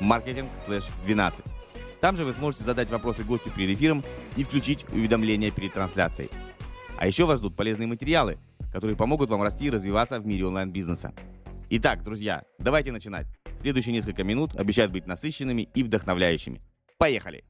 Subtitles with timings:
[0.00, 1.44] marketing/12.
[2.00, 4.04] Там же вы сможете задать вопросы гостю перед эфиром
[4.36, 6.30] и включить уведомления перед трансляцией.
[6.98, 8.38] А еще вас ждут полезные материалы,
[8.72, 11.12] которые помогут вам расти и развиваться в мире онлайн-бизнеса.
[11.70, 13.26] Итак, друзья, давайте начинать.
[13.60, 16.60] Следующие несколько минут обещают быть насыщенными и вдохновляющими.
[16.98, 17.44] Поехали!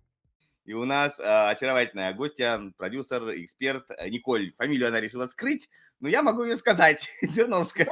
[0.64, 4.52] И у нас э, очаровательная гостья, продюсер, эксперт Николь.
[4.58, 7.08] Фамилию она решила скрыть, но я могу ее сказать.
[7.22, 7.88] Дерновская.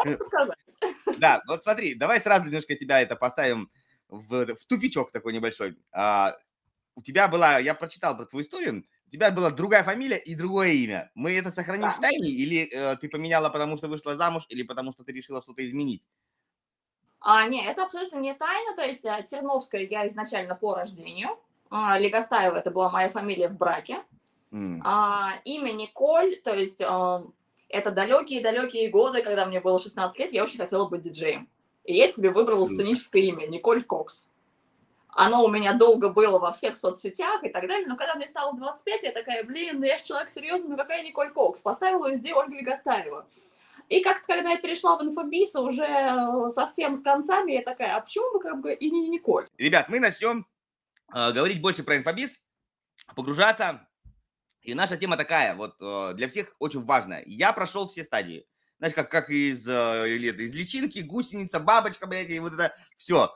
[1.19, 3.71] Да, вот смотри, давай сразу немножко тебя это поставим
[4.11, 5.77] в, в тупичок такой небольшой.
[5.93, 6.37] А,
[6.95, 10.69] у тебя была, я прочитал про твою историю, у тебя была другая фамилия и другое
[10.69, 11.11] имя.
[11.15, 11.93] Мы это сохраним да.
[11.93, 15.43] в тайне или э, ты поменяла, потому что вышла замуж, или потому что ты решила
[15.43, 16.05] что-то изменить?
[17.21, 18.77] А, нет, это абсолютно не тайна.
[18.77, 21.39] То есть а, Терновская я изначально по рождению.
[21.71, 24.03] А, Легостаева это была моя фамилия в браке.
[24.53, 24.81] Mm.
[24.85, 27.25] А, имя Николь, то есть а,
[27.69, 31.49] это далекие-далекие годы, когда мне было 16 лет, я очень хотела быть диджеем.
[31.85, 34.29] И я себе выбрала сценическое имя Николь Кокс.
[35.09, 38.57] Оно у меня долго было во всех соцсетях и так далее, но когда мне стало
[38.57, 41.61] 25, я такая, блин, ну я же человек серьезный, ну какая Николь Кокс?
[41.61, 43.27] Поставила везде Ольга Легостаева.
[43.89, 45.85] И как-то, когда я перешла в инфобиз, уже
[46.51, 49.47] совсем с концами, я такая, а почему бы как бы и не Николь?
[49.59, 50.47] Ребят, мы начнем
[51.13, 52.41] э, говорить больше про инфобиз,
[53.17, 53.89] погружаться.
[54.63, 57.25] И наша тема такая, вот э, для всех очень важная.
[57.27, 58.47] Я прошел все стадии
[58.81, 63.31] знаешь, как, как из, э, из личинки, гусеница, бабочка, блядь, и вот это все.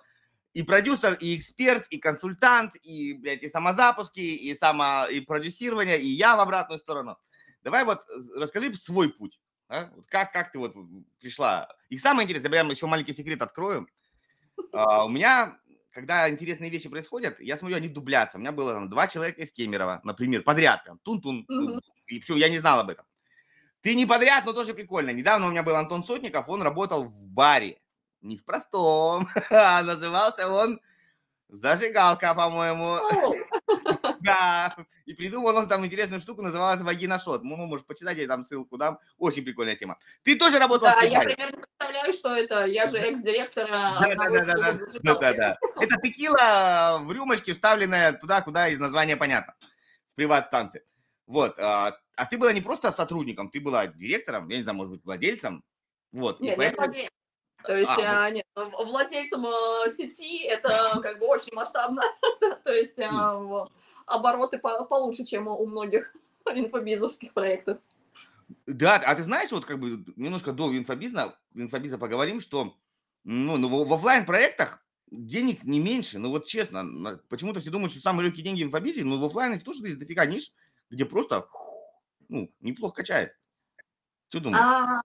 [0.54, 6.08] И продюсер, и эксперт, и консультант, и, блядь, и самозапуски, и само, и продюсирование, и
[6.08, 7.18] я в обратную сторону.
[7.62, 9.38] Давай вот э, расскажи свой путь.
[9.68, 9.90] А?
[10.08, 10.74] Как, как ты вот
[11.20, 11.68] пришла?
[11.90, 13.86] И самое интересное, я прям еще маленький секрет открою.
[14.72, 15.58] Uh, у меня,
[15.90, 18.38] когда интересные вещи происходят, я смотрю, они дублятся.
[18.38, 21.44] У меня было там два человека из Кемерово, например, подряд прям, тун-тун.
[22.06, 23.04] И причем я не знал об этом.
[23.84, 25.10] Ты не подряд, но тоже прикольно.
[25.10, 27.78] Недавно у меня был Антон Сотников, он работал в баре.
[28.22, 30.80] Не в простом, а назывался он
[31.50, 32.98] Зажигалка, по-моему.
[34.20, 34.74] Да.
[35.04, 37.44] И придумал он там интересную штуку, называлась Вагина Шот.
[37.44, 38.98] Ну, можешь почитать, я там ссылку дам.
[39.18, 39.98] Очень прикольная тема.
[40.22, 42.64] Ты тоже работал да, в я примерно представляю, что это.
[42.64, 45.58] Я же экс-директор да, да, да, да, да, да, да.
[45.78, 49.54] Это текила в рюмочке, вставленная туда, куда из названия понятно.
[50.12, 50.84] В приват-танце.
[51.26, 51.58] Вот.
[52.16, 55.64] А, ты была не просто сотрудником, ты была директором, я не знаю, может быть, владельцем.
[56.12, 56.40] Вот.
[56.40, 56.82] Нет, поэтому...
[56.82, 57.10] я владелец.
[57.64, 62.02] То есть, а, а, нет, владельцем а, сети это как бы очень масштабно.
[62.64, 63.66] То есть а,
[64.06, 66.14] обороты по, получше, чем у многих
[66.54, 67.78] инфобизовских проектов.
[68.66, 72.76] Да, а ты знаешь, вот как бы немножко до инфобиза, инфобиза поговорим, что
[73.24, 78.00] ну, ну, в офлайн проектах денег не меньше, ну вот честно, почему-то все думают, что
[78.02, 80.52] самые легкие деньги в инфобизе, но в офлайне тоже есть дофига ниш,
[80.90, 81.46] где просто
[82.28, 83.36] ну, неплохо качает.
[84.28, 84.62] Что думаешь?
[84.62, 85.00] А,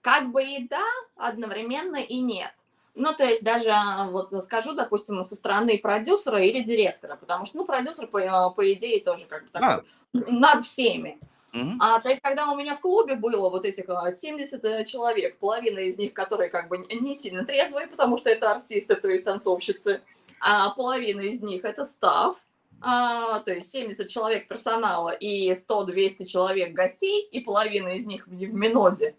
[0.00, 0.84] как бы и да,
[1.16, 2.52] одновременно и нет.
[2.94, 7.56] Ну, то есть даже, а, вот скажу, допустим, со стороны продюсера или директора, потому что,
[7.58, 9.82] ну, продюсер, по, а, по идее, тоже как бы такой а.
[10.12, 11.18] над всеми.
[11.54, 11.72] Угу.
[11.80, 15.80] А, то есть, когда у меня в клубе было вот этих 70 э, человек, половина
[15.80, 20.02] из них, которые как бы не сильно трезвые, потому что это артисты, то есть танцовщицы,
[20.40, 22.36] а половина из них это став,
[22.82, 28.30] а, то есть 70 человек персонала и 100-200 человек гостей, и половина из них в,
[28.30, 29.14] в Минозе.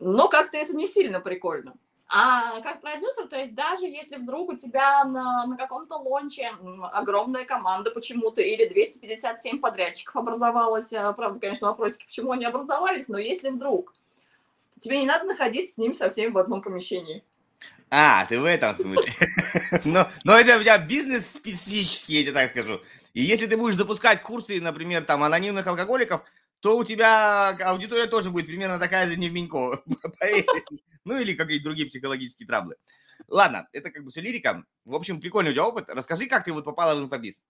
[0.00, 1.74] Но как-то это не сильно прикольно.
[2.08, 6.52] А как продюсер, то есть даже если вдруг у тебя на, на каком-то лонче
[6.92, 13.18] огромная команда почему-то или 257 подрядчиков образовалась, а, правда, конечно, вопросики, почему они образовались, но
[13.18, 13.94] если вдруг,
[14.80, 17.24] тебе не надо находиться с ними со всеми в одном помещении.
[17.90, 19.12] А, ты в этом смысле.
[19.84, 22.80] но, но это у тебя бизнес специфический, я тебе так скажу.
[23.12, 26.22] И если ты будешь запускать курсы, например, там, анонимных алкоголиков,
[26.60, 29.82] то у тебя аудитория тоже будет примерно такая же невменько,
[30.18, 30.46] поверь.
[31.04, 32.76] Ну или какие-то другие психологические траблы.
[33.28, 34.64] Ладно, это как бы все лирика.
[34.84, 35.88] В общем, прикольный у тебя опыт.
[35.88, 37.44] Расскажи, как ты вот попала в инфобиз.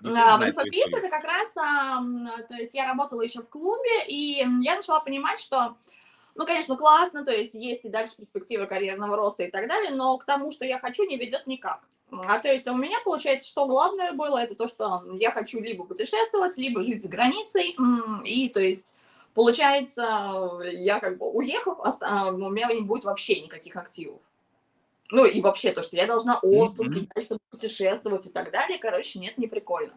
[0.00, 4.76] Да, в инфобиз это как раз, то есть я работала еще в клубе, и я
[4.76, 5.76] начала понимать, что
[6.36, 10.18] ну, конечно, классно, то есть есть и дальше перспективы карьерного роста и так далее, но
[10.18, 11.80] к тому, что я хочу, не ведет никак.
[12.12, 15.84] А то есть у меня получается, что главное было, это то, что я хочу либо
[15.84, 17.76] путешествовать, либо жить за границей,
[18.24, 18.96] и то есть
[19.34, 24.20] получается, я как бы уехав, а, у меня не будет вообще никаких активов.
[25.10, 27.20] Ну и вообще то, что я должна отпуск, mm-hmm.
[27.20, 28.78] чтобы путешествовать и так далее.
[28.78, 29.92] Короче, нет, не прикольно.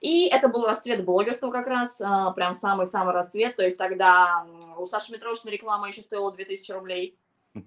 [0.00, 3.56] И это был расцвет блогерства как раз, а, прям самый-самый расцвет.
[3.56, 4.46] То есть тогда
[4.78, 7.18] у Саши Митрошина реклама еще стоила 2000 рублей.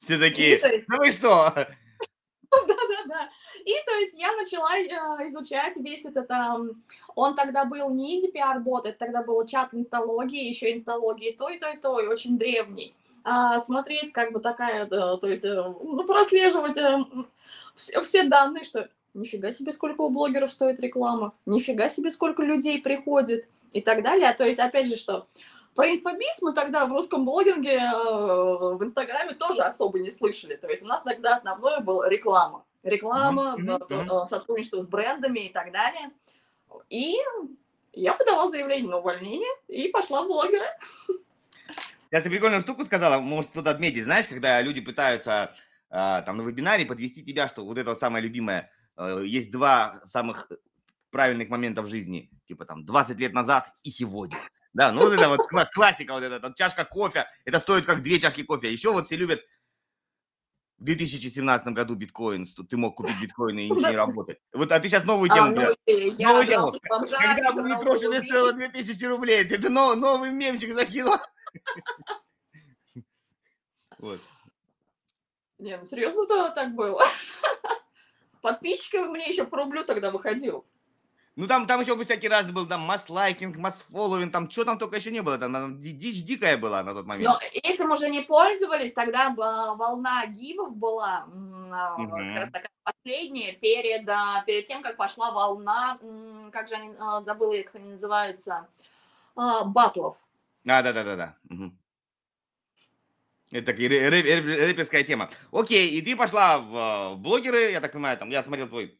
[0.00, 1.52] Все такие, ну вы что?
[2.50, 3.30] Да-да-да.
[3.64, 6.30] И то есть я начала э, изучать весь этот...
[7.14, 11.48] Он тогда был не Easy PR бот, это тогда был чат инсталогии, еще инсталогии то
[11.48, 12.94] и то и то, и очень древний.
[13.24, 17.04] А смотреть как бы такая, то есть э, ну, прослеживать э,
[17.74, 22.80] все, все данные, что нифига себе, сколько у блогеров стоит реклама, нифига себе, сколько людей
[22.80, 24.28] приходит и так далее.
[24.28, 25.26] А то есть, опять же, что
[25.74, 30.56] про инфобиз мы тогда в русском блогинге э, в Инстаграме тоже особо не слышали.
[30.56, 32.64] То есть у нас тогда основное было реклама.
[32.82, 34.26] Реклама, mm-hmm.
[34.26, 36.10] сотрудничество с брендами и так далее.
[36.90, 37.16] И
[37.92, 40.66] я подала заявление на увольнение и пошла в блогеры.
[42.10, 45.54] Сейчас ты прикольную штуку сказала, может кто-то отметить, знаешь, когда люди пытаются
[45.88, 50.50] там на вебинаре подвести тебя, что вот это вот самое любимое– Э, есть два самых
[51.10, 54.38] правильных момента в жизни, типа там 20 лет назад и сегодня.
[54.72, 58.18] Да, ну вот это вот классика, вот эта вот, чашка кофе, это стоит как две
[58.18, 58.72] чашки кофе.
[58.72, 59.42] Еще вот все любят
[60.78, 64.38] в 2017 году биткоин, ты мог купить биткоин и ничего не работать.
[64.52, 65.46] Вот, а ты сейчас новую а, тему.
[65.46, 66.72] А, ну, я новую тему.
[66.82, 71.14] Когда биткоин стоило 2000 рублей, ты новый, новый мемчик закинул.
[73.98, 74.20] Вот.
[75.58, 77.04] Не, ну серьезно то так было?
[78.42, 80.64] Подписчиков мне еще по рублю тогда выходил.
[81.34, 84.96] Ну, там, там еще бы всякий раз был, там, масс-лайкинг, масс-фолловинг, там, что там только
[84.96, 87.26] еще не было, там, там дичь дикая была на тот момент.
[87.26, 91.24] Но этим уже не пользовались, тогда волна гивов была,
[91.96, 92.10] угу.
[92.10, 95.98] как раз такая последняя, перед, а, перед тем, как пошла волна,
[96.52, 98.68] как же они, а, забыла, как они называются,
[99.34, 100.18] батлов.
[100.68, 101.36] А, да-да-да-да.
[101.48, 101.72] Угу.
[103.52, 105.30] Это такая рэперская тема.
[105.52, 108.98] Окей, и ты пошла в, в блогеры, я так понимаю, там, я смотрел твой,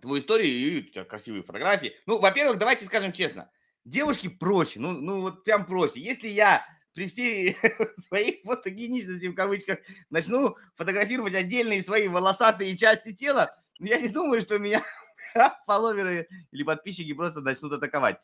[0.00, 1.94] твою историю, и у тебя красивые фотографии.
[2.06, 3.50] Ну, во-первых, давайте скажем честно,
[3.84, 6.00] девушки проще, ну, ну вот прям проще.
[6.00, 7.54] Если я при всей
[7.96, 14.58] своей фотогеничности, в кавычках, начну фотографировать отдельные свои волосатые части тела, я не думаю, что
[14.58, 14.82] меня
[15.66, 18.18] фолловеры или подписчики просто начнут атаковать.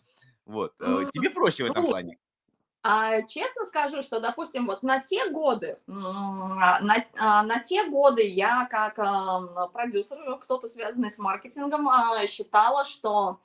[0.47, 0.75] Вот.
[0.81, 2.19] Э, тебе проще в этом ну, плане.
[2.83, 8.67] А, честно скажу, что, допустим, вот на те годы, на, а, на те годы я
[8.71, 13.41] как а, продюсер, кто-то связанный с маркетингом, а, считала, что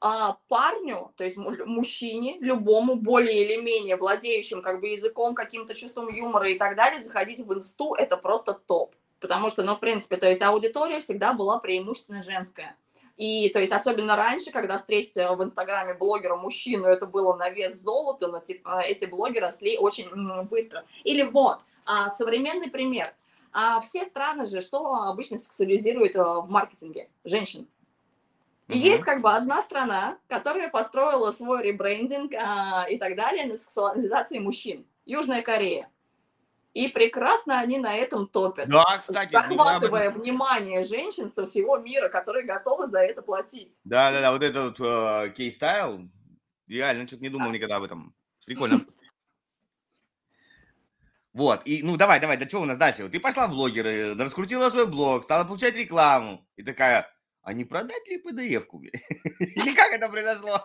[0.00, 6.08] а, парню, то есть мужчине, любому более или менее владеющим как бы языком, каким-то чувством
[6.08, 8.94] юмора и так далее, заходить в инсту, это просто топ.
[9.20, 12.74] Потому что, ну, в принципе, то есть аудитория всегда была преимущественно женская.
[13.20, 17.74] И, то есть, особенно раньше, когда встретить в Инстаграме блогера мужчину, это было на вес
[17.74, 20.08] золота, но типа, эти блогеры росли очень
[20.44, 20.86] быстро.
[21.04, 23.12] Или вот, а, современный пример.
[23.52, 27.10] А, все страны же, что обычно сексуализируют в маркетинге?
[27.24, 27.68] Женщин.
[28.68, 33.58] И есть как бы одна страна, которая построила свой ребрендинг а, и так далее на
[33.58, 34.86] сексуализации мужчин.
[35.04, 35.90] Южная Корея.
[36.72, 38.68] И прекрасно они на этом топят.
[38.68, 39.32] Да, кстати.
[39.32, 40.22] Захватывая этом...
[40.22, 43.80] внимание женщин со всего мира, которые готовы за это платить.
[43.84, 46.08] Да, да, да, вот этот вот uh, кей-стайл,
[46.68, 47.54] реально, что-то не думал да.
[47.54, 48.14] никогда об этом.
[48.46, 48.84] Прикольно.
[51.32, 53.08] Вот, и, ну, давай, давай, да что у нас дальше?
[53.08, 57.08] Ты пошла в блогеры, раскрутила свой блог, стала получать рекламу, и такая,
[57.42, 58.82] а не продать ли PDF-ку?
[58.82, 60.60] Или как это произошло?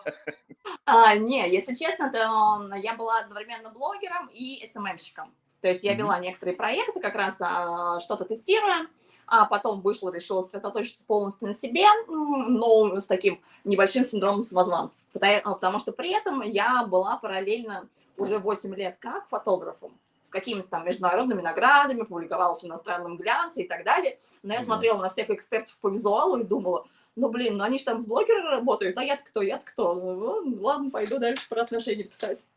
[0.84, 5.34] А, не, если честно, то я была одновременно блогером и СММщиком.
[5.66, 8.86] То есть я вела некоторые проекты, как раз а, что-то тестируя,
[9.26, 15.02] а потом вышла, решила сосредоточиться полностью на себе, но с таким небольшим синдромом самозванца.
[15.12, 20.86] Потому что при этом я была параллельно уже 8 лет как фотографом с какими-то там
[20.86, 24.20] международными наградами, публиковалась в иностранном глянце и так далее.
[24.44, 27.84] Но я смотрела на всех экспертов по визуалу и думала, ну, блин, ну они же
[27.86, 29.94] там с блогерами работают, а я-то кто, я-то кто?
[29.96, 32.46] Ну, ладно, пойду дальше про отношения писать.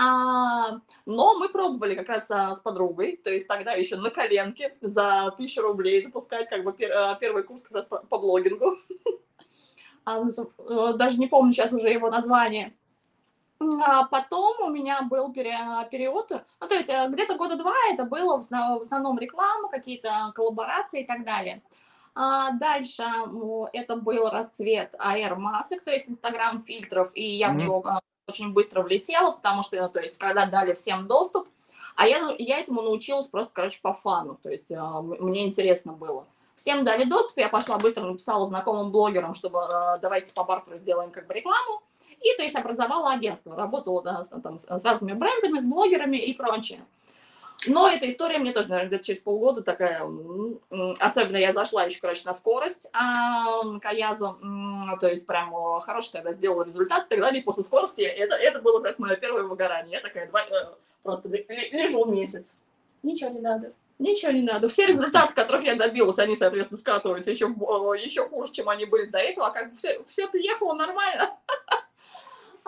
[0.00, 4.76] А, но мы пробовали как раз а, с подругой, то есть тогда еще на коленке
[4.80, 8.76] за тысячу рублей запускать как бы пер, а, первый курс как раз по, по блогингу.
[10.04, 12.72] А, э, даже не помню сейчас уже его название.
[13.60, 18.80] А потом у меня был период, ну, то есть где-то года два это было в
[18.80, 21.62] основном реклама, какие-то коллаборации и так далее.
[22.14, 23.04] А дальше
[23.74, 27.52] это был расцвет AR-масок, то есть Инстаграм-фильтров, и я mm-hmm.
[27.52, 31.48] в него а, очень быстро влетела, потому что, то есть, когда дали всем доступ,
[31.96, 35.92] а я, ну, я этому научилась просто, короче, по фану, то есть, э, мне интересно
[35.92, 36.26] было.
[36.54, 41.10] Всем дали доступ, я пошла быстро написала знакомым блогерам, чтобы э, давайте по бартеру сделаем
[41.10, 41.82] как бы рекламу,
[42.20, 46.34] и, то есть, образовала агентство, работала да, с, там, с разными брендами, с блогерами и
[46.34, 46.84] прочее.
[47.66, 50.08] Но эта история мне тоже, наверное, где-то через полгода такая,
[51.00, 54.38] особенно я зашла еще, короче, на скорость а, к Аязу,
[55.00, 57.40] то есть прям хороший тогда сделала результат и так далее.
[57.40, 59.96] И после скорости это, это было просто мое первое выгорание.
[59.96, 62.56] Я такая два, э, просто лежу месяц.
[63.02, 63.72] Ничего не надо.
[63.98, 64.68] Ничего не надо.
[64.68, 69.18] Все результаты, которых я добилась, они, соответственно, скатываются еще, еще хуже, чем они были до
[69.18, 69.48] этого.
[69.48, 71.36] А как бы все, все это ехало нормально.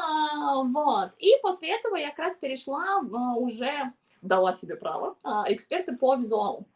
[0.02, 1.11] А, вот.
[1.18, 3.00] И после этого я как раз перешла
[3.37, 3.92] уже
[4.23, 6.67] дала себе право, а, эксперты по визуалу.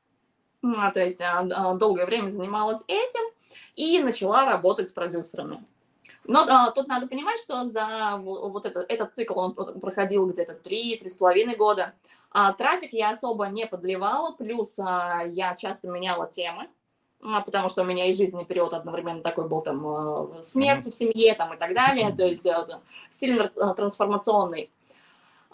[0.63, 3.23] А, то есть а, долгое время занималась этим
[3.77, 5.65] и начала работать с продюсерами.
[6.27, 11.57] Но а, тут надо понимать, что за вот это, этот цикл он проходил где-то 3-3,5
[11.57, 11.93] года.
[12.31, 16.69] А трафик я особо не подливала, плюс а, я часто меняла темы,
[17.23, 20.91] а, потому что у меня и жизненный период одновременно такой был, там, смерти mm-hmm.
[20.91, 22.47] в семье, там, и так далее, то есть
[23.09, 24.71] сильно трансформационный.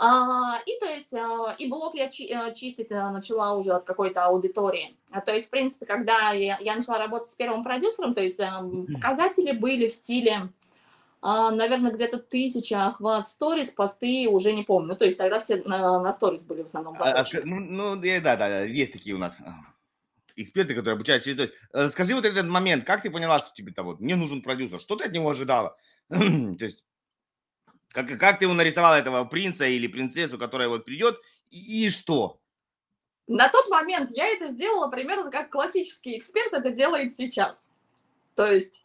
[0.03, 4.25] А, и то есть, а, и блог я э, чистить э, начала уже от какой-то
[4.25, 4.97] аудитории.
[5.11, 8.41] А, то есть, в принципе, когда я, я начала работать с первым продюсером, то есть
[8.41, 10.49] эм, показатели были в стиле,
[11.23, 14.89] наверное, где-то тысяча охват сторис, посты, уже не помню.
[14.89, 17.43] Ну, то есть тогда все на, на сторис были в основном заточены.
[17.43, 17.61] А, ну,
[17.95, 19.43] ну, да, да, есть такие у нас
[20.37, 21.37] эксперты, которые обучают через...
[21.37, 24.81] То есть, расскажи вот этот момент, как ты поняла, что тебе-то вот, мне нужен продюсер,
[24.81, 25.77] что ты от него ожидала?
[26.09, 26.87] то есть,
[27.93, 31.21] как, как ты его нарисовал, этого принца или принцессу, которая вот придет,
[31.51, 32.41] и, и что?
[33.27, 37.71] На тот момент я это сделала примерно как классический эксперт это делает сейчас.
[38.35, 38.85] То есть,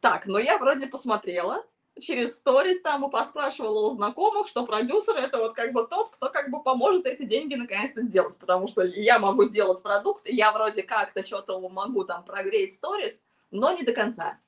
[0.00, 1.64] так, но я вроде посмотрела,
[2.00, 6.30] через сторис там и поспрашивала у знакомых, что продюсер это вот как бы тот, кто
[6.30, 10.82] как бы поможет эти деньги наконец-то сделать, потому что я могу сделать продукт, я вроде
[10.82, 14.38] как-то что-то могу там прогреть сторис, но не до конца.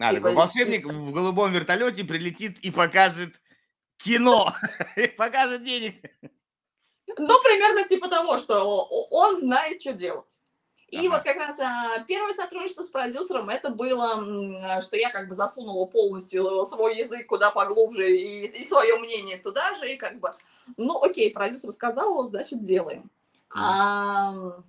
[0.00, 3.34] А, типа, волшебник в голубом вертолете прилетит и покажет
[3.98, 4.54] кино,
[5.18, 5.96] покажет денег.
[7.18, 10.40] Ну, примерно типа того, что он знает, что делать.
[10.88, 11.16] И ага.
[11.16, 15.84] вот как раз а, первое сотрудничество с продюсером, это было, что я как бы засунула
[15.84, 20.32] полностью свой язык куда поглубже и, и свое мнение туда же, и как бы,
[20.76, 23.02] ну окей, продюсер сказал, значит делаем.
[23.50, 23.56] Mm.
[23.56, 24.62] А,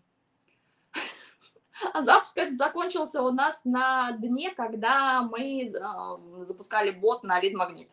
[1.94, 7.54] а запуск этот закончился у нас на дне, когда мы э, запускали бот на лид
[7.54, 7.90] магнит.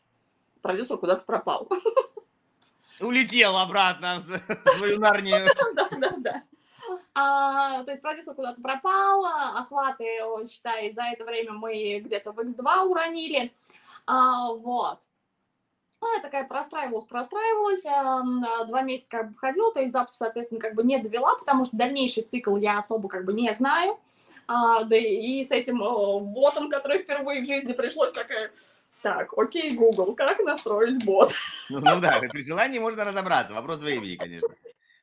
[0.62, 1.68] Продюсер куда-то пропал.
[3.00, 5.47] Улетел обратно в свою нарнию.
[5.75, 6.42] Да, да, да.
[7.14, 9.25] А, то есть продюсер куда-то пропал,
[9.57, 10.07] охваты,
[10.49, 13.52] считай, за это время мы где-то в X2 уронили.
[14.07, 15.00] А, вот.
[16.00, 20.61] Ну, я такая простраивалась, простраивалась, а, два месяца как бы ходила, то есть запуск, соответственно,
[20.61, 23.99] как бы не довела, потому что дальнейший цикл я особо как бы не знаю.
[24.47, 28.50] А, да и с этим ботом, который впервые в жизни пришлось такая,
[29.02, 31.33] так, окей, Google, как настроить бот?
[31.69, 34.49] Ну, ну да, при желании можно разобраться, вопрос времени, конечно.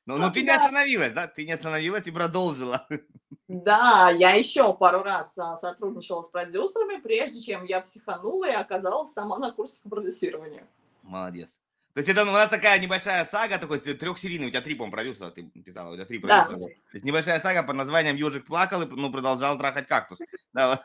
[0.05, 1.27] Но, но ты не остановилась, да?
[1.27, 2.87] Ты не остановилась и продолжила.
[3.47, 9.13] Да, я еще пару раз а, сотрудничала с продюсерами, прежде чем я психанула и оказалась
[9.13, 10.63] сама на курсе по продюсированию.
[11.05, 11.49] Молодец.
[11.93, 15.29] То есть это у нас такая небольшая сага, такой трехсерийный, у тебя три, по продюсера,
[15.29, 16.57] ты писала, у тебя три продюсера.
[16.57, 16.65] Да.
[16.65, 20.19] То есть небольшая сага под названием «Ежик плакал» и ну, продолжал трахать кактус.
[20.51, 20.83] Да,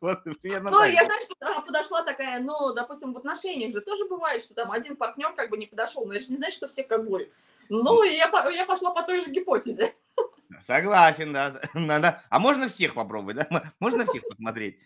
[0.00, 1.28] вот, примерно ну, я, знаешь,
[1.66, 5.58] подошла такая, ну, допустим, в отношениях же тоже бывает, что там один партнер как бы
[5.58, 7.30] не подошел, но это же не значит, что все козлы.
[7.68, 9.94] Ну, и я, я пошла по той же гипотезе.
[10.66, 11.60] Согласен, да.
[11.74, 12.22] Надо.
[12.30, 13.72] А можно всех попробовать, да?
[13.78, 14.78] Можно всех посмотреть.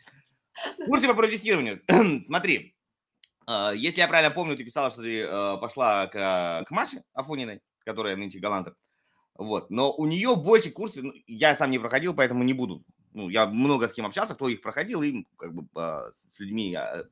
[0.87, 1.81] Курсы по продюсированию.
[2.27, 2.75] Смотри,
[3.75, 8.16] если я правильно помню, ты писала, что ты а, пошла к, к Маше Афониной, которая
[8.16, 8.75] нынче голландка.
[9.35, 9.71] Вот.
[9.71, 12.85] Но у нее больше курсов, ну, я сам не проходил, поэтому не буду.
[13.12, 15.66] Ну, я много с кем общался, кто их проходил, и как бы
[16.12, 17.04] с людьми я,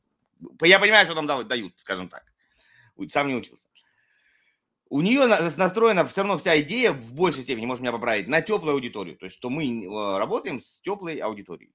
[0.62, 2.24] я понимаю, что там дают, скажем так.
[3.10, 3.66] Сам не учился.
[4.90, 8.74] У нее настроена все равно вся идея в большей степени, может меня поправить, на теплую
[8.74, 9.16] аудиторию.
[9.16, 11.72] То есть, что мы а, работаем с теплой аудиторией.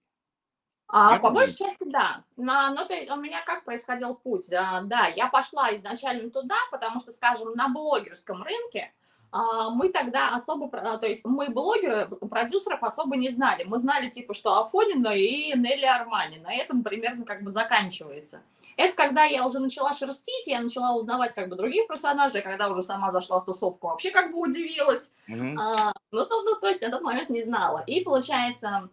[0.96, 2.24] А, по большей части, да.
[2.38, 4.48] Но, но то, у меня как происходил путь?
[4.50, 8.94] Да, да, я пошла изначально туда, потому что, скажем, на блогерском рынке
[9.32, 13.64] а, мы тогда особо, то есть мы блогеры, продюсеров особо не знали.
[13.64, 16.38] Мы знали типа, что Афонина и Нелли Армани.
[16.38, 18.44] На этом примерно как бы заканчивается.
[18.78, 22.84] Это когда я уже начала шерстить, я начала узнавать как бы других персонажей, когда уже
[22.84, 25.14] сама зашла в тусовку, вообще как бы удивилась.
[25.28, 25.56] Mm-hmm.
[25.60, 27.84] А, ну, то, ну, то есть на тот момент не знала.
[27.88, 28.90] И получается,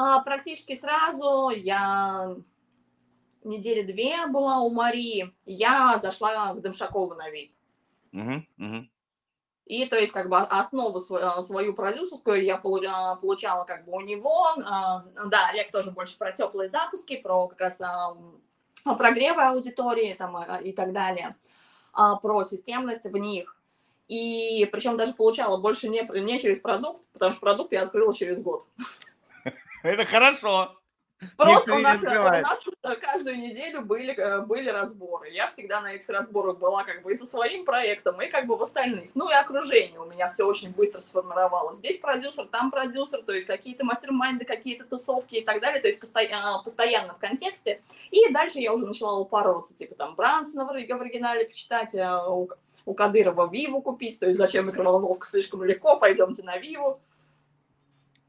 [0.00, 2.36] а, практически сразу я
[3.42, 7.50] недели две была у Марии, я зашла к Дымшакову на VIP.
[8.12, 8.88] Угу, угу.
[9.66, 14.00] И то есть как бы основу свою, свою продюсерскую я а, получала как бы у
[14.00, 14.46] него.
[14.64, 17.82] А, да, Олег тоже больше про теплые запуски, про как раз
[18.84, 21.34] прогревы аудитории там, и так далее,
[21.92, 23.56] про системность в них.
[24.06, 28.40] И причем даже получала больше не, не через продукт, потому что продукт я открыла через
[28.40, 28.64] год.
[29.82, 30.78] Это хорошо.
[31.36, 32.62] Просто у нас, у нас
[33.00, 35.30] каждую неделю были, э, были разборы.
[35.30, 38.56] Я всегда на этих разборах была как бы и со своим проектом, и как бы
[38.56, 39.10] в остальных.
[39.14, 41.78] Ну и окружение у меня все очень быстро сформировалось.
[41.78, 45.98] Здесь продюсер, там продюсер, то есть какие-то мастер-майнды, какие-то тусовки и так далее, то есть
[45.98, 47.82] постоянно, постоянно в контексте.
[48.10, 52.48] И дальше я уже начала упарываться, типа там Брансона в оригинале почитать, э, у,
[52.86, 57.00] у Кадырова Виву купить, то есть зачем микроволновка слишком легко, пойдемте на Виву.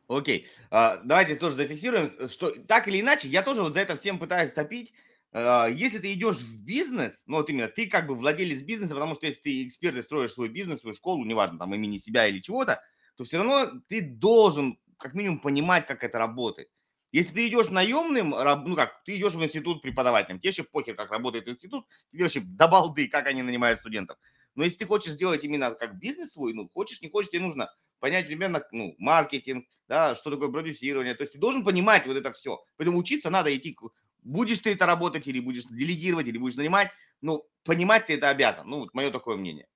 [0.09, 4.17] Окей, а, давайте тоже зафиксируем, что так или иначе, я тоже вот за это всем
[4.17, 4.91] пытаюсь топить.
[5.31, 9.13] А, если ты идешь в бизнес, ну вот именно ты как бы владелец бизнеса, потому
[9.13, 12.39] что если ты эксперт и строишь свой бизнес, свою школу, неважно, там имени себя или
[12.39, 12.81] чего-то,
[13.17, 16.69] то все равно ты должен как минимум понимать, как это работает.
[17.11, 21.11] Если ты идешь наемным, ну как, ты идешь в институт преподавателем, тебе вообще похер, как
[21.11, 24.17] работает институт, тебе вообще до балды, как они нанимают студентов.
[24.55, 27.71] Но если ты хочешь сделать именно как бизнес свой, ну хочешь, не хочешь, тебе нужно
[28.00, 31.15] понять примерно, ну, маркетинг, да, что такое продюсирование.
[31.15, 32.63] То есть ты должен понимать вот это все.
[32.77, 33.77] Поэтому учиться надо идти.
[34.24, 36.91] Будешь ты это работать или будешь делегировать, или будешь нанимать,
[37.22, 38.68] ну, понимать ты это обязан.
[38.68, 39.68] Ну, вот мое такое мнение.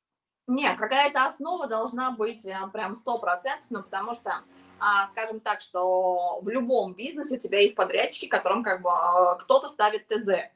[0.48, 4.42] Не, какая-то основа должна быть э, прям сто процентов, ну, потому что,
[4.78, 9.36] а, скажем так, что в любом бизнесе у тебя есть подрядчики, которым как бы а,
[9.36, 10.52] кто-то ставит ТЗ.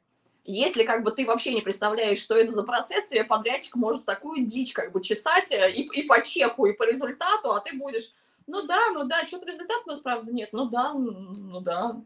[0.50, 4.46] Если как бы ты вообще не представляешь, что это за процесс, тебе подрядчик может такую
[4.46, 8.14] дичь как бы чесать э, и, и по чеку, и по результату, а ты будешь,
[8.48, 12.02] ну да, ну да, что-то результат у нас, правда, нет, ну да, ну да.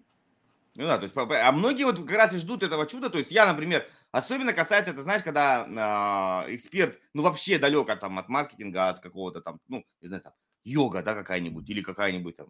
[0.74, 3.30] Ну да, то есть, а многие вот как раз и ждут этого чуда, то есть
[3.30, 8.90] я, например, особенно касается, это знаешь, когда э, эксперт, ну вообще далеко там от маркетинга,
[8.90, 10.34] от какого-то там, ну, не знаю, там,
[10.64, 12.48] йога, да, какая-нибудь, или какая-нибудь там,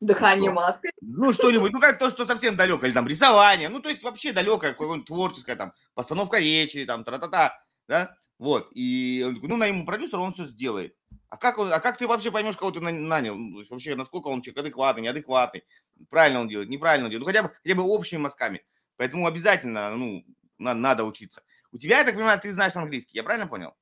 [0.00, 0.92] Дыхание маской.
[1.02, 4.32] Ну, что-нибудь, ну, как то, что совсем далеко, или там рисование, ну, то есть вообще
[4.32, 7.52] далекое, какое-нибудь творческое, там, постановка речи, там, тра-та-та,
[7.86, 10.96] да, вот, и он такой, ну, на ему продюсер, он все сделает.
[11.28, 13.36] А как, он, а как ты вообще поймешь, кого ты нанял?
[13.36, 15.64] Ну, то есть вообще, насколько он человек адекватный, неадекватный,
[16.08, 18.64] правильно он делает, неправильно он делает, ну, хотя бы, хотя бы общими мозгами.
[18.96, 20.24] Поэтому обязательно, ну,
[20.58, 21.42] надо, надо учиться.
[21.72, 23.74] У тебя, я так понимаю, ты знаешь английский, я правильно понял?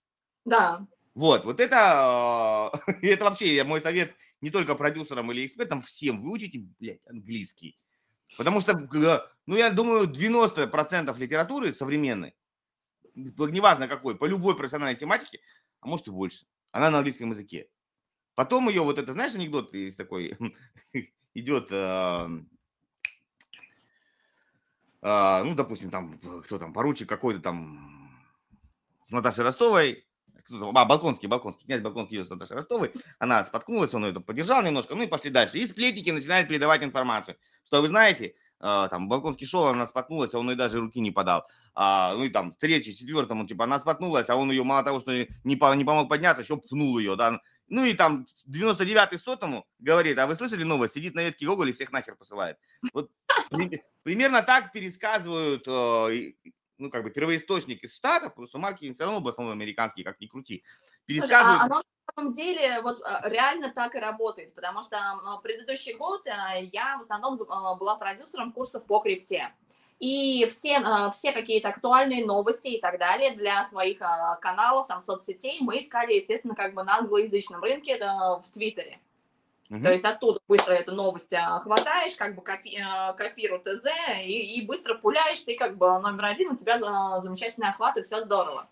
[0.44, 0.84] Да.
[1.14, 7.06] Вот, вот это, это вообще мой совет не только продюсерам или экспертам, всем выучите, блядь,
[7.06, 7.76] английский.
[8.36, 8.76] Потому что,
[9.46, 12.34] ну, я думаю, 90% литературы современной,
[13.14, 15.40] неважно какой, по любой профессиональной тематике,
[15.80, 17.68] а может и больше, она на английском языке.
[18.34, 20.36] Потом ее, вот это, знаешь, анекдот есть такой,
[21.34, 22.28] идет, э,
[25.00, 28.12] ну, допустим, там, кто там, поручик какой-то там
[29.06, 30.07] с Наташей Ростовой,
[30.50, 34.94] а, Балконский, Балконский, князь Балконский идет с Наташей Ростовой, она споткнулась, он ее поддержал немножко,
[34.94, 35.58] ну и пошли дальше.
[35.58, 40.38] И сплетники начинают передавать информацию, что вы знаете, Uh, там, Балконский шел, она споткнулась, а
[40.40, 41.46] он ей даже руки не подал.
[41.76, 45.12] Uh, ну и там, третий, четвертому, типа, она споткнулась, а он ее мало того, что
[45.44, 47.40] не, по, не помог подняться, еще пнул ее, да.
[47.68, 51.72] Ну и там, 99-й сотому говорит, а вы слышали новость, сидит на ветке Гоголь и
[51.72, 52.56] всех нахер посылает.
[52.92, 53.12] Вот
[54.02, 56.34] примерно так пересказывают uh,
[56.78, 60.20] ну, как бы первоисточник из Штатов, потому что маркетинг все равно в основном американский, как
[60.20, 60.64] ни крути,
[61.04, 61.60] пересказывают...
[61.60, 61.82] Слушай, а оно на
[62.14, 64.98] самом деле вот а, реально так и работает, потому что
[65.42, 69.52] предыдущий год я в основном а, была продюсером курсов по крипте.
[69.98, 73.98] И все, а, все какие-то актуальные новости и так далее для своих
[74.40, 79.00] каналов, там, соцсетей мы искали, естественно, как бы на англоязычном рынке в Твиттере.
[79.70, 79.82] Угу.
[79.82, 83.86] То есть оттуда быстро эту новость хватаешь, как бы копи, а, копируй ТЗ
[84.24, 86.78] и, и быстро пуляешь, ты как бы номер один, у тебя
[87.20, 88.68] замечательный охват и все здорово.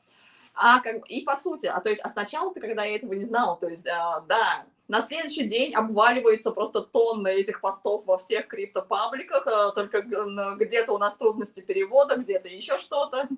[0.55, 3.25] А как, и по сути, а то есть, а сначала ты, когда я этого не
[3.25, 8.47] знала, то есть, а, да, на следующий день обваливается просто тонна этих постов во всех
[8.47, 13.29] криптопабликах, а, только где-то у нас трудности перевода, где-то еще что-то.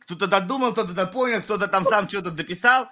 [0.00, 2.88] Кто-то додумал, кто-то допонял, кто-то там сам что-то дописал.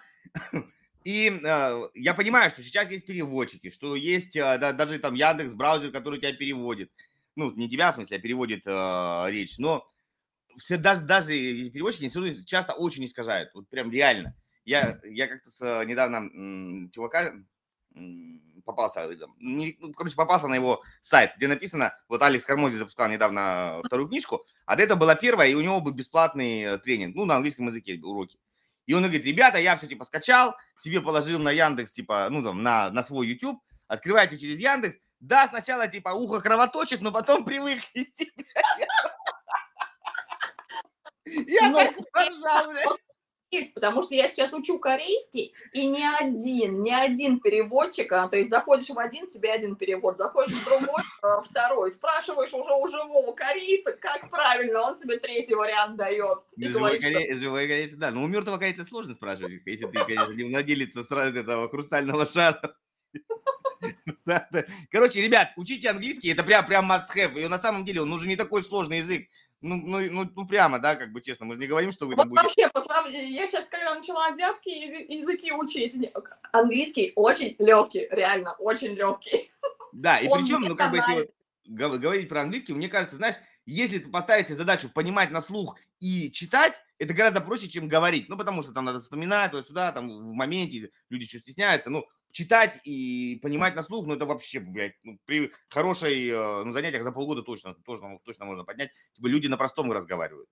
[1.05, 5.55] И э, я понимаю, что сейчас есть переводчики, что есть э, да, даже там Яндекс
[5.55, 6.91] браузер, который тебя переводит.
[7.35, 9.59] Ну, не тебя, в смысле, а переводит э, речь.
[9.59, 9.89] Но
[10.57, 11.33] все, даже, даже
[11.71, 13.51] переводчики часто очень искажают.
[13.55, 14.35] Вот прям реально.
[14.65, 17.33] Я, я как-то с, недавно м, чувака
[17.95, 22.77] м, попался, э, не, ну, короче, попался на его сайт, где написано, вот Алекс Кармози
[22.77, 26.79] запускал недавно вторую книжку, а до этого была первая, и у него был бесплатный э,
[26.79, 28.39] тренинг, ну, на английском языке уроки.
[28.87, 32.63] И он говорит, ребята, я все типа скачал, себе положил на Яндекс, типа, ну там,
[32.63, 34.97] на, на свой YouTube, открывайте через Яндекс.
[35.21, 37.81] Да, сначала типа ухо кровоточит, но потом привык.
[41.25, 42.73] Я так поржал,
[43.53, 48.37] есть, потому что я сейчас учу корейский, и ни один, ни один переводчик, а, то
[48.37, 52.89] есть заходишь в один, тебе один перевод, заходишь в другой, а, второй, спрашиваешь уже у
[52.89, 56.39] живого корейца, как правильно, он тебе третий вариант дает.
[56.57, 57.25] И говорит, коре...
[57.27, 57.41] что...
[57.41, 61.69] живой корейца, да, но у мертвого корейца сложно спрашивать, если ты, конечно, не владелец этого
[61.69, 62.77] хрустального шара.
[64.91, 67.41] Короче, ребят, учите английский, это прям, прям must have.
[67.41, 69.29] И на самом деле он уже не такой сложный язык.
[69.63, 72.17] Ну, ну, ну, ну, прямо, да, как бы честно, мы же не говорим, что вы
[72.17, 72.43] там будете...
[72.43, 73.09] Вообще, послав...
[73.09, 75.95] я сейчас, когда начала азиатские языки учить,
[76.53, 79.51] английский очень легкий, реально, очень легкий.
[79.93, 81.31] Да, и причем, ну, как бы, если
[81.65, 86.33] говорить про английский, мне кажется, знаешь, если ты поставить себе задачу понимать на слух и
[86.33, 88.29] читать, это гораздо проще, чем говорить.
[88.29, 91.89] Ну, потому что там надо вспоминать, вот сюда, там в моменте люди еще стесняются.
[91.89, 96.73] Ну, читать и понимать на слух, ну, это вообще, блядь, ну, при хорошей э, ну,
[96.73, 98.91] занятиях за полгода точно, точно, точно можно поднять.
[99.15, 100.49] Типа люди на простом разговаривают.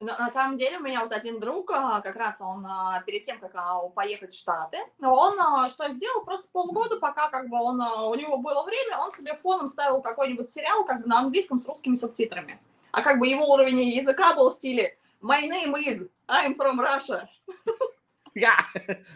[0.00, 3.22] Но, на самом деле у меня вот один друг, а, как раз он а, перед
[3.22, 7.80] тем, как а, поехать в Штаты, он что сделал, просто полгода, пока как бы он,
[7.80, 11.66] у него было время, он себе фоном ставил какой-нибудь сериал как бы на английском с
[11.66, 12.60] русскими субтитрами.
[12.90, 17.28] А как бы его уровень языка был в стиле «My name is, I'm from Russia».
[18.34, 18.64] Yeah.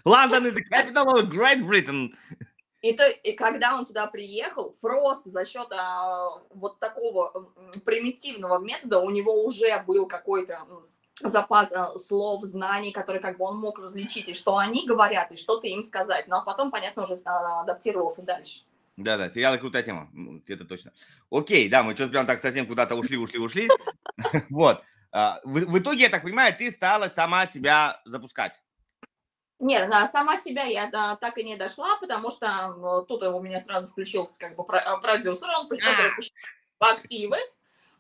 [0.05, 2.15] London is the capital of Great Britain.
[2.83, 7.51] И, то, и когда он туда приехал, просто за счет а, вот такого
[7.85, 10.67] примитивного метода у него уже был какой-то
[11.21, 15.37] запас а, слов, знаний, которые как бы он мог различить, и что они говорят, и
[15.37, 16.29] что-то им сказать.
[16.29, 18.61] Ну а потом, понятно, уже а, адаптировался дальше.
[18.97, 20.09] Да-да, сериалы крутая тема,
[20.47, 20.93] это точно.
[21.31, 23.69] Окей, да, мы что-то прям так совсем куда-то ушли, ушли, ушли.
[24.51, 24.83] Вот.
[25.13, 28.63] А, в итоге, я так понимаю, ты стала сама себя запускать.
[29.59, 33.59] Нет, да, сама себя я да, так и не дошла, потому что тут у меня
[33.59, 36.13] сразу включился как бы э, продюсер, он который
[36.79, 37.39] активы,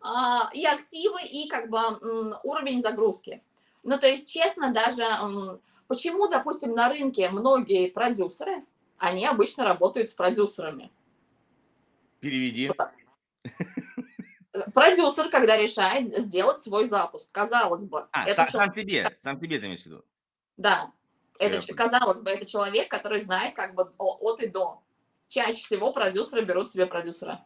[0.00, 1.78] а, и активы, и как бы
[2.42, 3.42] уровень загрузки.
[3.82, 5.04] Ну, то есть, честно, даже
[5.88, 8.64] почему, допустим, на рынке многие продюсеры,
[8.98, 10.90] они обычно работают с продюсерами.
[12.20, 12.70] Переведи.
[14.74, 18.06] Продюсер, когда решает сделать свой запуск, казалось бы.
[18.10, 18.74] А, это сам, человек...
[18.74, 20.04] себе, сам себе ты имеешь в виду?
[20.56, 20.90] Да,
[21.38, 24.82] это, казалось бы, это человек, который знает как бы от и до.
[25.28, 27.44] Чаще всего продюсеры берут себе продюсера.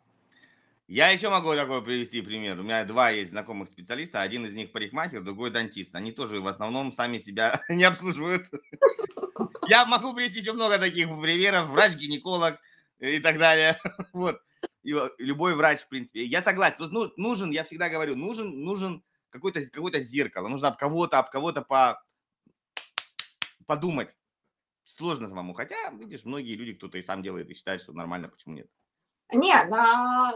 [0.90, 2.58] Я еще могу такой привести пример.
[2.58, 4.22] У меня два есть знакомых специалиста.
[4.22, 5.94] Один из них парикмахер, другой дантист.
[5.94, 8.48] Они тоже в основном сами себя не обслуживают.
[9.68, 11.68] Я могу привести еще много таких примеров.
[11.68, 12.58] Врач, гинеколог
[12.98, 13.78] и так далее.
[14.12, 14.42] Вот.
[14.82, 16.24] И любой врач, в принципе.
[16.24, 16.88] Я согласен.
[16.90, 20.48] Ну, нужен, я всегда говорю, нужен, нужен какое-то какое зеркало.
[20.48, 22.02] Нужно об кого-то, об кого-то по
[23.70, 24.16] подумать
[24.84, 25.54] сложно самому.
[25.54, 28.66] Хотя, видишь, многие люди, кто-то и сам делает и считает, что нормально, почему нет?
[29.32, 30.32] Нет, а,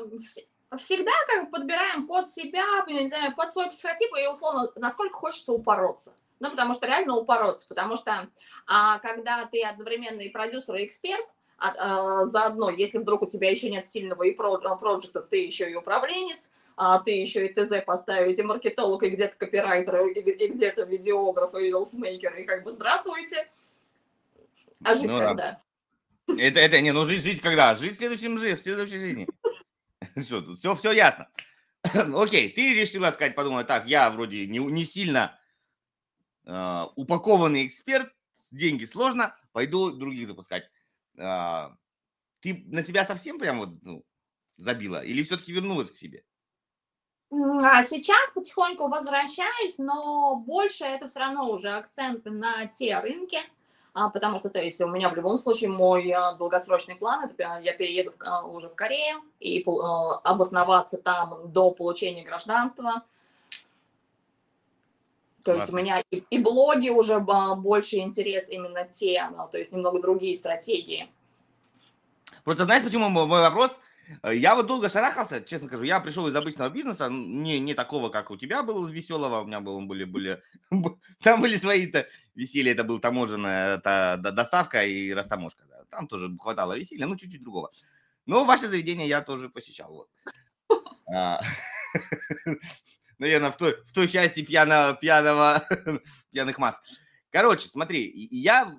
[0.76, 5.52] всегда как бы подбираем под себя, не знаю, под свой психотип и условно, насколько хочется
[5.52, 6.14] упороться.
[6.38, 8.28] Ну, потому что реально упороться, потому что
[8.68, 11.26] а, когда ты одновременно и продюсер, и эксперт,
[11.58, 15.68] а, а, заодно, если вдруг у тебя еще нет сильного и про, проекта, ты еще
[15.68, 20.48] и управленец, а ты еще и ТЗ поставить, и маркетолог, и где-то копирайтер, и, и
[20.48, 23.48] где-то видеограф, и рилсмейкер, и как бы здравствуйте.
[24.82, 25.60] А жизнь ну, когда?
[26.26, 26.34] Да.
[26.38, 27.74] Это, это, не, ну жизнь, жить когда?
[27.74, 29.28] Жить в следующем жизни, в следующей жизни.
[30.24, 30.58] Что тут?
[30.58, 31.28] Все, все ясно.
[31.82, 35.38] Окей, ты решила сказать, подумала, так, я вроде не, не сильно
[36.44, 38.12] э, упакованный эксперт,
[38.50, 40.70] деньги сложно, пойду других запускать.
[41.18, 41.68] Э,
[42.40, 44.04] ты на себя совсем прям вот ну,
[44.56, 46.24] забила или все-таки вернулась к себе?
[47.62, 53.38] А сейчас потихоньку возвращаюсь, но больше это все равно уже акценты на те рынки,
[53.92, 57.60] а, потому что, то есть, у меня в любом случае мой а, долгосрочный план, это
[57.62, 59.64] я перееду в, уже в Корею и
[60.24, 63.02] обосноваться там до получения гражданства.
[65.42, 65.60] То Ладно.
[65.60, 70.34] есть у меня и, и блоги уже больше интерес именно те, то есть немного другие
[70.34, 71.08] стратегии.
[72.44, 73.76] Просто знаешь, почему мой вопрос?
[74.22, 75.84] Э, я вот долго шарахался, честно скажу.
[75.84, 79.40] Я пришел из обычного бизнеса, не, не такого, как у тебя было веселого.
[79.40, 80.42] У меня было, были, были,
[81.22, 82.72] там были свои-то веселья.
[82.72, 85.64] Это был таможенная это, доставка и растаможка.
[85.68, 85.84] Да.
[85.90, 87.70] Там тоже хватало веселья, ну, чуть-чуть другого.
[88.26, 89.92] Но ваше заведение я тоже посещал.
[89.92, 90.08] Вот.
[91.12, 91.40] А,
[93.18, 95.66] Наверное, в той, в той части пьяного, пьяного,
[96.32, 96.80] пьяных масс.
[97.30, 98.78] Короче, смотри, я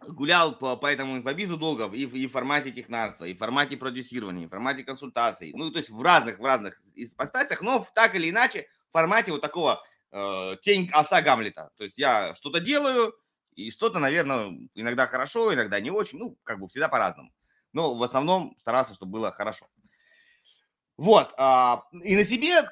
[0.00, 4.44] гулял по, по этому инфобизу долго и, и в формате технарства, и в формате продюсирования,
[4.44, 5.52] и в формате консультаций.
[5.54, 9.32] Ну, то есть в разных, в разных ипостасях, но в, так или иначе в формате
[9.32, 9.82] вот такого
[10.12, 11.70] э, тень отца Гамлета.
[11.76, 13.14] То есть я что-то делаю,
[13.54, 17.32] и что-то, наверное, иногда хорошо, иногда не очень, ну, как бы всегда по-разному.
[17.72, 19.66] Но в основном старался, чтобы было хорошо.
[20.96, 21.34] Вот.
[21.38, 22.68] Э, и на себе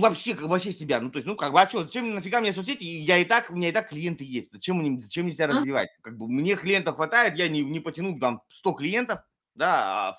[0.00, 1.00] вообще, вообще себя.
[1.00, 2.84] Ну, то есть, ну, как бы, а что, зачем нафига мне соцсети?
[2.84, 4.52] Я и так, у меня и так клиенты есть.
[4.52, 5.88] Зачем мне, зачем мне себя развивать?
[6.02, 9.20] Как бы мне клиентов хватает, я не, не потяну там 100 клиентов,
[9.54, 10.18] да, а,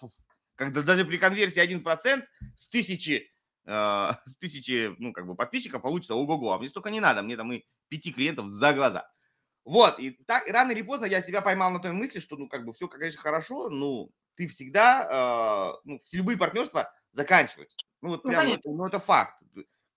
[0.55, 2.25] когда даже при конверсии 1%
[2.57, 3.31] с тысячи,
[3.65, 3.71] э,
[4.25, 7.51] с тысячи, ну, как бы, подписчиков получится ого-го, а мне столько не надо, мне там
[7.51, 9.09] и пяти клиентов за глаза.
[9.63, 12.65] Вот, и так, рано или поздно я себя поймал на той мысли, что, ну, как
[12.65, 17.75] бы, все, конечно, хорошо, ну, ты всегда, э, ну, любые партнерства заканчиваются.
[18.01, 19.41] Ну, вот ну, прям, это, ну, это факт.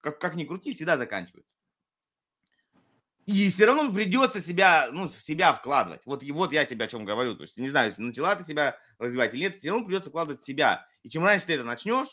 [0.01, 1.55] Как, как ни крути, всегда заканчиваются.
[3.27, 6.01] И все равно придется себя, ну, в себя вкладывать.
[6.07, 7.37] Вот, и вот я тебе о чем говорю.
[7.37, 10.47] То есть, не знаю, начала ты себя развивать или нет, все равно придется вкладывать в
[10.47, 10.87] себя.
[11.03, 12.09] И чем раньше ты это начнешь,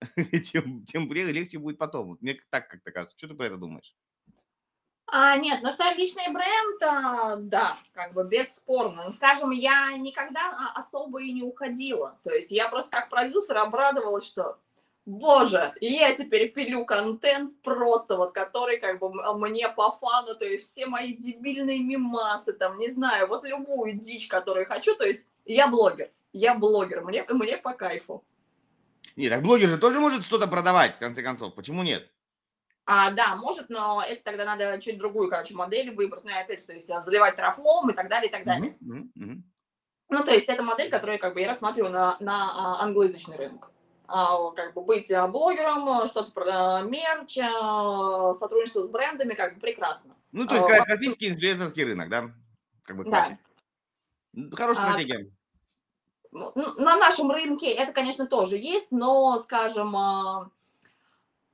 [0.44, 2.16] тем, тем легче будет потом.
[2.20, 3.18] Мне так как-то кажется.
[3.18, 3.94] Что ты про это думаешь?
[5.14, 9.04] А, нет, ну что личный бренд, а, да, как бы бесспорно.
[9.04, 12.18] Но, скажем, я никогда а, особо и не уходила.
[12.24, 14.56] То есть я просто как продюсер обрадовалась, что
[15.04, 20.64] Боже, я теперь пилю контент просто вот, который как бы мне по фану, то есть
[20.64, 25.66] все мои дебильные мимасы, там, не знаю, вот любую дичь, которую хочу, то есть я
[25.66, 28.24] блогер, я блогер, мне, мне по кайфу.
[29.16, 32.08] Нет, так блогер же тоже может что-то продавать, в конце концов, почему нет?
[32.84, 36.66] А, да, может, но это тогда надо чуть другую, короче, модель выбрать, ну и опять,
[36.66, 38.76] то есть а, заливать трафлом и так далее, и так далее.
[38.80, 39.08] Mm-hmm.
[39.18, 39.42] Mm-hmm.
[40.08, 43.70] Ну, то есть это модель, которую как бы я рассматриваю на, на а, англоязычный рынок.
[44.08, 47.36] А, как бы быть а, блогером, что-то про мерч,
[48.38, 50.14] сотрудничество с брендами, как бы прекрасно.
[50.32, 52.30] Ну, то есть а, классический инфлюенсерский рынок, да?
[52.82, 53.38] Как бы да.
[54.52, 55.30] Хорошая стратегия.
[56.34, 59.94] А, на нашем рынке это, конечно, тоже есть, но, скажем,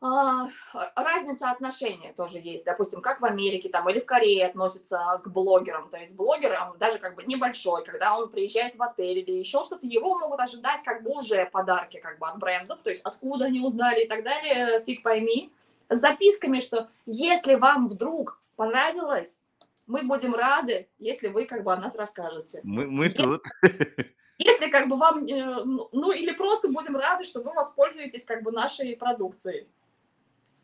[0.01, 2.65] разница отношения тоже есть.
[2.65, 5.89] Допустим, как в Америке там или в Корее относятся к блогерам.
[5.91, 9.87] То есть блогерам даже как бы небольшой, когда он приезжает в отель или еще что-то,
[9.87, 13.61] его могут ожидать как бы уже подарки как бы от брендов, то есть откуда они
[13.61, 15.53] узнали и так далее, фиг пойми.
[15.91, 19.41] С записками, что если вам вдруг понравилось,
[19.87, 22.61] мы будем рады, если вы как бы о нас расскажете.
[22.63, 23.43] Мы, мы если, тут.
[24.39, 28.43] Если как бы вам, э, ну, ну или просто будем рады, что вы воспользуетесь как
[28.43, 29.67] бы нашей продукцией.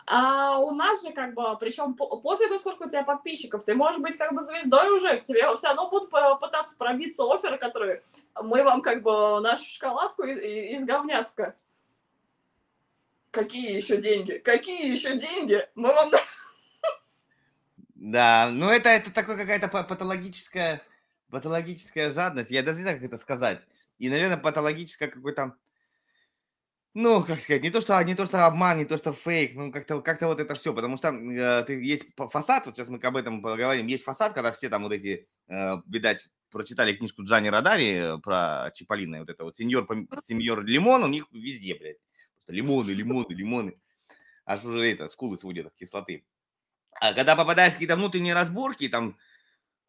[0.06, 4.02] А у нас же как бы, причем по пофигу, сколько у тебя подписчиков, ты можешь
[4.02, 8.02] быть как бы звездой уже, к тебе все равно будут пытаться пробиться оферы, которые
[8.42, 11.56] мы вам как бы нашу шоколадку из, из говняцка.
[13.30, 14.38] Какие еще деньги?
[14.38, 15.66] Какие еще деньги?
[15.74, 16.12] Мы вам...
[17.94, 20.82] Да, ну это, это такое какая-то патологическая,
[21.30, 22.50] патологическая жадность.
[22.50, 23.60] Я даже не знаю, как это сказать.
[23.98, 25.56] И, наверное, патологическая какой-то
[26.94, 29.72] ну, как сказать, не то, что, не то, что обман, не то, что фейк, ну,
[29.72, 33.16] как-то как вот это все, потому что э, ты, есть фасад, вот сейчас мы об
[33.16, 37.94] этом поговорим, есть фасад, когда все там вот эти, э, видать, прочитали книжку Джани Радари
[37.94, 39.88] э, про Чиполлино, вот это вот сеньор,
[40.22, 41.98] сеньор лимон, у них везде, блядь,
[42.36, 43.74] просто лимоны, лимоны, лимоны,
[44.46, 46.24] аж уже это, скулы сводят от кислоты.
[47.00, 49.18] А когда попадаешь в какие-то внутренние разборки, там,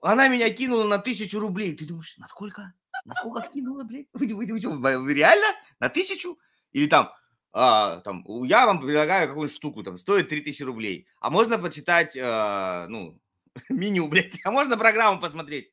[0.02, 2.74] она меня кинула на тысячу рублей, ты думаешь, насколько?
[3.04, 4.08] Насколько кинула, блядь?
[4.14, 5.46] Вы, вы, вы, вы, вы реально?
[5.80, 6.40] На тысячу?
[6.76, 7.14] Или там,
[7.54, 11.08] а, там, я вам предлагаю какую-нибудь штуку, там, стоит 3000 рублей.
[11.22, 13.18] А можно почитать, а, ну,
[13.70, 15.72] меню, блядь, а можно программу посмотреть?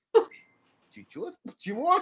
[1.09, 1.33] Чего?
[1.59, 1.99] Чего?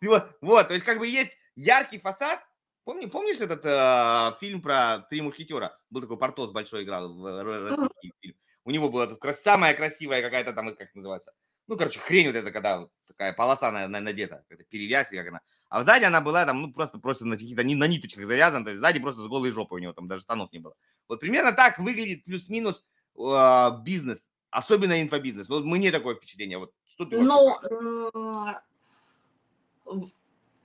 [0.42, 2.40] Вот, то есть как бы есть яркий фасад.
[2.84, 5.78] Помни, помнишь этот э, фильм про три мушкетера?
[5.88, 8.36] Был такой Портос большой играл в российский фильм.
[8.64, 11.32] У него была тут самая красивая какая-то там, как называется,
[11.68, 15.28] ну, короче, хрень вот эта, когда вот такая полоса на, на, надета, это перевязь, как
[15.28, 15.40] она.
[15.68, 18.80] А сзади она была там, ну, просто, просто на каких-то на ниточках завязана, то есть
[18.80, 20.74] сзади просто с голой жопой у него там даже штанов не было.
[21.08, 22.84] Вот примерно так выглядит плюс-минус
[23.18, 25.48] э, бизнес, особенно инфобизнес.
[25.48, 26.58] Вот мне такое впечатление.
[26.58, 27.54] Вот что ты Ну,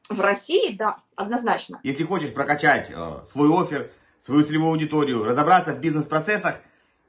[0.09, 1.79] в России, да, однозначно.
[1.83, 3.91] Если хочешь прокачать э, свой офер,
[4.25, 6.59] свою целевую аудиторию, разобраться в бизнес-процессах,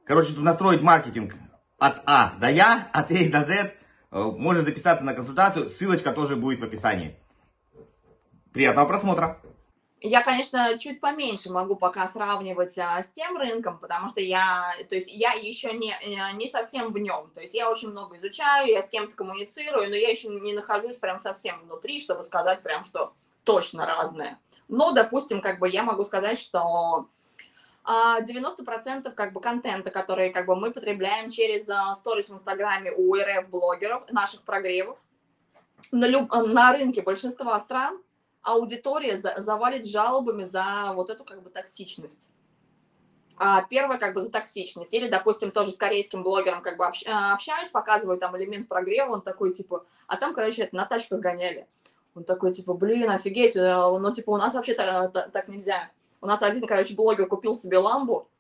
[0.05, 1.35] короче, настроить маркетинг
[1.79, 3.71] от А до Я, от А до З, э,
[4.15, 7.19] можно записаться на консультацию, ссылочка тоже будет в описании.
[8.53, 9.41] Приятного просмотра!
[10.01, 14.95] Я, конечно, чуть поменьше могу пока сравнивать а, с тем рынком, потому что я, то
[14.95, 17.31] есть я еще не, э, не совсем в нем.
[17.35, 20.97] То есть я очень много изучаю, я с кем-то коммуницирую, но я еще не нахожусь
[20.97, 24.39] прям совсем внутри, чтобы сказать прям, что точно разное.
[24.69, 27.09] Но, допустим, как бы я могу сказать, что
[27.87, 32.93] 90% а, как бы контента, который как бы мы потребляем через а, сторис в Инстаграме
[32.93, 34.99] у РФ-блогеров, наших прогревов,
[35.93, 36.33] на, люб...
[36.33, 38.01] на рынке большинства стран
[38.43, 42.31] аудитория за, завалит жалобами за вот эту как бы токсичность.
[43.37, 44.95] А первое как бы за токсичность.
[44.95, 49.13] Или, допустим, тоже с корейским блогером как бы общ, а, общаюсь, показываю там элемент прогрева,
[49.13, 51.67] он такой, типа, а там, короче, это на тачках гоняли.
[52.15, 55.91] Он такой, типа, блин, офигеть, э, ну, типа, у нас вообще так, так нельзя.
[56.25, 58.31] У нас один, короче, блогер купил себе ламбу,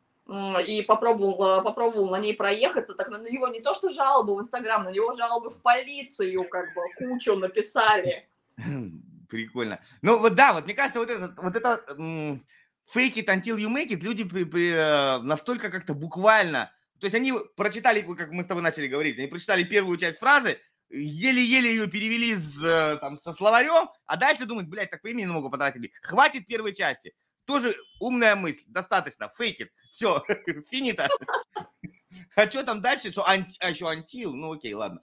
[0.66, 4.84] и попробовал, попробовал на ней проехаться, так на него не то что жалобы в Инстаграм,
[4.84, 8.26] на него жалобы в полицию, как бы, кучу написали.
[9.28, 9.80] Прикольно.
[10.00, 11.84] Ну вот да, вот мне кажется, вот это, вот это
[12.94, 17.14] fake it until you make it, люди при, при, э, настолько как-то буквально, то есть
[17.14, 21.86] они прочитали, как мы с тобой начали говорить, они прочитали первую часть фразы, еле-еле ее
[21.86, 25.92] перевели с, э, там, со словарем, а дальше думают, блядь, так времени много потратили.
[26.00, 27.14] Хватит первой части.
[27.44, 30.22] Тоже умная мысль, достаточно, it, все,
[30.66, 31.08] финита.
[32.36, 35.02] А что там дальше, что анти, а еще антил, ну окей, ладно.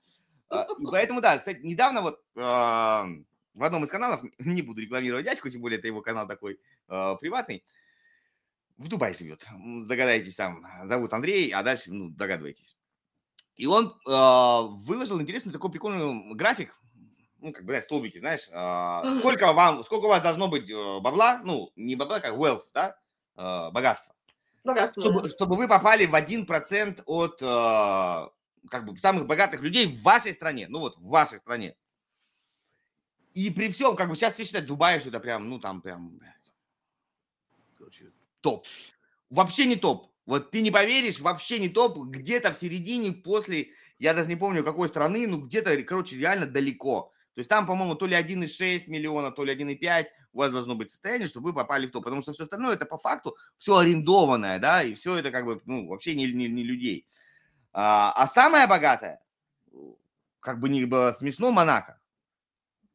[0.49, 3.06] А, и поэтому, да, кстати, недавно вот а,
[3.54, 7.15] в одном из каналов, не буду рекламировать дядьку, тем более это его канал такой э,
[7.19, 7.63] приватный,
[8.77, 9.45] в Дубае живет.
[9.88, 12.77] Догадаетесь там, зовут Андрей, а дальше, ну, догадываетесь.
[13.56, 14.12] И он э,
[14.86, 16.75] выложил интересный такой прикольный график,
[17.41, 20.99] ну, как бы, да, столбики, знаешь, э, сколько вам, сколько у вас должно быть э,
[20.99, 22.97] бабла, ну, не бабла, как wealth, да,
[23.36, 24.15] э, богатство.
[24.63, 28.30] Богатство, чтобы, чтобы вы попали в 1% от, э,
[28.69, 31.75] как бы, самых богатых людей в вашей стране, ну, вот, в вашей стране.
[33.34, 36.19] И при всем, как бы сейчас все считают, Дубай, что это прям, ну там прям,
[37.77, 38.65] короче, топ.
[39.30, 40.12] Вообще не топ.
[40.25, 41.97] Вот ты не поверишь, вообще не топ.
[41.97, 47.13] Где-то в середине, после, я даже не помню какой страны, ну где-то, короче, реально далеко.
[47.34, 50.91] То есть там, по-моему, то ли 1,6 миллиона, то ли 1,5 у вас должно быть
[50.91, 52.04] состояние, чтобы вы попали в топ.
[52.04, 55.62] Потому что все остальное это по факту все арендованное, да, и все это как бы,
[55.65, 57.08] ну, вообще не, не, не людей.
[57.74, 59.22] А, а самая богатая,
[60.41, 62.00] как бы не было смешно, Монако.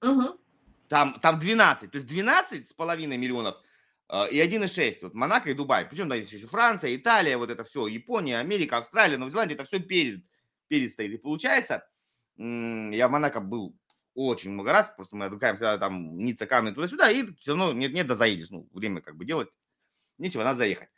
[0.02, 0.38] Угу.
[0.88, 3.56] Там, там 12, то есть 12 с половиной миллионов
[4.10, 4.98] э, и 1,6.
[5.02, 5.86] Вот Монако и Дубай.
[5.86, 9.64] Причем да, есть еще Франция, Италия, вот это все, Япония, Америка, Австралия, Новая Зеландия, это
[9.64, 10.24] все перед,
[10.68, 11.12] перед стоит.
[11.12, 11.88] И получается,
[12.36, 13.74] я в Монако был
[14.16, 18.06] очень много раз, просто мы отдыхаем всегда там Ницца, Канны, туда-сюда, и все равно нет-нет,
[18.06, 18.50] да заедешь.
[18.50, 19.48] Ну, время как бы делать,
[20.18, 20.88] нечего, надо заехать.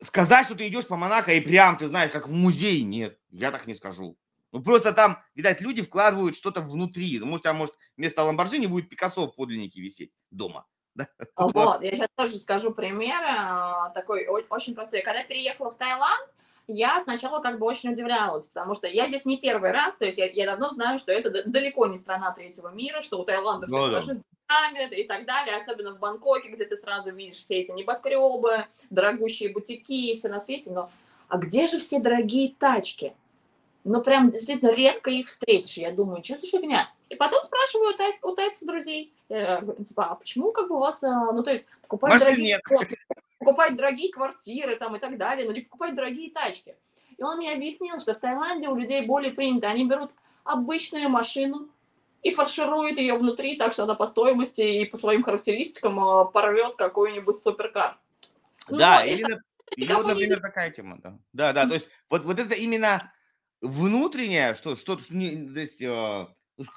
[0.00, 3.50] Сказать, что ты идешь по Монако и прям, ты знаешь, как в музей, нет, я
[3.50, 4.16] так не скажу.
[4.52, 7.18] Ну, просто там, видать, люди вкладывают что-то внутри.
[7.18, 10.66] Ну, может, там, может, вместо Ламборджини будет Пикассо в подлиннике висеть дома.
[11.34, 15.02] А вот, я сейчас тоже скажу пример, а, такой очень простой.
[15.02, 16.28] Когда переехала в Таиланд,
[16.68, 20.18] я сначала как бы очень удивлялась, потому что я здесь не первый раз, то есть
[20.18, 23.76] я, я давно знаю, что это далеко не страна третьего мира, что у Таиланда все
[23.76, 24.14] ну, хорошо да.
[24.14, 28.66] с деньгами и так далее, особенно в Бангкоке, где ты сразу видишь все эти небоскребы,
[28.90, 30.90] дорогущие бутики и все на свете, но
[31.28, 33.14] а где же все дорогие тачки?
[33.88, 35.78] Но прям действительно редко их встретишь.
[35.78, 36.90] Я думаю, что за фигня?
[37.08, 40.78] И потом спрашиваю у, тайц, у тайцев друзей, э, типа, а почему как бы у
[40.78, 42.60] вас, э, ну то есть покупать дорогие,
[43.38, 46.74] покупать дорогие квартиры там и так далее, ну или покупать дорогие тачки.
[47.16, 50.10] И он мне объяснил, что в Таиланде у людей более принято, они берут
[50.44, 51.68] обычную машину
[52.22, 56.74] и фаршируют ее внутри так, что она по стоимости и по своим характеристикам э, порвет
[56.76, 57.96] какой-нибудь суперкар.
[58.68, 59.42] Да, ну, или, это,
[59.76, 60.98] или вот, например, такая тема.
[61.02, 63.10] Да, да, да то есть вот, вот это именно
[63.60, 66.26] внутреннее, что, что, то есть, э,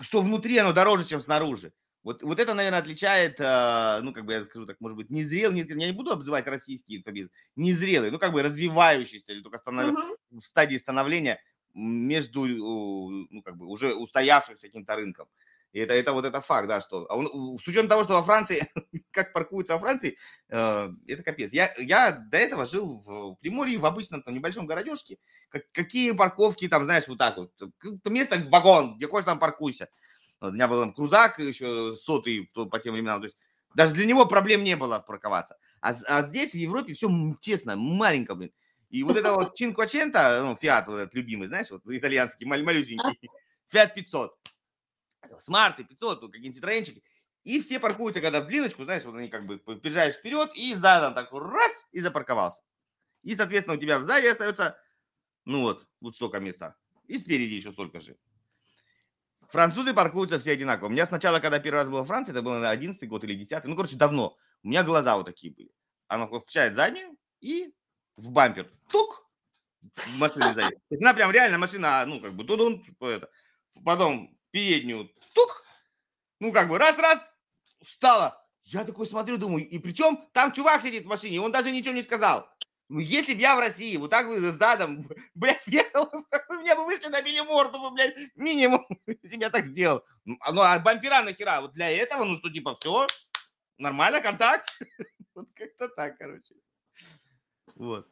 [0.02, 1.74] что внутри оно дороже, чем снаружи.
[2.04, 5.56] Вот, вот это, наверное, отличает, э, ну, как бы я скажу так, может быть, незрелый,
[5.56, 9.92] не, я не буду обзывать российский инфобиз, незрелый, ну, как бы развивающийся или только станов...
[9.92, 10.40] uh-huh.
[10.40, 11.40] в стадии становления
[11.74, 15.28] между, ну, как бы уже устоявшимся каким-то рынком.
[15.74, 18.24] И это, это вот это факт, да, что а он, с учетом того, что во
[18.24, 18.68] Франции,
[19.12, 20.18] как паркуются во Франции,
[20.50, 21.54] э, это капец.
[21.54, 25.18] Я, я до этого жил в Приморье, в обычном там небольшом городежке.
[25.50, 27.52] Как, какие парковки там, знаешь, вот так вот.
[28.06, 29.88] Место, вагон, где хочешь там паркуйся.
[30.42, 33.22] У меня был там крузак еще сотый по тем временам.
[33.22, 33.38] То есть
[33.74, 35.58] даже для него проблем не было парковаться.
[35.80, 38.52] А, а здесь, в Европе, все тесно, маленько, блин.
[38.90, 43.30] И вот это вот Чинквачента, ну, Фиат вот этот любимый, знаешь, вот итальянский, малюсенький,
[43.68, 44.36] Фиат 500
[45.40, 47.04] смарты, 500, какие-нибудь ситроенчики.
[47.44, 51.14] И все паркуются, когда в длиночку, знаешь, вот они как бы побежаешь вперед и задом
[51.14, 52.62] так раз и запарковался.
[53.24, 54.78] И, соответственно, у тебя сзади остается,
[55.46, 56.76] ну вот, вот столько места.
[57.08, 58.18] И спереди еще столько же.
[59.50, 60.88] Французы паркуются все одинаково.
[60.88, 63.36] У меня сначала, когда первый раз был во Франции, это было на 11 год или
[63.36, 64.38] 10 ну, короче, давно.
[64.64, 65.72] У меня глаза вот такие были.
[66.08, 67.74] Она включает заднюю и
[68.16, 68.72] в бампер.
[68.90, 69.30] Тук!
[70.18, 70.78] Машина сзади.
[71.02, 73.30] Она прям реально машина, ну, как бы, тудун, это.
[73.84, 75.64] Потом переднюю, тук,
[76.40, 77.20] ну, как бы раз-раз,
[77.82, 78.38] встала.
[78.64, 82.04] Я такой смотрю, думаю, и причем там чувак сидит в машине, он даже ничего не
[82.04, 82.48] сказал.
[82.88, 86.10] Ну, если бы я в России вот так бы задом, блядь, ехал,
[86.50, 88.86] у меня бы вышли, набили морду, бы, блядь, минимум,
[89.24, 90.04] если бы я так сделал.
[90.26, 91.62] Ну, а, ну, а бампера нахера?
[91.62, 93.08] Вот для этого, ну, что, типа, все,
[93.78, 94.70] нормально, контакт.
[95.34, 96.54] Вот как-то так, короче.
[97.76, 98.06] Вот.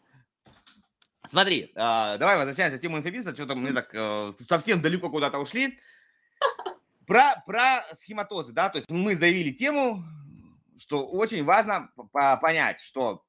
[1.28, 5.78] Смотри, а, давай возвращаемся к тему инфобизнеса, что-то мы так э, совсем далеко куда-то ушли.
[7.06, 10.04] Про, про схематозы, да, то есть мы заявили тему,
[10.78, 13.26] что очень важно понять, что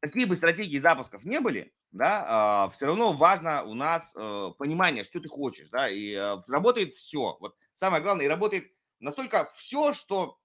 [0.00, 5.04] какие бы стратегии запусков не были, да, э, все равно важно у нас э, понимание,
[5.04, 7.36] что ты хочешь, да, и э, работает все.
[7.40, 10.39] Вот самое главное, и работает настолько все, что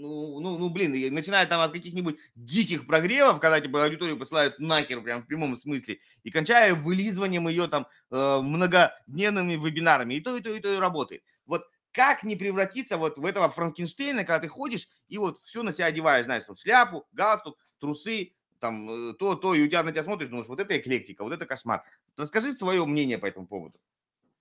[0.00, 5.02] ну, ну, ну, блин, начиная там от каких-нибудь диких прогревов, когда типа аудиторию посылают нахер
[5.02, 10.40] прям в прямом смысле, и кончая вылизыванием ее там э, многодневными вебинарами, и то, и
[10.40, 11.22] то, и то и работает.
[11.46, 15.74] Вот как не превратиться вот в этого Франкенштейна, когда ты ходишь и вот все на
[15.74, 19.92] себя одеваешь, знаешь, вот шляпу, галстук, трусы, там э, то, то, и у тебя на
[19.92, 21.84] тебя смотришь, думаешь, вот это эклектика, вот это кошмар.
[22.16, 23.78] Расскажи свое мнение по этому поводу.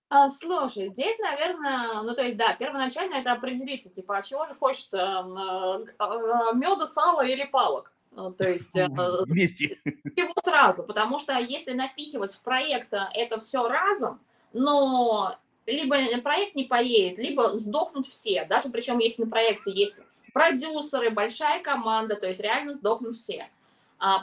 [0.09, 4.55] А, слушай, здесь, наверное, ну то есть, да, первоначально это определиться, типа, а чего же
[4.55, 7.91] хочется, а, а, меда, сала или палок?
[8.11, 8.87] Ну, то есть э,
[9.27, 9.79] вместе.
[9.85, 14.19] Его сразу, потому что если напихивать в проект это все разом,
[14.51, 15.37] но
[15.67, 18.45] либо проект не поедет, либо сдохнут все.
[18.45, 19.99] Даже причем если на проекте есть
[20.33, 23.47] продюсеры, большая команда, то есть реально сдохнут все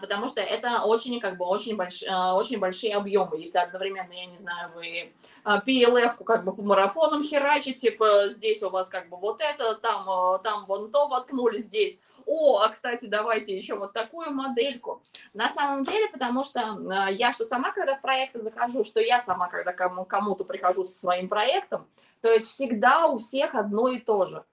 [0.00, 3.38] потому что это очень, как бы, очень, больш, а, очень большие объемы.
[3.38, 5.12] Если одновременно, я не знаю, вы
[5.44, 9.74] а, PLF-ку как бы по марафонам херачите, типа, здесь у вас как бы вот это,
[9.74, 15.00] там, а, там вон то воткнули, здесь о, а, кстати, давайте еще вот такую модельку.
[15.32, 19.48] На самом деле, потому что я что сама, когда в проекты захожу, что я сама,
[19.48, 21.86] когда кому- кому-то прихожу со своим проектом,
[22.22, 24.44] то есть всегда у всех одно и то же,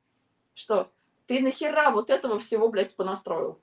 [0.54, 0.88] что
[1.26, 3.60] ты нахера вот этого всего, блядь, понастроил?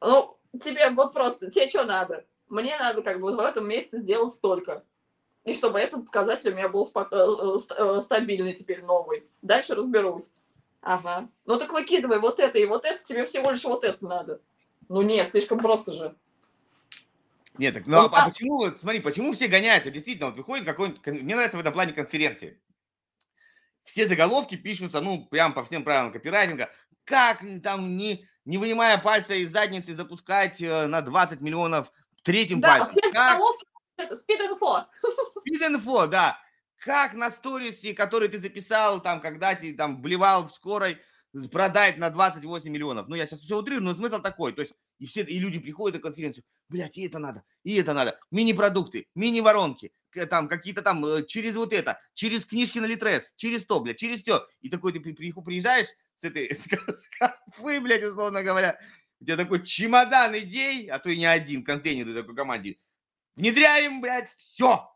[0.00, 2.24] Ну, тебе вот просто, тебе что надо?
[2.48, 4.84] Мне надо как бы в этом месяце сделать столько.
[5.44, 7.08] И чтобы этот показатель у меня был спок...
[7.12, 7.26] Э,
[7.78, 9.24] э, стабильный теперь новый.
[9.42, 10.30] Дальше разберусь.
[10.80, 11.28] Ага.
[11.46, 14.40] Ну так выкидывай вот это и вот это, тебе всего лишь вот это надо.
[14.88, 16.16] Ну не, слишком просто же.
[17.58, 19.90] Нет, так, ну, а, а почему, смотри, почему все гоняются?
[19.90, 22.60] Действительно, вот выходит какой-нибудь, мне нравится в этом плане конференции.
[23.82, 26.70] Все заголовки пишутся, ну, прям по всем правилам копирайтинга.
[27.08, 31.92] Как там не не вынимая пальца из задницы, запускать э, на 20 миллионов
[32.22, 32.96] третьим да, пальцем.
[32.96, 33.66] все заголовки,
[34.14, 34.86] спид-инфо.
[35.40, 36.38] Спид-инфо, да.
[36.78, 40.98] Как на сторисе, который ты записал, там, когда ты там блевал в скорой,
[41.52, 43.08] продать на 28 миллионов.
[43.08, 44.52] Ну, я сейчас все утрирую, но смысл такой.
[44.54, 47.92] То есть, и все, и люди приходят на конференцию, блядь, и это надо, и это
[47.92, 48.18] надо.
[48.30, 49.92] Мини-продукты, мини-воронки,
[50.30, 54.22] там какие-то там, э, через вот это, через книжки на Литрес, через то, блядь, через
[54.22, 54.46] все.
[54.62, 55.88] И такой ты приезжаешь,
[56.20, 58.78] с этой скафы, блядь, условно говоря,
[59.20, 62.78] у тебя такой чемодан идей, а то и не один контейнер такой команде.
[63.36, 64.90] Внедряем, блядь, все.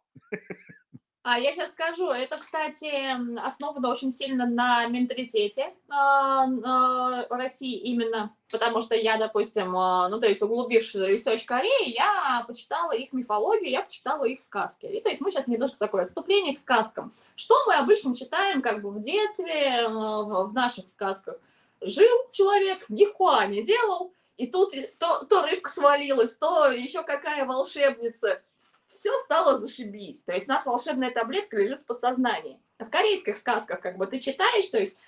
[1.25, 2.91] А я сейчас скажу, это, кстати,
[3.39, 10.27] основано очень сильно на менталитете э, России именно, потому что я, допустим, э, ну, то
[10.27, 14.87] есть углубившись в research Кореи, я почитала их мифологию, я почитала их сказки.
[14.87, 17.15] И то есть мы сейчас немножко такое отступление к сказкам.
[17.37, 21.37] Что мы обычно читаем как бы в детстве, в наших сказках?
[21.81, 28.43] Жил человек, нихуя не делал, и тут то, то рыбка свалилась, то еще какая волшебница–
[28.93, 30.23] все стало зашибись.
[30.23, 32.61] То есть у нас волшебная таблетка лежит в подсознании.
[32.79, 34.99] В корейских сказках как бы ты читаешь, то есть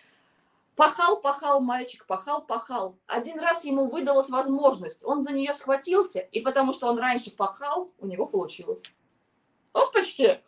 [0.77, 2.99] пахал, пахал мальчик, пахал, пахал.
[3.07, 7.93] Один раз ему выдалась возможность, он за нее схватился, и потому что он раньше пахал,
[7.99, 8.83] у него получилось.
[9.73, 10.41] Опачки!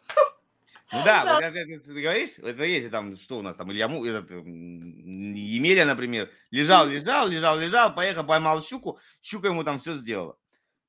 [0.92, 1.34] Ну да, да.
[1.34, 5.84] Вот это, это, ты говоришь, это есть там, что у нас там, Илья этот, Емеля,
[5.84, 10.38] например, лежал, лежал, лежал, лежал, поехал, поймал щуку, щука ему там все сделала.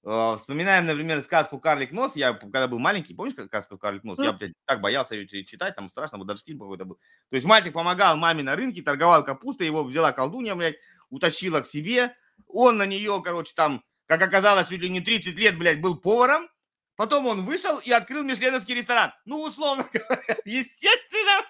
[0.10, 2.16] А, вспоминаем, например, сказку «Карлик нос».
[2.16, 4.18] Я, когда был маленький, помнишь сказку «Карлик нос»?
[4.20, 6.96] Я, блядь, так боялся ее читать, там страшно, вот даже фильм какой-то был.
[7.30, 10.78] То есть мальчик помогал маме на рынке, торговал капустой, его взяла колдунья, блядь,
[11.10, 12.16] утащила к себе.
[12.48, 16.48] Он на нее, короче, там, как оказалось, чуть ли не 30 лет, блядь, был поваром.
[16.96, 19.12] Потом он вышел и открыл мишленовский ресторан.
[19.26, 21.44] Ну, условно говоря, естественно,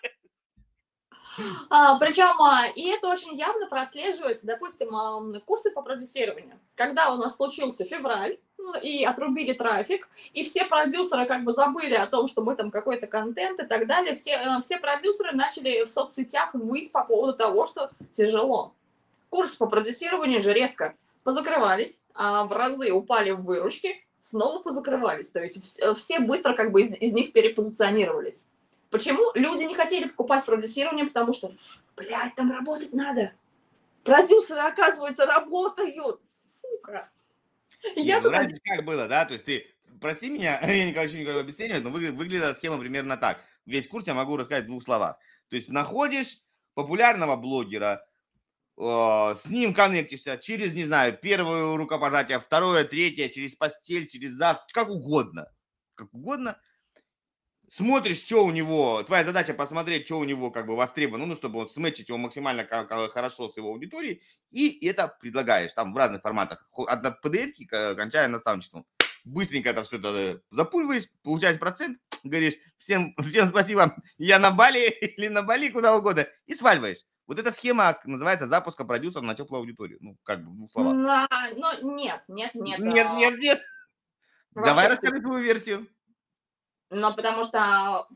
[1.69, 6.59] а, причем, а, и это очень явно прослеживается, допустим, а, курсы по продюсированию.
[6.73, 8.39] Когда у нас случился февраль,
[8.81, 13.07] и отрубили трафик, и все продюсеры как бы забыли о том, что мы там какой-то
[13.07, 17.65] контент и так далее, все, э, все продюсеры начали в соцсетях выть по поводу того,
[17.65, 18.73] что тяжело.
[19.29, 25.29] Курсы по продюсированию же резко позакрывались, а в разы упали в выручки, снова позакрывались.
[25.29, 28.45] То есть все быстро как бы из, из них перепозиционировались.
[28.89, 31.05] Почему люди не хотели покупать продюсирование?
[31.05, 31.51] Потому что,
[31.97, 33.33] блядь, там работать надо.
[34.03, 36.21] Продюсеры, оказывается, работают.
[36.37, 37.09] Сука.
[37.95, 39.25] Я ну, раньше как было, да?
[39.25, 39.65] То есть ты,
[40.01, 43.39] прости меня, я не хочу никакого объяснения, но вы, выглядела схема примерно так.
[43.65, 45.17] Весь курс я могу рассказать в двух словах.
[45.49, 46.41] То есть находишь
[46.73, 48.05] популярного блогера,
[48.77, 54.65] э, с ним коннектишься через, не знаю, первое рукопожатие, второе, третье, через постель, через завтра,
[54.73, 55.51] как угодно.
[55.95, 56.59] Как угодно
[57.69, 61.59] смотришь, что у него, твоя задача посмотреть, что у него как бы востребовано, ну, чтобы
[61.59, 66.67] он сметчить его максимально хорошо с его аудиторией, и это предлагаешь там в разных форматах,
[66.71, 67.53] от, PDF,
[67.95, 68.85] кончая наставничеством.
[69.25, 75.27] Быстренько это все это запуливаешь, получаешь процент, говоришь, всем, всем спасибо, я на Бали или
[75.27, 77.05] на Бали, куда угодно, и сваливаешь.
[77.27, 79.97] Вот эта схема называется запуска продюсера на теплую аудиторию.
[79.99, 80.95] Ну, как бы в двух словах.
[80.95, 82.79] На, ну, нет, нет, нет.
[82.79, 83.61] Нет, нет, нет.
[84.55, 85.87] Давай расскажи твою версию.
[86.89, 88.07] Но потому что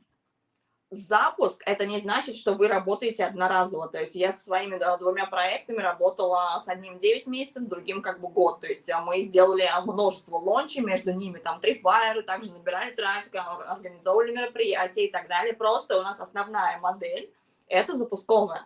[0.91, 3.87] запуск, это не значит, что вы работаете одноразово.
[3.87, 8.01] То есть я со своими да, двумя проектами работала с одним 9 месяцев, с другим
[8.01, 8.59] как бы год.
[8.59, 14.35] То есть а, мы сделали множество лончей между ними, там трипвайеры, также набирали трафик, организовывали
[14.35, 15.53] мероприятия и так далее.
[15.53, 17.31] Просто у нас основная модель–
[17.67, 18.65] это запусковая.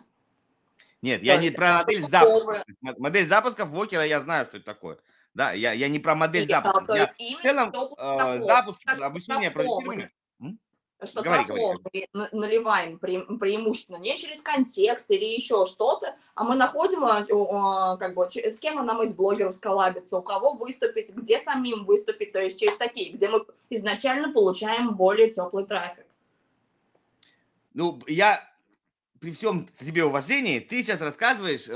[1.02, 2.64] Нет, То я не про модель запуска.
[2.98, 4.98] Модель запусков Вокера я знаю, что это такое.
[5.36, 6.94] Да, я, я не про модель запуска.
[6.94, 10.10] Я в целом э, запуск, обучение, проектирование.
[11.04, 12.08] Что говори, трафлог говори.
[12.14, 18.14] мы наливаем пре преимущественно не через контекст или еще что-то, а мы находим, э, как
[18.14, 22.58] бы, с кем нам из блогеров сколабиться, у кого выступить, где самим выступить, то есть
[22.58, 26.06] через такие, где мы изначально получаем более теплый трафик.
[27.74, 28.40] Ну, я
[29.26, 31.72] при всем тебе уважении, ты сейчас рассказываешь, э,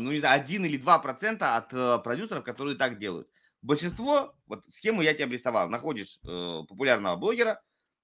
[0.00, 3.28] ну, не знаю, один или два процента от э, продюсеров, которые так делают.
[3.60, 7.60] Большинство, вот схему я тебе обрисовал, находишь э, популярного блогера,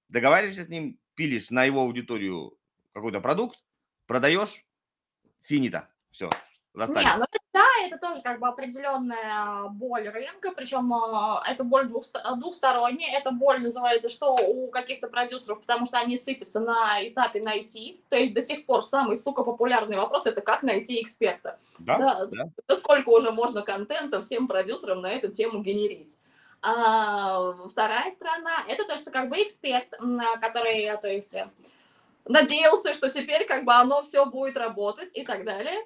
[0.09, 2.59] договариваешься с ним, пилишь на его аудиторию
[2.93, 3.57] какой-то продукт,
[4.05, 4.63] продаешь,
[5.41, 6.29] финита, все,
[6.75, 12.03] не, ну да, это тоже как бы определенная боль рынка, причем а, это боль двух,
[12.37, 18.03] двухсторонняя, это боль называется, что у каких-то продюсеров, потому что они сыпятся на этапе найти,
[18.09, 21.57] то есть до сих пор самый, сука, популярный вопрос, это как найти эксперта.
[21.79, 22.49] Да, да.
[22.67, 22.75] да.
[22.75, 26.17] Сколько уже можно контента всем продюсерам на эту тему генерить.
[26.61, 29.87] А вторая сторона, это то, что как бы эксперт,
[30.41, 31.37] который, то есть
[32.25, 35.77] надеялся, что теперь как бы оно все будет работать и так далее.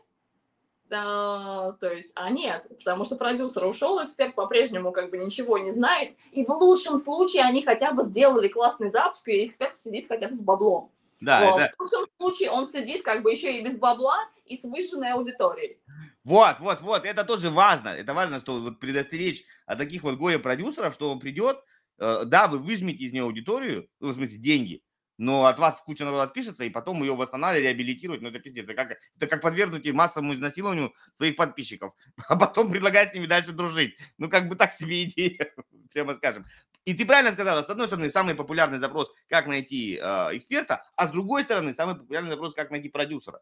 [0.92, 5.72] А, то есть, а нет, потому что продюсер ушел, эксперт по-прежнему как бы ничего не
[5.72, 10.28] знает, и в лучшем случае они хотя бы сделали классный запуск, и эксперт сидит хотя
[10.28, 10.92] бы с баблом.
[11.22, 11.58] Да, вот.
[11.58, 11.72] да.
[11.78, 15.78] В лучшем случае он сидит как бы еще и без бабла, и с вышенной аудиторией.
[16.24, 17.90] Вот, вот, вот, это тоже важно.
[17.90, 21.58] Это важно, что вот предостеречь от таких вот гоя-продюсеров, что он придет,
[22.00, 24.82] э, да, вы выжмете из него аудиторию, ну, в смысле, деньги,
[25.20, 28.64] но от вас куча народа отпишется, и потом ее восстанавливать, реабилитировать, ну это пиздец.
[28.64, 31.94] Это как, это как подвергнуть массовому изнасилованию своих подписчиков,
[32.30, 33.98] а потом предлагать с ними дальше дружить.
[34.18, 35.54] Ну как бы так себе идея,
[35.94, 36.46] прямо скажем.
[36.86, 41.08] И ты правильно сказала, с одной стороны, самый популярный запрос, как найти э, эксперта, а
[41.08, 43.42] с другой стороны, самый популярный запрос, как найти продюсера.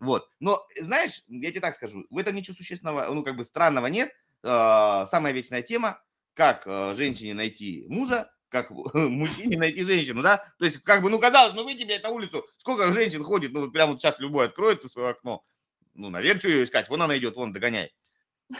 [0.00, 0.28] Вот.
[0.40, 4.10] Но, знаешь, я тебе так скажу, в этом ничего существенного, ну, как бы странного нет.
[4.42, 6.02] Э, самая вечная тема,
[6.34, 10.38] как э, женщине найти мужа, как мужчине найти женщину, да?
[10.58, 13.62] То есть, как бы, ну, казалось, ну, выйди, блядь, на улицу, сколько женщин ходит, ну,
[13.62, 15.44] вот прямо вот сейчас любой откроет свое окно,
[15.94, 17.94] ну, наверное, что ее искать, вон она идет, вон, догоняй.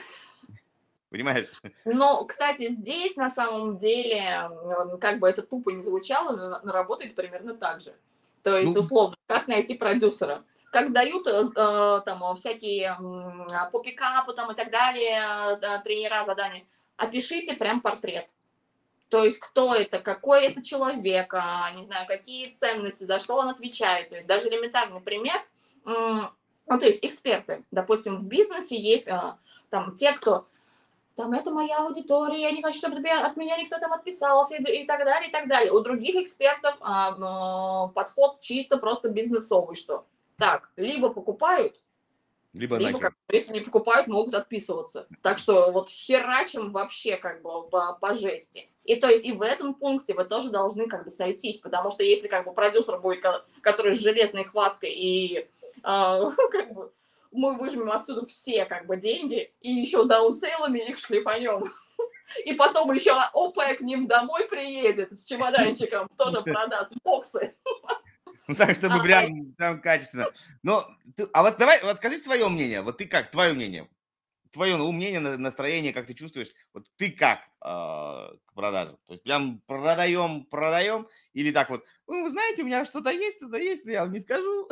[1.10, 1.48] Понимаешь?
[1.84, 4.50] Но, кстати, здесь на самом деле,
[5.00, 7.94] как бы это тупо не звучало, но работает примерно так же.
[8.42, 10.44] То есть, ну, условно, как найти продюсера?
[10.72, 15.20] Как дают э, э там всякие э, по пикапу там и так далее,
[15.60, 16.64] э, тренера задания,
[16.96, 18.28] опишите прям портрет
[19.08, 23.48] то есть кто это, какой это человек, а, не знаю, какие ценности, за что он
[23.48, 24.08] отвечает.
[24.08, 25.40] То есть даже элементарный пример,
[25.84, 29.38] ну, то есть эксперты, допустим, в бизнесе есть а,
[29.70, 30.46] там те, кто
[31.14, 34.86] там это моя аудитория, я не хочу, чтобы от меня никто там отписался и, и
[34.86, 35.72] так далее, и так далее.
[35.72, 40.04] У других экспертов а, подход чисто просто бизнесовый, что
[40.36, 41.80] так, либо покупают,
[42.56, 45.06] либо, Либо как, если не покупают, могут отписываться.
[45.22, 48.68] Так что вот херачим вообще как бы по, по жести.
[48.84, 52.02] И то есть и в этом пункте вы тоже должны как бы сойтись, потому что
[52.02, 53.22] если как бы продюсер будет,
[53.60, 55.46] который с железной хваткой и э,
[56.50, 56.92] как бы
[57.30, 61.70] мы выжмем отсюда все как бы деньги и еще даунсейлами их шлифанем.
[62.44, 67.54] И потом еще ОП к ним домой приедет с чемоданчиком, тоже продаст боксы.
[68.48, 70.30] Ну, так, чтобы прям, прям качественно.
[70.62, 72.82] Но, ты, а вот давай, вот скажи свое мнение.
[72.82, 73.88] Вот ты как, твое мнение?
[74.52, 76.48] Твое ну, мнение, настроение, как ты чувствуешь?
[76.72, 78.96] Вот ты как э, к продаже?
[79.06, 81.08] То есть прям продаем, продаем?
[81.32, 84.12] Или так вот, ну, вы знаете, у меня что-то есть, что-то есть, но я вам
[84.12, 84.68] не скажу.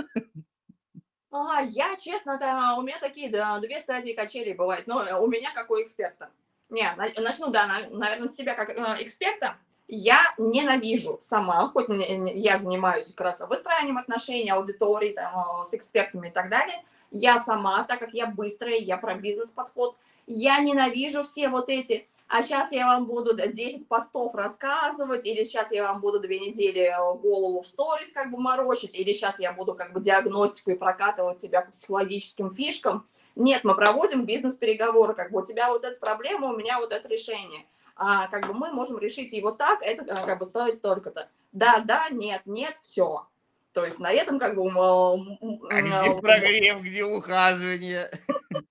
[1.30, 4.86] Ага, я, честно, да, у меня такие да, две стадии качелей бывают.
[4.86, 6.30] Но у меня как у эксперта.
[6.70, 9.58] Не, начну, да, наверное, с себя как э, эксперта.
[9.88, 16.30] Я ненавижу сама, хоть я занимаюсь как раз выстраиванием отношений, аудитории там, с экспертами и
[16.30, 21.68] так далее, я сама, так как я быстрая, я про бизнес-подход, я ненавижу все вот
[21.68, 26.40] эти, а сейчас я вам буду 10 постов рассказывать, или сейчас я вам буду две
[26.40, 30.74] недели голову в сторис как бы морочить, или сейчас я буду как бы диагностику и
[30.74, 33.06] прокатывать тебя по психологическим фишкам.
[33.36, 37.06] Нет, мы проводим бизнес-переговоры, как бы у тебя вот эта проблема, у меня вот это
[37.08, 37.66] решение
[37.96, 41.28] а, как бы мы можем решить его так, это а, как бы стоит столько-то.
[41.52, 43.26] Да, да, нет, нет, все.
[43.72, 44.68] То есть на этом как бы...
[44.70, 48.10] А где прогрев, где ухаживание?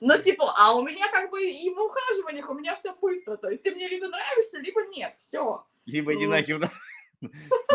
[0.00, 3.38] Ну, типа, а у меня как бы и в ухаживаниях у меня все быстро.
[3.38, 5.64] То есть ты мне либо нравишься, либо нет, все.
[5.86, 6.60] Либо иди нахер.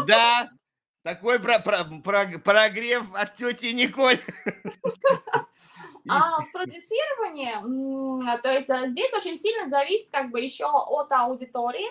[0.06, 0.48] Да,
[1.04, 4.20] такой прогрев от тети Николь.
[6.08, 11.88] А в продюсировании, то есть здесь очень сильно зависит как бы еще от аудитории,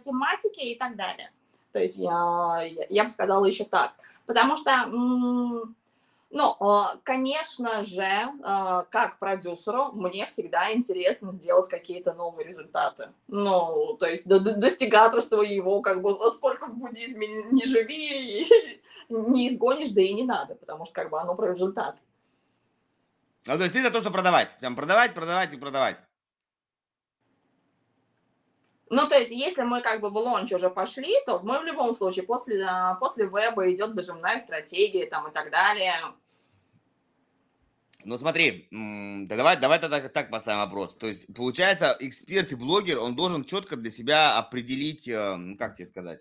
[0.00, 1.30] тематики и так далее.
[1.72, 2.60] То есть я,
[2.90, 3.92] я бы сказала еще так.
[4.26, 8.08] Потому что, ну, а, конечно же,
[8.42, 13.10] а, как продюсеру, мне всегда интересно сделать какие-то новые результаты.
[13.28, 18.46] Ну, то есть достигаторство его, как бы, сколько в буддизме не живи,
[19.08, 21.96] не изгонишь, да и не надо, потому что как бы оно про результат.
[23.46, 24.58] Ну, то есть ты за то, что продавать.
[24.60, 25.98] Прям продавать, продавать и продавать.
[28.88, 31.94] Ну, то есть, если мы как бы в лонч уже пошли, то мы в любом
[31.94, 35.94] случае после, а, после веба идет дожимная стратегия там и так далее.
[38.04, 40.94] Ну, смотри, да давай, давай тогда так поставим вопрос.
[40.96, 45.76] То есть, получается, эксперт и блогер, он должен четко для себя определить, э, ну, как
[45.76, 46.20] тебе сказать,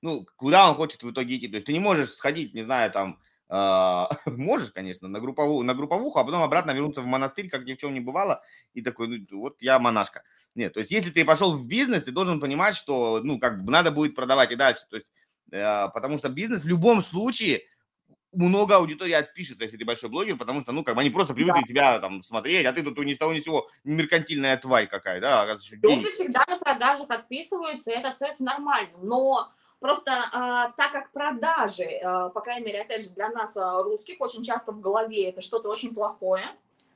[0.00, 1.48] ну, куда он хочет в итоге идти.
[1.48, 3.31] То есть, ты не можешь сходить, не знаю, там, а,
[4.26, 7.76] можешь, конечно, на, групповую, на групповуху, а потом обратно вернуться в монастырь, как ни в
[7.76, 8.42] чем не бывало,
[8.72, 10.22] и такой, ну, вот я монашка.
[10.54, 13.70] Нет, то есть если ты пошел в бизнес, ты должен понимать, что, ну, как бы
[13.70, 15.06] надо будет продавать и дальше, то есть,
[15.50, 17.64] э, потому что бизнес в любом случае
[18.32, 21.60] много аудитории отпишется, если ты большой блогер, потому что, ну, как бы они просто привыкли
[21.60, 21.66] да.
[21.66, 25.20] тебя там смотреть, а ты тут ни с того ни с сего меркантильная тварь какая,
[25.20, 25.44] да?
[25.82, 31.98] Люди всегда на продажах отписываются, и это абсолютно нормально, но Просто а, так как продажи,
[32.04, 35.40] а, по крайней мере, опять же, для нас, а, русских, очень часто в голове это
[35.40, 36.44] что-то очень плохое,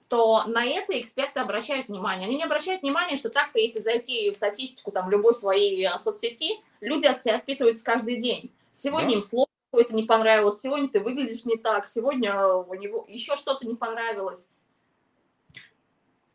[0.07, 2.29] то на это эксперты обращают внимание.
[2.29, 7.07] Они не обращают внимания, что так-то, если зайти в статистику там любой своей соцсети, люди
[7.07, 8.53] от тебя отписываются каждый день.
[8.71, 9.15] Сегодня да.
[9.17, 13.67] им слово какое-то не понравилось, сегодня ты выглядишь не так, сегодня у него еще что-то
[13.67, 14.49] не понравилось.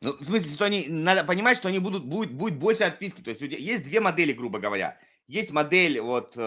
[0.01, 3.21] Ну, в смысле, что они, надо понимать, что они будут, будет, будет больше отписки.
[3.21, 4.97] То есть есть две модели, грубо говоря
[5.31, 6.41] есть модель вот э,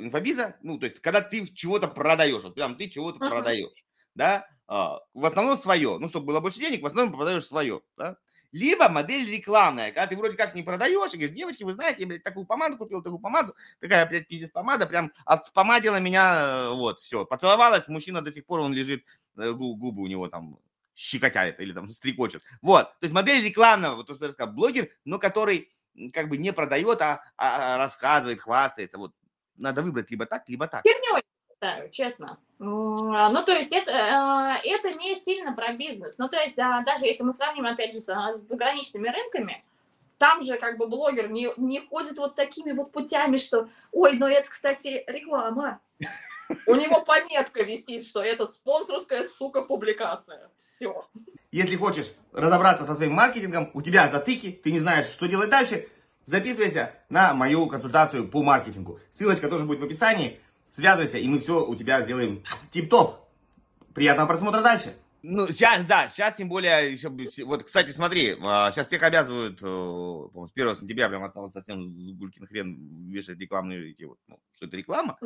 [0.00, 3.30] инфобиза, ну, то есть, когда ты чего-то продаешь, вот прям ты чего-то uh-huh.
[3.30, 3.84] продаешь,
[4.16, 4.72] да, э,
[5.14, 8.16] в основном свое, ну, чтобы было больше денег, в основном продаешь свое, да,
[8.50, 12.06] либо модель рекламная, когда ты вроде как не продаешь, и говоришь, девочки, вы знаете, я,
[12.08, 15.12] блядь, такую помаду купил, такую помаду, такая, блядь, пиздец помада, прям
[15.54, 19.04] помадила меня, э, вот, все, поцеловалась, мужчина до сих пор, он лежит,
[19.36, 20.58] э, губы у него там
[20.96, 22.42] щекотяет или там стрекочет.
[22.60, 25.70] Вот, то есть модель рекламного, вот то, что я сказал, блогер, но который
[26.12, 28.98] как бы не продает, а, а, а рассказывает, хвастается.
[28.98, 29.12] Вот
[29.56, 30.82] надо выбрать либо так, либо так.
[30.84, 32.38] Херней считаю, честно.
[32.58, 36.16] Ну, то есть это, а, это не сильно про бизнес.
[36.18, 39.64] Ну, то есть даже если мы сравним, опять же, с заграничными рынками,
[40.18, 44.26] там же как бы блогер не, не ходит вот такими вот путями, что, ой, ну
[44.26, 45.80] это, кстати, реклама.
[46.66, 50.50] У него пометка висит, что это спонсорская, сука, публикация.
[50.56, 51.04] Все.
[51.50, 55.88] Если хочешь разобраться со своим маркетингом, у тебя затыки, ты не знаешь, что делать дальше,
[56.26, 59.00] записывайся на мою консультацию по маркетингу.
[59.12, 60.40] Ссылочка тоже будет в описании.
[60.72, 63.26] Связывайся, и мы все у тебя сделаем тип-топ.
[63.94, 64.94] Приятного просмотра дальше.
[65.22, 67.08] Ну, сейчас, да, сейчас тем более еще...
[67.44, 73.08] Вот, кстати, смотри, сейчас а, всех обязывают, с 1 сентября прям осталось совсем гулькин хрен
[73.08, 75.18] вешать рекламные эти вот, ну, что это реклама.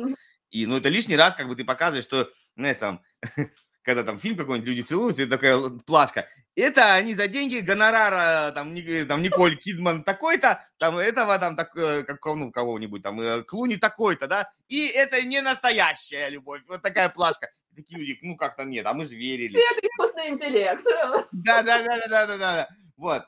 [0.51, 3.01] И, ну, это лишний раз, как бы ты показываешь, что, знаешь, там,
[3.83, 6.27] когда там фильм какой-нибудь, люди целуются, и такая плашка.
[6.55, 8.75] Это они за деньги гонорара, там,
[9.07, 13.77] там Николь Кидман такой-то, там этого, там, так, э, как, ну, кого-нибудь, там, э, Клуни
[13.77, 17.49] такой-то, да, и это не настоящая любовь, вот такая плашка.
[17.73, 19.57] Такие люди, ну, как-то нет, а мы же верили.
[19.57, 20.83] Это искусственный интеллект.
[21.31, 23.23] Да, да, да, да, да, да, вот.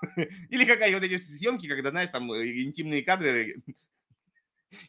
[0.50, 3.56] Или какая вот эти съемки, когда, знаешь, там э, интимные кадры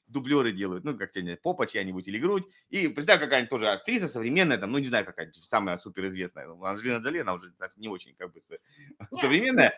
[0.08, 2.48] дублеры делают, ну, как тебе, попа чья-нибудь или грудь.
[2.70, 6.48] И представь, какая-нибудь тоже актриса современная, там, ну, не знаю, какая-нибудь самая суперизвестная.
[6.48, 8.40] Ну, Анжелина Джоли, она уже не очень, как бы,
[9.22, 9.74] современная.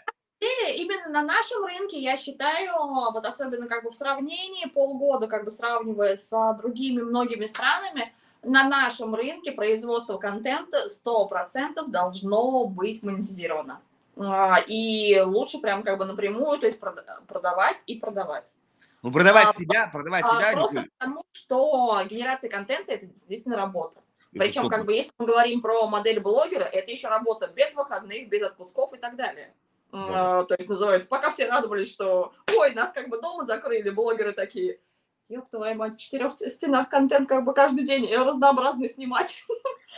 [0.76, 2.72] Именно на нашем рынке, я считаю,
[3.14, 8.12] вот особенно как бы в сравнении, полгода как бы сравнивая с другими многими странами,
[8.44, 13.82] на нашем рынке производство контента 100% должно быть монетизировано.
[14.18, 18.54] А, и лучше прям как бы напрямую, то есть продавать и продавать.
[19.02, 20.52] Ну, продавать а, себя, продавать а, себя.
[20.54, 24.02] Просто потому, что генерация контента– это действительно работа.
[24.32, 28.46] Причем, как бы, если мы говорим про модель блогера, это еще работа без выходных, без
[28.46, 29.54] отпусков и так далее.
[29.92, 30.46] Да.
[30.46, 34.80] то есть называется, пока все радовались, что ой, нас как бы дома закрыли, блогеры такие,
[35.28, 39.44] ёб твою мать, в четырех стенах контент как бы каждый день разнообразный снимать.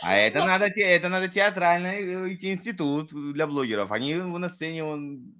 [0.02, 0.46] А это Но...
[0.46, 3.92] надо, это надо театральный э, идти институт для блогеров.
[3.92, 5.32] Они на сцене он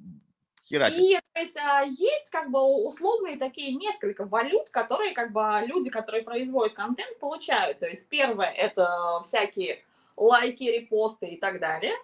[0.69, 0.99] херачат.
[0.99, 5.91] И то есть, а, есть как бы условные такие несколько валют, которые как бы люди,
[5.91, 7.81] которые производят контент, получают.
[7.81, 9.83] То есть первое это всякие
[10.17, 11.95] лайки, репосты и так далее.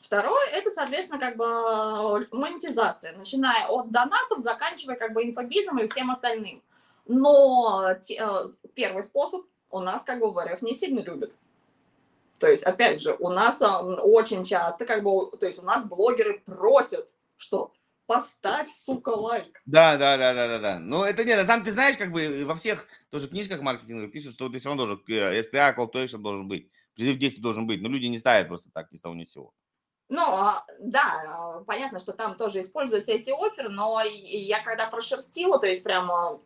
[0.00, 5.86] Второе, это, соответственно, как бы э, монетизация, начиная от донатов, заканчивая как бы инфобизом и
[5.86, 6.62] всем остальным.
[7.06, 11.36] Но те, э, первый способ у нас как бы в РФ не сильно любят.
[12.38, 16.40] То есть, опять же, у нас очень часто, как бы, то есть у нас блогеры
[16.46, 17.70] просят, что
[18.10, 19.62] поставь, сука, лайк.
[19.66, 20.78] Да, да, да, да, да, да.
[20.80, 24.34] Ну, это нет, на самом ты знаешь, как бы во всех тоже книжках маркетинговых пишут,
[24.34, 27.80] что ты все равно должен, STA, call to action должен быть, призыв действий должен быть,
[27.80, 29.52] но люди не ставят просто так ни с того ни с сего.
[30.08, 35.60] Ну, а, да, а, понятно, что там тоже используются эти оферы, но я когда прошерстила,
[35.60, 36.40] то есть прямо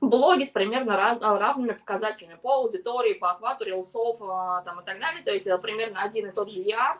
[0.00, 4.16] блоги с примерно раз, а, равными показателями по аудитории, по охвату рилсов
[4.64, 6.96] там, и так далее, то есть э, примерно один и тот же ER,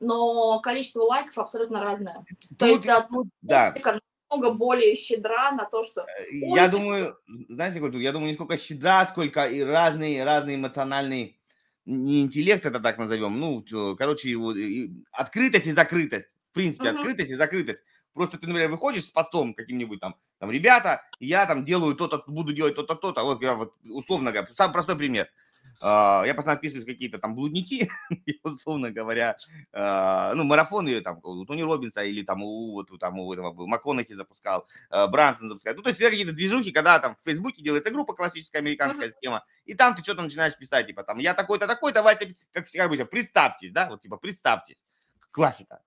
[0.00, 2.24] но количество лайков абсолютно разное.
[2.28, 3.74] Тут, то есть тут, да.
[4.30, 6.02] намного более щедра на то, что...
[6.02, 7.16] Э, я думаю,
[7.48, 11.36] знаете, я думаю, не сколько щедра, сколько и разные, разные эмоциональные
[11.86, 13.64] не интеллект это так назовем, ну,
[13.96, 14.54] короче, его,
[15.12, 16.36] открытость и закрытость.
[16.50, 16.98] В принципе, uh-huh.
[16.98, 17.82] открытость и закрытость.
[18.12, 22.52] Просто ты, например, выходишь с постом каким-нибудь там, там, ребята, я там делаю то-то, буду
[22.52, 23.22] делать то-то, то-то.
[23.22, 25.28] Вот, вот условно говоря, самый простой пример.
[25.82, 27.90] Uh, я постоянно вписываюсь какие-то там блудники,
[28.42, 29.36] условно говоря,
[29.72, 33.66] uh, ну, марафоны там у Тони Робинса или там у, вот, там, у этого был,
[33.66, 35.74] МакКонахи запускал, uh, Брансон запускал.
[35.74, 39.44] Ну, то есть всегда какие-то движухи, когда там в Фейсбуке делается группа, классическая американская схема,
[39.64, 43.72] и там ты что-то начинаешь писать, типа там, я такой-то, такой-то, Вася, как, бы, представьтесь,
[43.72, 44.76] да, вот типа представьтесь,
[45.30, 45.80] классика.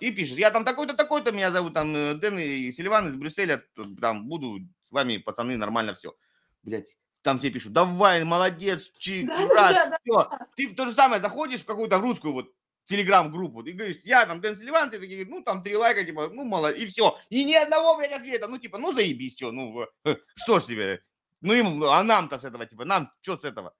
[0.00, 3.62] И пишешь, я там такой-то, такой-то, меня зовут там э, Дэн и Селиван из Брюсселя,
[4.00, 6.16] там буду с вами, пацаны, нормально все.
[6.64, 10.14] Блять, там тебе пишут, давай, молодец, чик, да, брат, да, да, все.
[10.14, 10.46] Да.
[10.56, 12.52] Ты то же самое заходишь в какую-то русскую вот
[12.86, 16.44] телеграм-группу, ты говоришь, я там Дэн Селиван, ты такие, ну, там три лайка, типа, ну,
[16.44, 17.18] мало, и все.
[17.28, 19.86] И ни одного, блядь, ответа, ну, типа, ну, заебись, что, ну,
[20.34, 21.02] что ж тебе,
[21.40, 23.74] ну, им, а нам-то с этого, типа, нам, что с этого?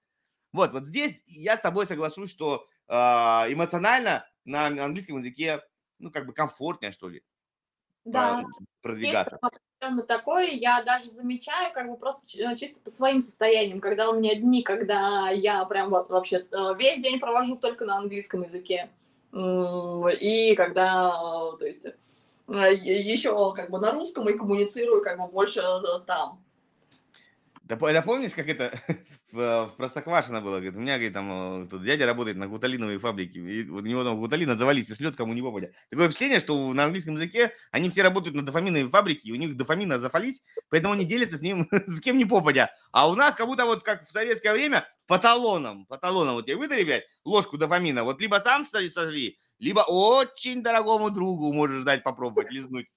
[0.51, 5.61] Вот, вот здесь я с тобой соглашусь, что э, эмоционально на английском языке
[5.99, 7.23] ну, как бы комфортнее, что ли,
[8.05, 8.43] да.
[8.81, 9.39] продвигаться.
[9.41, 9.55] Есть
[10.07, 14.35] такое, я даже замечаю, как бы просто э, чисто по своим состояниям, когда у меня
[14.35, 18.89] дни, когда я прям вообще э, весь день провожу только на английском языке,
[19.31, 21.11] и когда,
[21.59, 25.61] то есть, э, еще как бы на русском и коммуницирую как бы больше
[26.05, 26.43] там.
[27.69, 28.73] Да, да помнишь, как это
[29.31, 30.55] в, в Простоквашино было?
[30.55, 33.41] Говорит, у меня, говорит, там тут дядя работает на гуталиновой фабрике.
[33.41, 35.69] И вот у него там гуталина завались и шлет кому не попадя.
[35.91, 39.55] Такое впечатление, что на английском языке они все работают на дофаминовой фабрике, и у них
[39.55, 42.71] дофамина зафались, поэтому они делятся с ним с кем не попадя.
[42.91, 46.47] А у нас как будто вот как в советское время по талонам, по талонам вот
[46.47, 52.01] тебе выдали, блядь, ложку дофамина, вот либо сам сожри, либо очень дорогому другу можешь дать
[52.01, 52.87] попробовать лизнуть.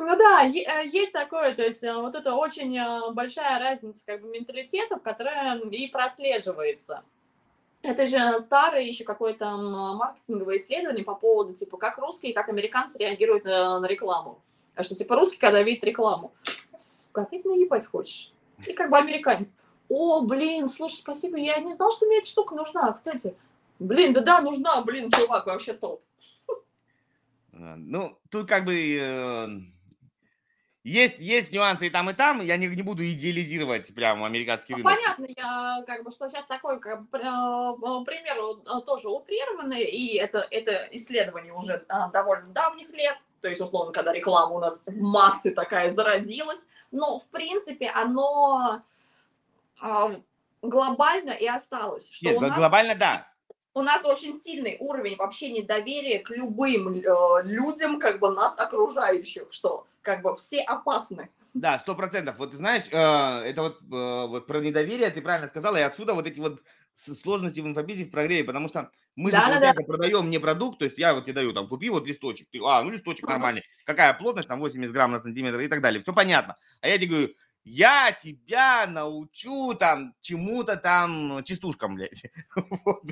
[0.00, 4.22] Ну да, э, есть такое, то есть э, вот это очень э, большая разница как
[4.22, 7.02] бы менталитетов, которая и прослеживается.
[7.82, 13.44] Это же старое еще какое-то маркетинговое исследование по поводу, типа, как русские, как американцы реагируют
[13.44, 14.40] на, на рекламу.
[14.76, 16.32] А что, типа, русский, когда видит рекламу,
[16.76, 18.32] сука, ты наебать хочешь.
[18.68, 19.56] И как бы американец,
[19.88, 23.34] о, блин, слушай, спасибо, я не знал, что мне эта штука нужна, кстати.
[23.80, 26.00] Блин, да-да, нужна, блин, чувак, вообще топ.
[27.50, 29.72] Ну, тут как бы
[30.84, 32.40] есть, есть нюансы и там, и там.
[32.40, 34.94] Я не, не буду идеализировать прям американский рынок.
[34.94, 40.46] Понятно, я как бы, что сейчас такой, как э, пример э, тоже утрированный, и это,
[40.50, 45.02] это исследование уже а, довольно давних лет, то есть, условно, когда реклама у нас в
[45.02, 48.82] массы такая зародилась, но, в принципе, оно
[49.80, 50.20] а,
[50.62, 52.10] глобально и осталось.
[52.10, 52.56] Что Нет, нас...
[52.56, 53.28] глобально да.
[53.78, 57.02] У нас очень сильный уровень вообще недоверия к любым э,
[57.44, 61.28] людям, как бы нас окружающих, что как бы все опасны.
[61.54, 62.38] Да, сто процентов.
[62.38, 66.26] Вот знаешь, э, это вот, э, вот про недоверие ты правильно сказала, и отсюда вот
[66.26, 66.60] эти вот
[66.96, 69.84] сложности в инфобизе в прогреве, потому что мы да, же, да, да.
[69.86, 72.82] продаем не продукт, то есть я вот тебе даю, там, купи вот листочек, ты, а,
[72.82, 76.56] ну листочек нормальный, какая плотность, там 80 грамм на сантиметр и так далее, все понятно.
[76.80, 77.28] А я тебе говорю,
[77.68, 82.24] я тебя научу там чему-то там частушкам, блядь,
[82.84, 83.04] вот,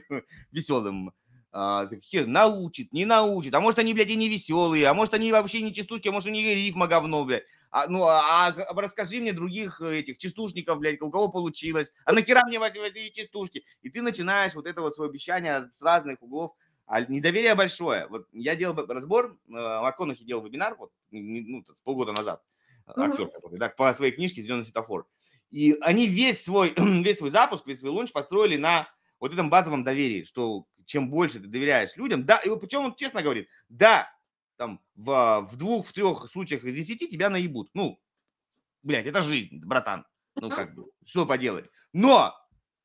[0.50, 1.12] веселым.
[1.52, 5.30] а, хер, научит, не научит, а может они, блядь, и не веселые, а может они
[5.32, 7.44] вообще не частушки, а может у них рифма говно, блядь.
[7.70, 12.44] А, ну, а, а расскажи мне других этих частушников, блядь, у кого получилось, а нахера
[12.46, 13.64] мне эти частушки?
[13.82, 16.52] И ты начинаешь вот это вот свое обещание с разных углов,
[16.86, 18.07] а недоверие большое.
[18.09, 22.42] Вот я делал разбор, э, МакКонахи делал вебинар вот, ну, полгода назад.
[22.87, 25.07] Актер, который, да, по своей книжке «Зеленый светофор».
[25.51, 26.72] И они весь свой,
[27.03, 28.89] весь свой запуск, весь свой лунч построили на
[29.20, 33.22] вот этом базовом доверии, что чем больше ты доверяешь людям, да, и причем он честно
[33.22, 34.11] говорит, да,
[34.57, 37.70] там в, в двух, в трех случаях из десяти тебя наебут.
[37.74, 38.01] Ну,
[38.82, 40.07] блядь, это жизнь, братан.
[40.34, 41.66] Ну, как бы, что поделать.
[41.93, 42.34] Но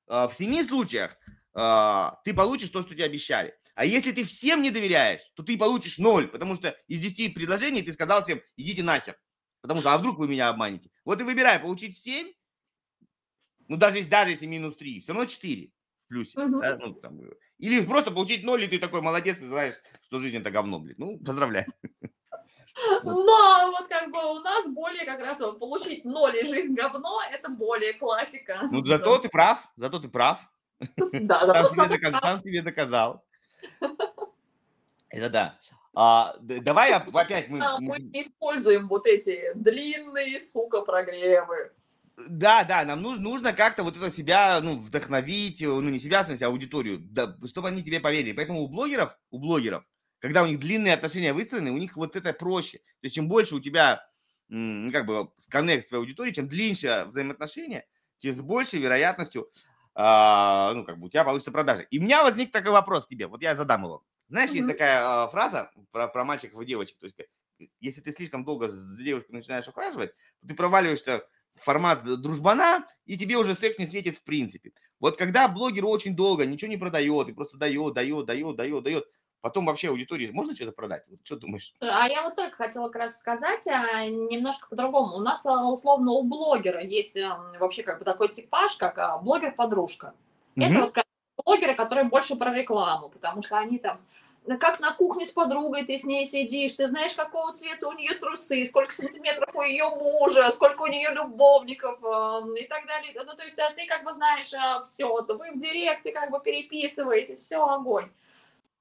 [0.07, 1.17] э, в семи случаях
[1.53, 3.53] э, ты получишь то, что тебе обещали.
[3.75, 7.83] А если ты всем не доверяешь, то ты получишь ноль, потому что из десяти предложений
[7.83, 9.17] ты сказал всем, идите нахер.
[9.61, 10.89] Потому что, а вдруг вы меня обманете?
[11.05, 12.31] Вот и выбирай, получить семь,
[13.67, 15.71] ну, даже, даже если минус три, все равно четыре
[16.11, 16.39] плюсе.
[16.39, 16.59] Угу.
[16.59, 16.77] Да?
[16.77, 17.19] Ну, там,
[17.57, 20.95] или просто получить ноль, и ты такой молодец, и знаешь, что жизнь это говно, блин.
[20.97, 21.65] Ну, поздравляю.
[23.03, 27.49] Но вот как бы у нас более как раз получить ноль и жизнь говно, это
[27.49, 28.67] более классика.
[28.71, 30.39] Ну, зато ты прав, зато ты прав.
[30.97, 33.25] Да, зато сам, себе доказал, сам себе доказал.
[35.09, 35.59] Это да.
[35.93, 37.59] А, давай опять мы...
[37.79, 41.71] Мы используем вот эти длинные, сука, прогревы.
[42.27, 46.23] Да, да, нам нужно, нужно как-то вот это себя, ну, вдохновить, э, ну, не себя,
[46.23, 48.33] в смысле, а аудиторию, да, чтобы они тебе поверили.
[48.33, 49.83] Поэтому у блогеров, у блогеров,
[50.19, 52.77] когда у них длинные отношения выстроены, у них вот это проще.
[52.77, 54.05] То есть, чем больше у тебя,
[54.49, 57.85] ну, как бы, коннект твоей аудитории, чем длиннее взаимоотношения,
[58.19, 59.49] тем с большей вероятностью,
[59.95, 61.81] а, ну, как бы, у тебя получится продажа.
[61.81, 64.03] И у меня возник такой вопрос к тебе, вот я задам его.
[64.31, 64.55] Знаешь, mm-hmm.
[64.55, 67.17] есть такая а, фраза про, про мальчиков и девочек, то есть,
[67.81, 71.25] если ты слишком долго с девушкой начинаешь ухаживать, то ты проваливаешься
[71.55, 74.71] формат дружбана, и тебе уже секс не светит в принципе.
[75.01, 79.05] Вот когда блогер очень долго ничего не продает, и просто дает, дает, дает, дает, дает,
[79.41, 81.03] потом вообще аудитории можно что-то продать?
[81.09, 81.73] Вот что думаешь?
[81.81, 85.17] А я вот только хотела как раз сказать а, немножко по-другому.
[85.17, 90.13] У нас а, условно у блогера есть а, вообще как бы такой типаж, как блогер-подружка.
[90.55, 90.69] Mm-hmm.
[90.69, 90.93] Это вот
[91.51, 93.99] блогеры, которые больше про рекламу, потому что они там
[94.59, 98.15] как на кухне с подругой ты с ней сидишь, ты знаешь, какого цвета у нее
[98.15, 103.13] трусы, сколько сантиметров у ее мужа, сколько у нее любовников э, и так далее.
[103.13, 106.39] Ну, то есть да, ты как бы знаешь э, все, вы в директе как бы
[106.39, 108.09] переписываетесь, все, огонь.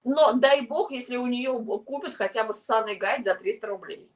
[0.02, 1.52] Но дай бог, если у нее
[1.84, 4.10] купят хотя бы ссаный гайд за 300 рублей.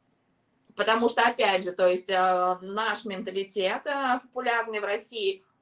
[0.75, 3.83] Потому что, опять же, то есть э, наш менталитет
[4.23, 5.45] популярный в России–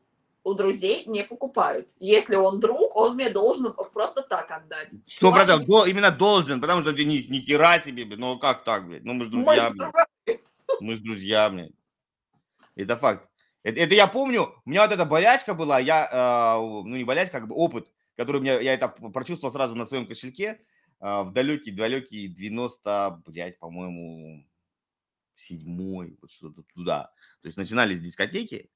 [0.45, 1.95] у друзей не покупают.
[1.99, 4.93] Если он друг, он мне должен просто так отдать.
[5.07, 8.19] Сто процентов, До, именно должен, потому что ты ни, ни хера себе, блядь.
[8.19, 9.91] ну как так, блядь, ну мы же друзья, мы
[10.27, 10.41] блядь.
[10.81, 11.73] Мы же друзья, блядь.
[12.75, 13.29] Это факт.
[13.63, 17.39] Это, это я помню, у меня вот эта болячка была, я, э, ну не болячка,
[17.39, 20.61] как бы опыт, который у меня, я это прочувствовал сразу на своем кошельке
[21.01, 24.45] э, в далекий, далекий 90, блядь, по-моему,
[25.37, 27.13] седьмой, вот что-то туда.
[27.43, 28.71] То есть начинались дискотеки,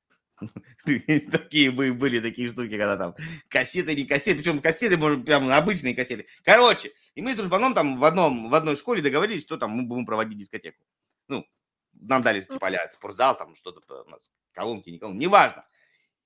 [0.84, 3.14] Такие были такие штуки, когда там
[3.48, 6.26] кассеты, не кассеты, причем кассеты, может, прям обычные кассеты.
[6.44, 9.84] Короче, и мы с дружбаном там в, одном, в одной школе договорились, что там мы
[9.84, 10.84] будем проводить дискотеку.
[11.28, 11.46] Ну,
[11.94, 13.80] нам дали типа а спортзал, там что-то,
[14.52, 15.64] колонки, не колонки, неважно.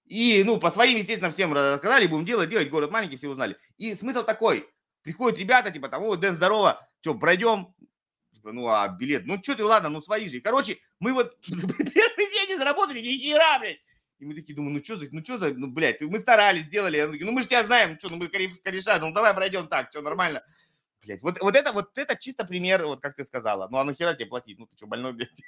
[0.05, 3.57] И, ну, по своим, естественно, всем рассказали, будем делать, делать, город маленький, все узнали.
[3.77, 4.69] И смысл такой,
[5.03, 7.75] приходят ребята, типа, там, о, Дэн, здорово, что, пройдем?
[8.33, 10.41] Типа, ну, а билет, ну, что ты, ладно, ну, свои же.
[10.41, 13.79] Короче, мы вот первый день не заработали, ни хера, блядь.
[14.21, 17.03] И мы такие думаем, ну что за, ну что за, ну, блядь, мы старались, сделали.
[17.21, 20.45] Ну мы же тебя знаем, что, ну мы кореша, ну давай пройдем так, что нормально.
[21.03, 23.67] Блядь, вот, вот это вот это чисто пример, вот как ты сказала.
[23.71, 24.59] Ну а нахера тебе платить?
[24.59, 25.41] Ну ты что, больной, блядь?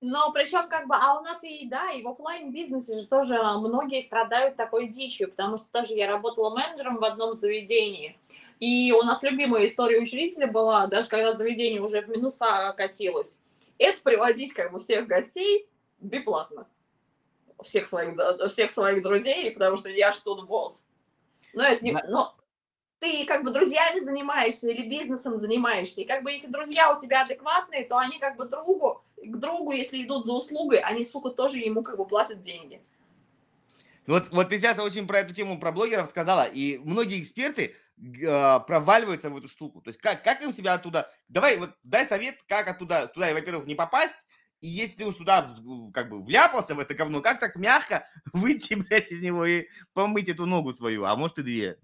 [0.00, 3.34] Но причем как бы, а у нас и, да, и в офлайн бизнесе же тоже
[3.42, 8.16] многие страдают такой дичью, потому что тоже я работала менеджером в одном заведении,
[8.60, 13.40] и у нас любимая история учредителя была, даже когда заведение уже в минуса катилось,
[13.76, 16.68] это приводить как бы всех гостей бесплатно
[17.62, 18.16] всех своих,
[18.50, 20.86] всех своих друзей, потому что я что тут босс.
[21.54, 21.92] Но это не...
[22.08, 22.36] Но
[23.00, 26.00] ты как бы друзьями занимаешься или бизнесом занимаешься.
[26.00, 29.72] И как бы если друзья у тебя адекватные, то они как бы другу, к другу,
[29.72, 32.82] если идут за услугой, они, сука, тоже ему как бы платят деньги.
[34.06, 37.74] Ну вот, вот ты сейчас очень про эту тему, про блогеров сказала, и многие эксперты
[37.98, 39.82] э, проваливаются в эту штуку.
[39.82, 41.12] То есть как, как им себя оттуда...
[41.28, 44.26] Давай, вот дай совет, как оттуда, туда, во-первых, не попасть,
[44.60, 45.48] и если ты уж туда
[45.92, 50.28] как бы вляпался в это говно, как так мягко выйти, блядь, из него и помыть
[50.28, 51.78] эту ногу свою, а может и две?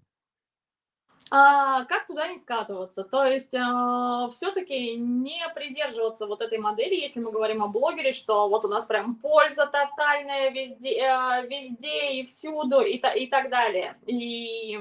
[1.31, 3.03] А, как туда не скатываться?
[3.03, 8.47] То есть а, все-таки не придерживаться вот этой модели, если мы говорим о блогере, что
[8.47, 13.97] вот у нас прям польза тотальная везде, а, везде и всюду и, и так далее.
[14.05, 14.79] И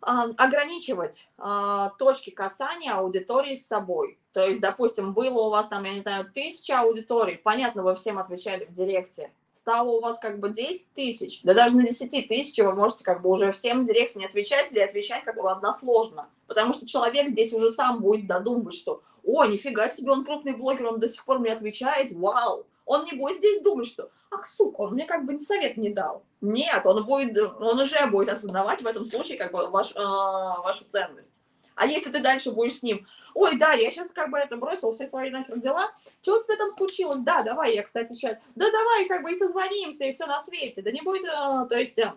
[0.00, 4.18] ограничивать а, точки касания аудитории с собой.
[4.32, 8.18] То есть, допустим, было у вас там, я не знаю, тысяча аудиторий, понятно, вы всем
[8.18, 12.58] отвечали в директе, стало у вас как бы 10 тысяч, да даже на 10 тысяч
[12.58, 16.28] вы можете как бы уже всем в директе не отвечать или отвечать как бы односложно,
[16.46, 20.86] потому что человек здесь уже сам будет додумывать, что «О, нифига себе, он крупный блогер,
[20.86, 24.82] он до сих пор мне отвечает, вау!» Он не будет здесь думать, что «Ах, сука,
[24.82, 26.22] он мне как бы совет не дал».
[26.40, 30.84] Нет, он, будет, он уже будет осознавать в этом случае как бы ваш, э, вашу
[30.84, 31.42] ценность.
[31.74, 34.92] А если ты дальше будешь с ним, ой, да, я сейчас как бы это бросил
[34.92, 35.90] все свои нахер дела,
[36.22, 37.18] что у тебя там случилось?
[37.18, 40.80] Да, давай, я, кстати, сейчас, да давай как бы и созвонимся, и все на свете.
[40.80, 42.14] Да не будет, э, то есть, э,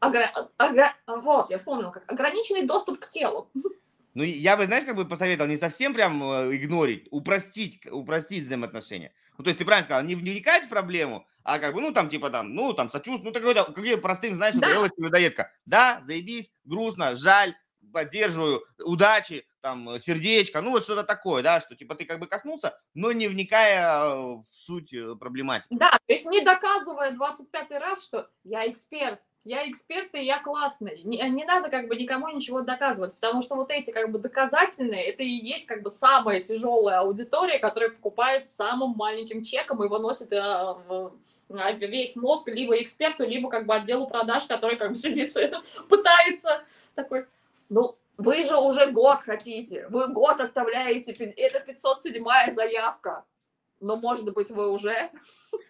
[0.00, 0.22] огр...
[0.56, 0.86] Огр...
[1.06, 3.48] вот, я вспомнил, как ограниченный доступ к телу.
[4.14, 9.12] Ну, я бы, знаешь, как бы посоветовал не совсем прям э, игнорить, упростить, упростить взаимоотношения.
[9.38, 12.08] Ну, то есть ты правильно сказал, не вникать в проблему, а как бы, ну, там,
[12.08, 14.68] типа, там, ну, там, сочувствие, ну, какой-то, какие простым, знаешь, да.
[14.68, 15.52] делать людоедка.
[15.64, 17.54] Да, заебись, грустно, жаль,
[17.92, 22.26] поддерживаю, удачи, там, э, сердечко, ну, вот что-то такое, да, что, типа, ты как бы
[22.26, 25.68] коснулся, но не вникая в суть э, проблематики.
[25.70, 31.02] Да, то есть не доказывая 25 раз, что я эксперт, я эксперт и я классный.
[31.04, 35.04] Не, не надо как бы никому ничего доказывать, потому что вот эти как бы доказательные,
[35.04, 40.32] это и есть как бы самая тяжелая аудитория, которая покупает самым маленьким чеком и выносит
[40.32, 40.42] э,
[40.88, 41.12] в,
[41.48, 45.32] весь мозг либо эксперту, либо как бы отделу продаж, который как бы сидит,
[45.88, 46.64] пытается
[46.96, 47.26] такой,
[47.68, 53.24] ну, вы же уже год хотите, вы год оставляете, это 507 заявка,
[53.78, 55.10] но, может быть, вы уже...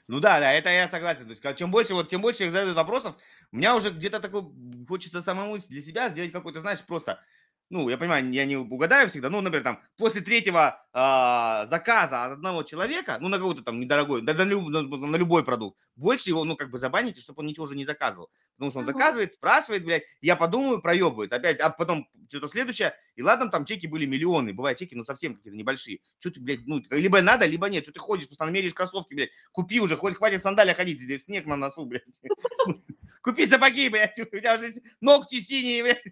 [0.09, 1.25] Ну да, да, это я согласен.
[1.25, 3.17] То есть, чем больше, вот, тем больше их задают вопросов,
[3.51, 4.43] у меня уже где-то такой
[4.89, 7.21] хочется самому для себя сделать какой-то, знаешь, просто
[7.69, 12.33] ну, я понимаю, я не угадаю всегда, ну, например, там, после третьего э, заказа от
[12.33, 16.31] одного человека, ну, на какой-то там недорогой, да, на, люб, на, на любой продукт, больше
[16.31, 18.31] его, ну, как бы забаните, чтобы он ничего уже не заказывал.
[18.57, 21.33] Потому что он заказывает, спрашивает, блядь, я подумаю, проебывает.
[21.33, 25.37] Опять, а потом что-то следующее, и ладно, там чеки были миллионы, бывают чеки, ну, совсем
[25.37, 26.01] какие-то небольшие.
[26.19, 27.85] Что ты, блядь, ну, либо надо, либо нет.
[27.85, 31.47] Что ты ходишь, постоянно меряешь кроссовки, блядь, купи уже, хоть хватит сандалия ходить, здесь снег
[31.47, 32.05] на носу, блядь.
[33.23, 36.03] Купи сапоги, блядь, у тебя уже ногти синие, блядь.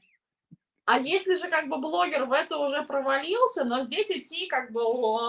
[0.87, 4.83] А если же как бы блогер в это уже провалился, но здесь идти как бы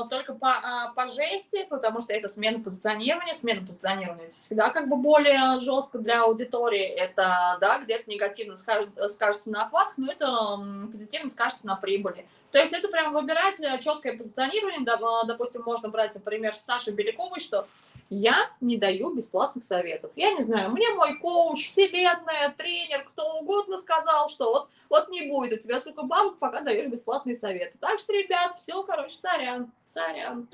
[0.10, 4.98] только по, а, по жести, потому что это смена позиционирования, смена позиционирования всегда как бы
[4.98, 6.84] более жестко для аудитории.
[6.84, 10.60] Это, да, где-то негативно скажется, скажется на охват, но это
[10.92, 12.28] позитивно скажется на прибыли.
[12.56, 14.80] То есть это прям выбирать э, четкое позиционирование.
[15.28, 17.68] Допустим, можно брать, например, с Сашей Беляковой, что
[18.10, 20.14] я не даю бесплатных советов.
[20.16, 25.24] Я не знаю, мне мой коуч, вселенная, тренер, кто угодно сказал, что вот, вот не
[25.24, 27.78] будет у тебя, сука, бабок, пока даешь бесплатные советы.
[27.82, 30.48] Так что, ребят, все, короче, сорян, сорян.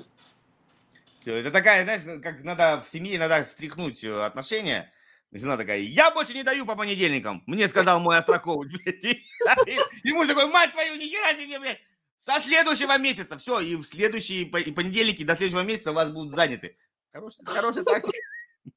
[1.24, 4.90] Это такая, знаешь, как надо в семье иногда стряхнуть э, отношения.
[5.30, 7.44] Жена такая, я больше не даю по понедельникам.
[7.46, 9.84] Мне сказал мой астрокоуч, блядь.
[10.02, 11.78] И муж такой, мать твою, нихера себе, блядь.
[12.24, 16.76] Со следующего месяца, все, и в следующие понедельники до следующего месяца у вас будут заняты.
[17.12, 18.18] Хорошая, хорошая тактика.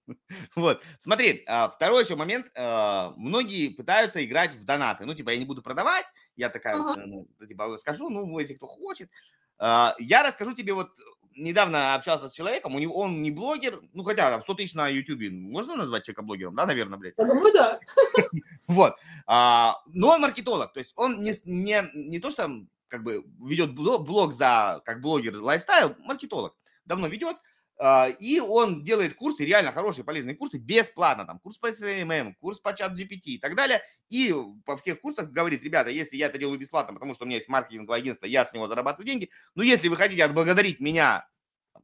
[0.55, 2.47] Вот, смотри, а, второй еще момент.
[2.55, 5.05] А, многие пытаются играть в донаты.
[5.05, 7.03] Ну, типа, я не буду продавать, я такая, uh-huh.
[7.05, 9.11] ну, типа, скажу, ну, если кто хочет.
[9.59, 10.89] А, я расскажу тебе, вот,
[11.35, 14.87] недавно общался с человеком, у него, он не блогер, ну, хотя там 100 тысяч на
[14.87, 17.13] YouTube, можно назвать человека блогером, да, наверное, блядь?
[17.15, 17.79] Я думаю, да.
[18.67, 18.95] Вот.
[19.27, 22.49] Но он маркетолог, то есть он не, не, не то, что
[22.95, 26.55] как бы ведет блог за, как блогер лайфстайл, маркетолог.
[26.85, 27.35] Давно ведет,
[27.77, 31.25] а, и он делает курсы, реально хорошие, полезные курсы, бесплатно.
[31.25, 33.81] Там курс по SMM, курс по чат GPT и так далее.
[34.07, 34.33] И
[34.65, 37.49] по всех курсах говорит, ребята, если я это делаю бесплатно, потому что у меня есть
[37.49, 39.29] маркетинговое агентство, я с него зарабатываю деньги.
[39.55, 41.27] Но если вы хотите отблагодарить меня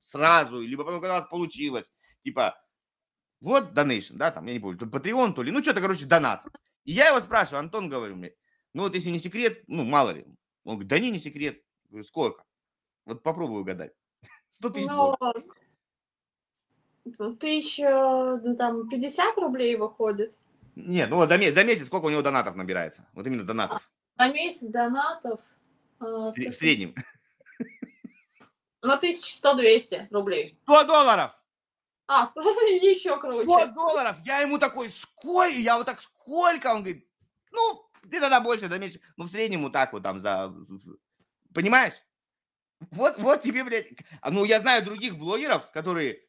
[0.02, 1.92] сразу, либо потом, когда у вас получилось,
[2.24, 2.58] типа,
[3.42, 6.46] вот donation, да, там, я не помню, то Patreon, то ли, ну, что-то, короче, донат.
[6.86, 8.32] И я его спрашиваю, Антон, говорю мне,
[8.74, 10.26] ну, вот если не секрет, ну, мало ли.
[10.64, 11.62] Он говорит, да не, не секрет.
[11.90, 12.44] говорю, сколько?
[13.06, 13.94] Вот попробую угадать.
[14.52, 15.18] 100 тысяч ну,
[17.40, 20.36] Тысяча, ну, там, 50 рублей выходит.
[20.76, 23.08] Нет, ну вот за месяц, за месяц сколько у него донатов набирается?
[23.14, 23.82] Вот именно донатов.
[24.18, 25.40] За месяц донатов?
[26.00, 26.96] Э, в, в среднем.
[28.84, 30.58] Ну, 1100-200 рублей.
[30.64, 31.34] 100 долларов!
[32.08, 32.42] А, 100,
[32.82, 33.44] еще круче.
[33.44, 34.18] 100 долларов!
[34.26, 35.56] Я ему такой, сколько?
[35.56, 36.74] Я вот так, сколько?
[36.74, 37.08] Он говорит,
[37.52, 39.00] ну, ты тогда больше, да меньше.
[39.18, 40.54] Ну, в среднем вот так вот там за...
[41.54, 41.94] Понимаешь?
[42.92, 43.90] Вот, вот тебе, блядь.
[44.22, 46.22] А, ну, я знаю других блогеров, которые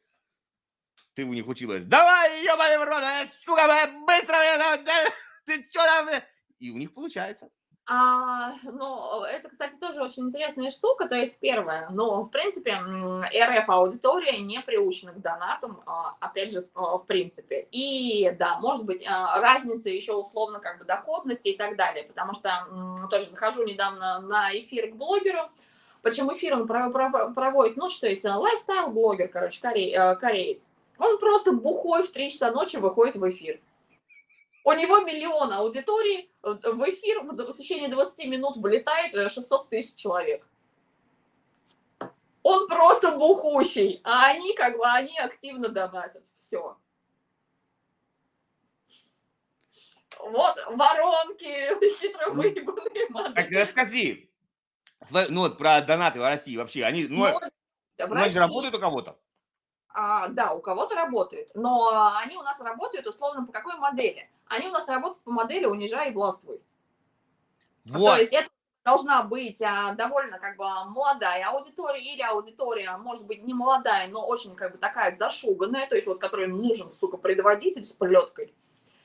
[1.15, 1.85] ты у них училась.
[1.85, 3.03] Давай, ебаный в рот,
[3.43, 3.67] сука,
[4.05, 4.37] быстро,
[5.45, 6.09] ты что там?
[6.59, 7.49] И у них получается.
[7.85, 11.07] А, ну, это, кстати, тоже очень интересная штука.
[11.07, 16.97] То есть, первое, ну, в принципе, РФ-аудитория не приучена к донатам, а, опять же, а,
[16.97, 17.67] в принципе.
[17.71, 22.33] И, да, может быть, а, разница еще условно как бы доходности и так далее, потому
[22.33, 22.65] что
[23.09, 25.49] тоже захожу недавно на эфир к блогеру,
[26.01, 30.69] причем эфир он проводит ночь, то есть лайфстайл-блогер, короче, корей, кореец.
[30.97, 33.59] Он просто бухой в 3 часа ночи выходит в эфир.
[34.63, 40.47] У него миллион аудитории, в эфир в течение 20 минут вылетает 600 тысяч человек.
[42.43, 46.23] Он просто бухущий, а они как бы, они активно донатят.
[46.33, 46.77] Все.
[50.19, 53.33] Вот воронки, хитро выебанные модели.
[53.33, 54.29] Так расскажи,
[55.29, 59.17] ну вот про донаты в России вообще, они, ну, ну, ну они работают у кого-то?
[59.93, 64.29] А, да, у кого-то работают, но они у нас работают условно по какой модели?
[64.47, 66.59] Они у нас работают по модели «унижай и властвуй».
[67.85, 68.13] Вот.
[68.13, 68.49] То есть это
[68.83, 74.25] должна быть а, довольно как бы молодая аудитория или аудитория, может быть, не молодая, но
[74.25, 78.53] очень как бы такая зашуганная, то есть вот которой нужен, сука, предводитель с плеткой.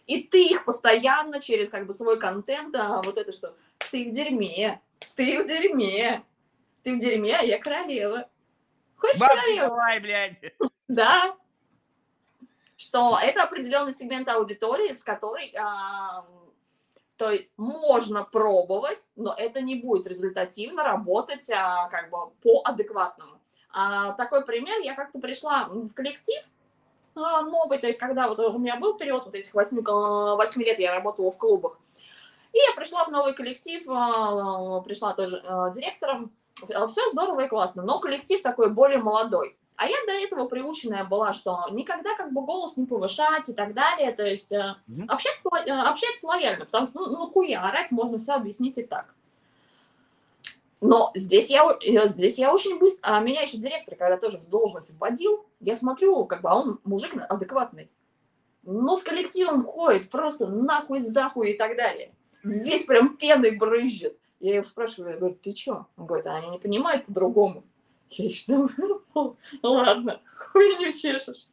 [0.07, 3.55] И ты их постоянно через как бы свой контент, а, вот это что,
[3.91, 4.81] ты в дерьме,
[5.15, 6.25] ты в дерьме,
[6.83, 8.29] ты в дерьме, а я королева.
[8.99, 9.31] Хочешь Баб?
[9.57, 10.55] Давай, блядь.
[10.89, 11.37] Да.
[12.77, 16.25] Что это определенный сегмент аудитории, с которой, а,
[17.17, 23.41] то есть можно пробовать, но это не будет результативно работать а, как бы по адекватному.
[23.71, 26.43] А, такой пример, я как-то пришла в коллектив,
[27.17, 30.79] а, новый, то есть когда вот у меня был период вот этих 8, 8 лет
[30.79, 31.79] я работала в клубах,
[32.53, 36.33] и я пришла в новый коллектив, а, пришла тоже а, директором,
[36.67, 39.57] все здорово и классно, но коллектив такой более молодой.
[39.77, 43.75] А я до этого приученная была, что никогда как бы голос не повышать и так
[43.75, 45.07] далее, то есть mm-hmm.
[45.07, 49.15] общаться, э, общаться лояльно, потому что, ну, ну хуя, орать можно все объяснить и так.
[50.81, 54.49] Но здесь я, э, здесь я очень быстро, а меня еще директор, когда тоже в
[54.49, 57.89] должность вводил, я смотрю, как бы, а он мужик адекватный.
[58.65, 62.13] Но с коллективом ходит просто нахуй, захуй и так далее.
[62.43, 64.17] Весь прям пеной брызжет.
[64.41, 65.87] Я его спрашиваю, я говорю, ты что?
[65.97, 67.65] Он говорит, а они не понимают по-другому.
[68.11, 71.49] Я еще думаю, ну, ладно, хуй не чешешь.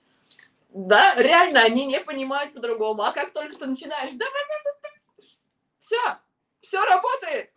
[0.69, 3.01] Да, реально, они не понимают по-другому.
[3.01, 4.25] А как только ты начинаешь, да,
[5.79, 5.97] все,
[6.61, 7.51] все работает.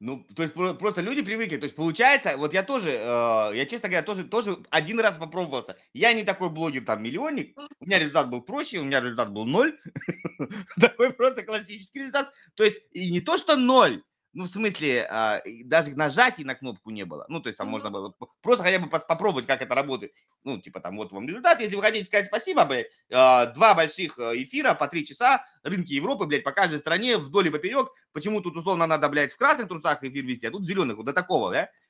[0.00, 1.56] Ну, то есть просто люди привыкли.
[1.56, 5.76] То есть получается, вот я тоже, э, я честно говоря, тоже, тоже один раз попробовался.
[5.92, 7.56] Я не такой блогер, там, миллионник.
[7.80, 9.78] У меня результат был проще, у меня результат был ноль.
[10.80, 12.34] Такой просто классический результат.
[12.54, 14.02] То есть и не то, что ноль,
[14.34, 17.24] ну, в смысле, а, даже нажатий на кнопку не было.
[17.28, 17.70] Ну, то есть там mm-hmm.
[17.70, 20.12] можно было просто хотя бы попробовать, как это работает.
[20.42, 21.60] Ну, типа там, вот вам результат.
[21.60, 25.92] Если вы хотите сказать спасибо, блядь, а, два больших э, эфира по три часа, рынки
[25.92, 27.92] Европы, блядь, по каждой стране, вдоль и поперек.
[28.12, 31.06] Почему тут, условно, надо, блядь, в красных трусах эфир вести, а тут в зеленых, вот
[31.06, 31.70] до такого, да?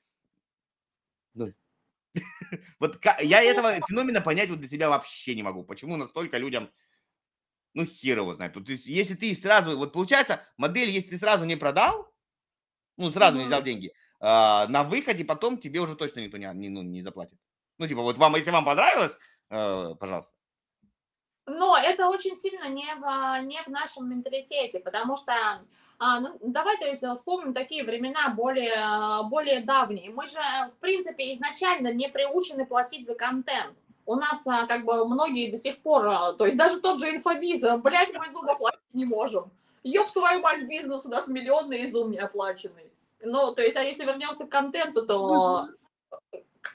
[1.34, 1.52] Ну.
[2.78, 5.64] Вот я этого феномена понять вот для себя вообще не могу.
[5.64, 6.70] Почему настолько людям
[7.72, 8.54] ну, хер его знает.
[8.54, 12.13] То есть, если ты сразу, вот получается, модель, если ты сразу не продал,
[12.96, 13.92] ну, сразу не взял деньги.
[14.20, 17.38] А, на выходе потом тебе уже точно никто не, не, ну, не заплатит.
[17.78, 19.18] Ну, типа, вот вам, если вам понравилось,
[19.50, 20.32] э, пожалуйста.
[21.46, 25.34] Но это очень сильно не в, не в нашем менталитете, потому что,
[25.98, 30.10] а, ну, давай, то есть, вспомним такие времена более, более давние.
[30.10, 30.38] Мы же,
[30.74, 33.76] в принципе, изначально не приучены платить за контент.
[34.06, 37.10] У нас, а, как бы, многие до сих пор, а, то есть, даже тот же
[37.10, 39.50] инфобиз, блядь, мы зубы платить не можем
[39.84, 42.90] ёб твою мать, бизнес у нас миллионный изум не оплаченный.
[43.22, 45.68] Ну, то есть, а если вернемся к контенту, то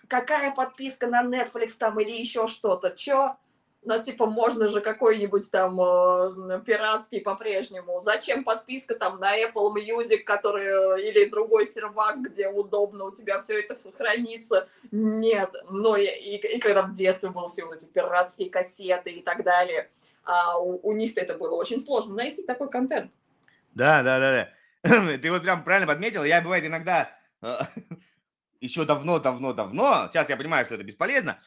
[0.07, 3.35] какая подписка на Netflix там или еще что-то, чё?
[3.81, 8.01] Ну, типа, можно же какой-нибудь там э, пиратский по-прежнему.
[8.01, 13.39] Зачем подписка там на Apple Music, который э, или другой сервак, где удобно у тебя
[13.39, 14.67] все это сохранится?
[14.91, 15.55] Нет.
[15.69, 19.45] Ну, и, и, и когда в детстве был все вот эти пиратские кассеты и так
[19.45, 19.89] далее
[20.29, 23.11] а у, у них-то это было очень сложно найти такой контент.
[23.73, 24.51] Да, да, да,
[24.83, 25.17] да.
[25.17, 26.23] Ты вот прям правильно подметил.
[26.23, 27.09] Я, бывает, иногда
[27.41, 27.57] э,
[28.61, 31.39] еще давно, давно, давно, сейчас я понимаю, что это бесполезно,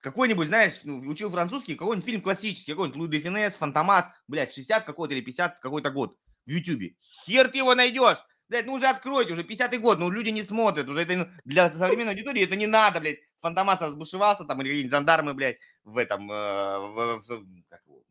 [0.00, 4.84] какой-нибудь, знаешь, ну, учил французский, какой-нибудь фильм классический, какой-нибудь Луи де Финес, Фантомас, блядь, 60
[4.84, 6.16] какой-то или 50 какой-то год
[6.46, 6.96] в Ютубе.
[7.26, 8.18] Хер ты его найдешь.
[8.48, 12.12] Блядь, ну уже откройте, уже 50-й год, ну люди не смотрят, уже это для современной
[12.12, 13.18] аудитории это не надо, блядь.
[13.40, 18.02] Фантомас разбушевался там, или какие-нибудь жандармы, блядь, в этом, э, в, в, как его,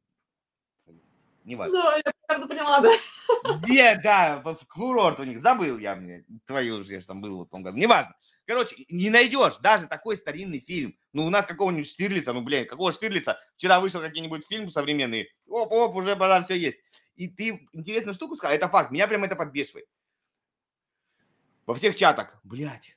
[1.43, 1.81] неважно.
[1.81, 2.91] Да, я правда поняла, да.
[3.57, 7.45] Где, да, в курорт у них, забыл я, мне, твою уже, я же там был
[7.45, 8.15] в том году, неважно.
[8.45, 10.97] Короче, не найдешь даже такой старинный фильм.
[11.13, 13.39] Ну, у нас какого-нибудь Штирлица, ну, блядь, какого Штирлица?
[13.55, 16.77] Вчера вышел какой-нибудь фильм современный, оп-оп, уже, пора, все есть.
[17.15, 19.85] И ты интересную штуку сказал, это факт, меня прям это подбешивает.
[21.65, 22.95] Во всех чатах, блядь,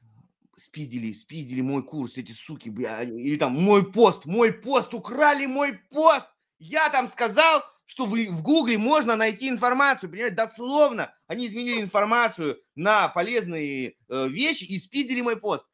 [0.57, 5.75] спиздили, спиздили мой курс, эти суки, бля, или там мой пост, мой пост, украли мой
[5.91, 6.27] пост.
[6.59, 12.61] Я там сказал, что вы в Гугле можно найти информацию, понимаете, дословно они изменили информацию
[12.75, 15.65] на полезные э, вещи и спиздили мой пост.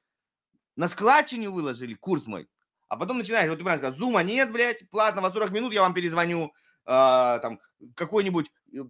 [0.77, 2.49] На складчине выложили курс мой.
[2.89, 5.95] А потом начинаешь, вот ты правильно сказал, зума нет, блядь, платного 40 минут, я вам
[5.95, 6.53] перезвоню,
[6.85, 7.59] э, там,
[7.95, 8.81] какой-нибудь э,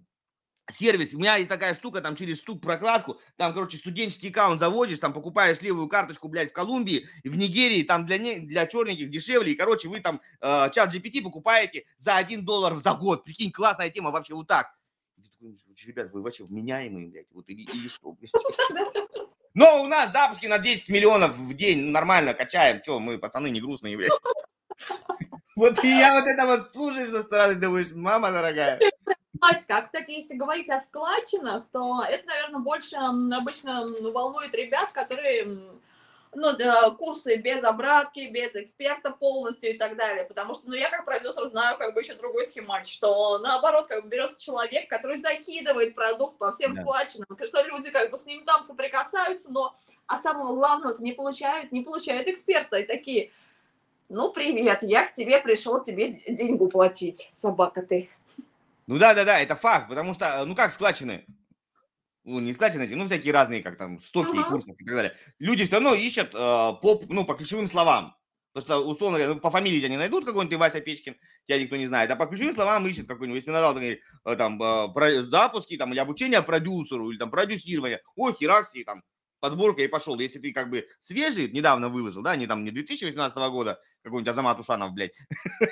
[0.70, 4.98] сервис, у меня есть такая штука, там через штук прокладку, там, короче, студенческий аккаунт заводишь,
[4.98, 9.52] там покупаешь левую карточку, блядь, в Колумбии, в Нигерии, там для, не, для черненьких дешевле,
[9.52, 13.90] и, короче, вы там э, чат GPT покупаете за 1 доллар за год, прикинь, классная
[13.90, 14.74] тема вообще вот так.
[15.84, 18.16] Ребят, вы вообще вменяемые, блядь, вот или, или что.
[19.54, 23.60] Но у нас запуски на 10 миллионов в день нормально качаем, что, мы пацаны не
[23.60, 24.12] грустные, блядь.
[25.54, 28.80] Вот и я вот это вот слушаешь со стороны, думаешь, мама дорогая.
[29.40, 35.58] Аська, а, кстати, если говорить о складчинах, то это, наверное, больше обычно волнует ребят, которые
[36.34, 41.04] ну, курсы без обратки, без эксперта полностью и так далее, потому что, ну, я как
[41.04, 45.94] продюсер знаю как бы еще другой схемат, что наоборот, как бы берется человек, который закидывает
[45.94, 46.80] продукт по всем да.
[46.80, 49.76] складчинам, что люди как бы с ним там соприкасаются, но,
[50.06, 53.30] а самого главного-то не получают, не получают эксперта, и такие,
[54.12, 58.10] ну, привет, я к тебе пришел тебе деньгу платить, собака ты.
[58.86, 61.24] Ну да, да, да, это факт, потому что, э, ну как складчины,
[62.24, 64.46] ну, не складчины эти, ну, всякие разные, как там, стоки uh-huh.
[64.46, 65.16] и курсы и так далее.
[65.38, 68.14] Люди все равно ищут э, по, ну, по ключевым словам.
[68.52, 71.16] Просто, условно говоря, ну, по фамилии тебя не найдут какой-нибудь Вася Печкин,
[71.46, 73.96] тебя никто не знает, а по ключевым словам ищет какой-нибудь, если надал э,
[74.36, 79.02] там, э, про, запуски, там, или обучение продюсеру, или там продюсирование, ой, херакси, там,
[79.40, 80.18] подборка и пошел.
[80.18, 84.58] Если ты как бы свежий, недавно выложил, да, не там, не 2018 года, какой-нибудь Азамат
[84.58, 85.12] Ушанов, блядь.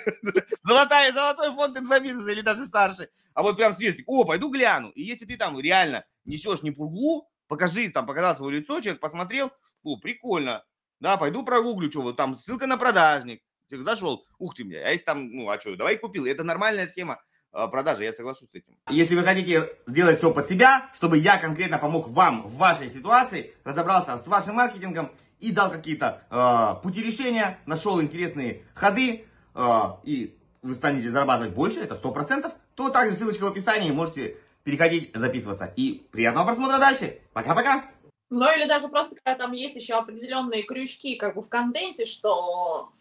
[0.65, 3.11] Золотая, золотой фонд инфобизнеса или даже старше.
[3.35, 4.05] А вот прям свежий.
[4.07, 4.90] О, пойду гляну.
[4.90, 9.51] И если ты там реально несешь не пургу, покажи, там, показал свое лицо, человек посмотрел,
[9.82, 10.65] о, прикольно.
[11.01, 13.43] Да, пойду прогуглю, что вот там ссылка на продажник.
[13.69, 16.27] Человек зашел, ух ты, бля, а если там, ну, а что, давай купил.
[16.27, 17.20] Это нормальная схема
[17.52, 18.77] э, продажи, я соглашусь с этим.
[18.90, 23.55] Если вы хотите сделать все под себя, чтобы я конкретно помог вам в вашей ситуации,
[23.65, 30.37] разобрался с вашим маркетингом, и дал какие-то э, пути решения, нашел интересные ходы, э, и
[30.62, 35.73] вы станете зарабатывать больше, это 100%, то также ссылочка в описании, можете переходить, записываться.
[35.77, 37.21] И приятного просмотра дальше.
[37.33, 37.85] Пока-пока.
[38.29, 42.93] Ну или даже просто, когда там есть еще определенные крючки как бы в контенте, что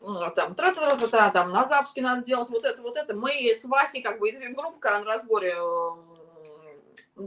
[0.00, 3.14] ну, там, тра тра тра тра там на запуске надо делать вот это, вот это.
[3.14, 5.56] Мы с Васей как бы из группы на разборе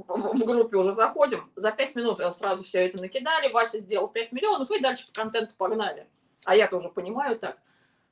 [0.08, 4.72] в группе уже заходим, за 5 минут сразу все это накидали, Вася сделал 5 миллионов,
[4.72, 6.08] и дальше по контенту погнали.
[6.44, 7.58] А я тоже понимаю так.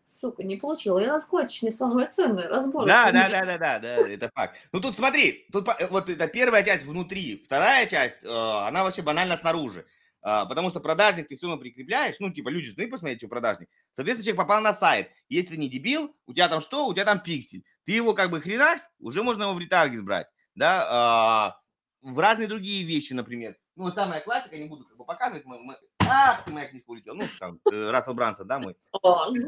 [0.05, 2.85] Сука, не получила я на складчине самое ценное, разбор.
[2.85, 4.57] Да, да, да, да, да, да, это факт.
[4.73, 9.37] Ну тут смотри, тут вот это первая часть внутри, вторая часть, э, она вообще банально
[9.37, 9.85] снаружи.
[10.25, 13.67] А, потому что продажник ты все равно прикрепляешь, ну, типа, люди должны посмотреть, что продажник.
[13.93, 15.11] Соответственно, человек попал на сайт.
[15.27, 16.87] Если не дебил, у тебя там что?
[16.87, 17.65] У тебя там пиксель.
[17.85, 21.57] Ты его как бы хренакс, уже можно его в ретаргет брать, да, а,
[22.03, 23.57] в разные другие вещи, например.
[23.75, 25.77] Ну, вот самая классика, не буду как бы показывать, мы, мы...
[25.99, 27.15] Ах, ты моя книжка улетела.
[27.15, 28.75] Ну, там, э, Рассел Брансон, да, мой.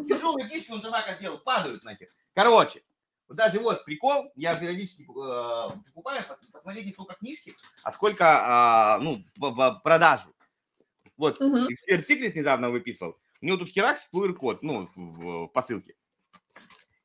[0.08, 2.08] Тяжелые книжки он собака сделал, падают нахер.
[2.34, 2.82] Короче,
[3.28, 7.54] вот даже вот прикол, я периодически э, покупаю, посмотреть не сколько книжки,
[7.84, 10.34] а сколько, э, ну, по продажу.
[11.18, 11.68] Вот, uh-huh.
[11.70, 13.18] эксперт Секрет недавно выписывал.
[13.42, 15.96] У него тут херакс QR-код, ну, в, в, в посылке.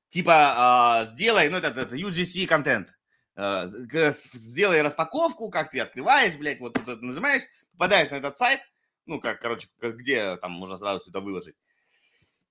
[0.09, 2.89] Типа, э, сделай, ну, это, это UGC контент
[4.33, 7.43] сделай распаковку, как ты открываешь, блядь, вот тут нажимаешь,
[7.73, 8.61] попадаешь на этот сайт,
[9.07, 11.57] ну, как, короче, где там можно сразу это выложить.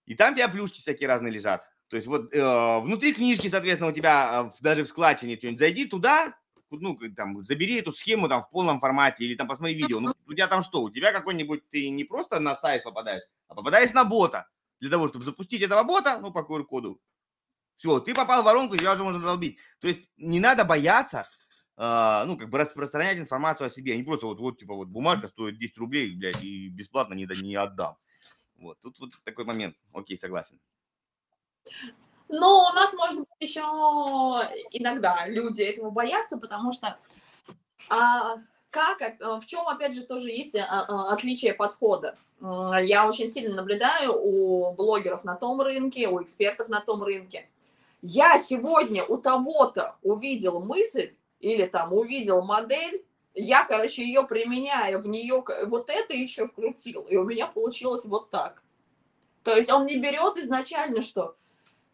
[0.05, 1.63] И там у тебя плюшки всякие разные лежат.
[1.89, 5.85] То есть вот э, внутри книжки, соответственно, у тебя э, даже в складчине что-нибудь зайди
[5.85, 6.35] туда,
[6.71, 9.99] ну, там, забери эту схему там в полном формате или там посмотри видео.
[9.99, 10.83] Ну, у тебя там что?
[10.83, 14.47] У тебя какой-нибудь, ты не просто на сайт попадаешь, а попадаешь на бота.
[14.79, 17.01] Для того, чтобы запустить этого бота, ну, по QR-коду,
[17.79, 19.57] все, ты попал в воронку, тебя уже можно долбить.
[19.79, 21.25] То есть не надо бояться,
[21.77, 23.95] э, ну, как бы распространять информацию о себе.
[23.95, 27.55] Не просто вот, вот типа, вот бумажка стоит 10 рублей, блядь, и бесплатно не, не
[27.55, 27.95] отдам.
[28.57, 29.77] Вот, тут вот такой момент.
[29.93, 30.59] Окей, согласен.
[32.27, 33.61] Ну, у нас, может быть, еще
[34.71, 36.99] иногда люди этого боятся, потому что
[37.89, 38.39] а,
[38.71, 38.99] как,
[39.41, 42.17] в чем, опять же, тоже есть а, а, отличие подхода.
[42.41, 47.47] Я очень сильно наблюдаю у блогеров на том рынке, у экспертов на том рынке
[48.01, 55.07] я сегодня у того-то увидел мысль или там увидел модель, я, короче, ее применяю, в
[55.07, 58.63] нее вот это еще вкрутил, и у меня получилось вот так.
[59.43, 61.35] То есть он не берет изначально, что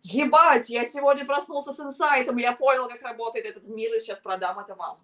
[0.01, 4.59] ебать, я сегодня проснулся с инсайтом, я понял, как работает этот мир, и сейчас продам
[4.59, 4.99] это вам.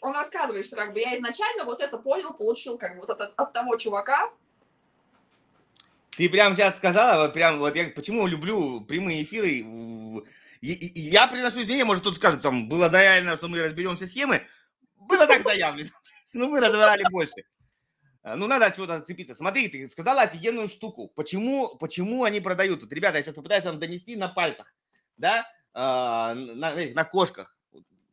[0.00, 3.32] Он рассказывает, что как бы я изначально вот это понял, получил как бы вот это
[3.36, 4.30] от того чувака.
[6.16, 9.50] Ты прямо сейчас сказала, вот прям вот я почему люблю прямые эфиры.
[10.60, 14.06] И, и, я приношу извинения, может кто-то скажет, там было заявлено, что мы разберем все
[14.06, 14.42] схемы.
[14.96, 15.90] Было так заявлено.
[16.32, 17.42] Ну, мы разобрали больше.
[18.22, 19.34] А, ну, надо от чего-то зацепиться.
[19.34, 21.08] Смотри, ты сказала офигенную штуку.
[21.08, 22.82] Почему, почему они продают?
[22.82, 24.72] Вот, ребята, я сейчас попытаюсь вам донести на пальцах,
[25.16, 27.56] да, а, на, на кошках.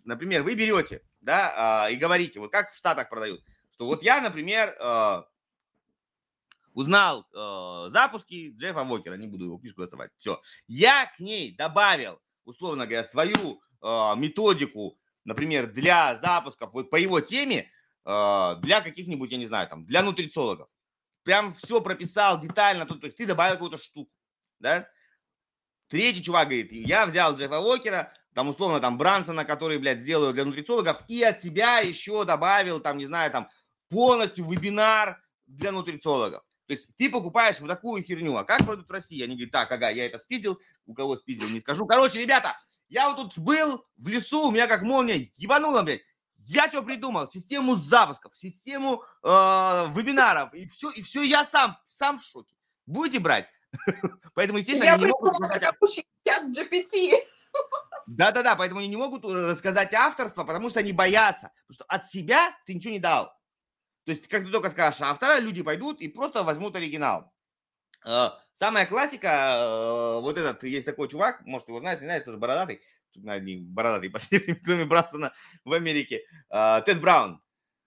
[0.03, 3.43] Например, вы берете, да, а, и говорите, вот как в Штатах продают,
[3.73, 4.75] что вот я, например,
[6.77, 7.25] узнал
[7.91, 10.41] запуски Джеффа Вокера, не буду его книжку доставать, все.
[10.67, 17.69] Я к ней добавил, условно говоря, свою методику, например, для запусков вот по его теме,
[18.09, 20.69] а, для каких-нибудь, я не знаю, там, для нутрициологов.
[21.23, 24.09] Прям все прописал детально, то, то есть ты добавил какую-то штуку,
[24.59, 24.87] да?
[25.89, 30.45] Третий чувак говорит, я взял Джеффа Уокера, там, условно, там, Брансона, который, блядь, сделаю для
[30.45, 33.49] нутрициологов, и от себя еще добавил, там, не знаю, там,
[33.89, 36.43] полностью вебинар для нутрициологов.
[36.68, 38.35] То есть ты покупаешь вот такую херню.
[38.35, 39.23] А как продают в России?
[39.23, 40.60] Они говорят, так, ага, я это спиздил.
[40.85, 41.85] У кого спиздил, не скажу.
[41.85, 42.57] Короче, ребята,
[42.89, 46.02] я вот тут был в лесу, у меня как молния ебануло, блядь.
[46.45, 47.30] Я что придумал?
[47.30, 50.53] Систему запусков, систему э, вебинаров.
[50.53, 52.56] И все, и все я сам, сам в шоке.
[52.85, 53.48] Будете брать?
[54.34, 55.76] Поэтому, естественно, я они не могут рассказать...
[56.26, 57.11] чат GPT.
[58.07, 61.52] Да-да-да, поэтому они не могут рассказать авторство, потому что они боятся.
[61.68, 63.36] Потому что от себя ты ничего не дал.
[64.07, 67.34] То есть, как ты только скажешь автора, люди пойдут и просто возьмут оригинал.
[68.05, 72.38] Э, самая классика, э, вот этот, есть такой чувак, может, его знаешь, не знаешь, тоже
[72.38, 72.81] бородатый,
[73.15, 75.34] на одни бородатый последний, кроме Брансона
[75.65, 77.41] в Америке, а, Тед Браун,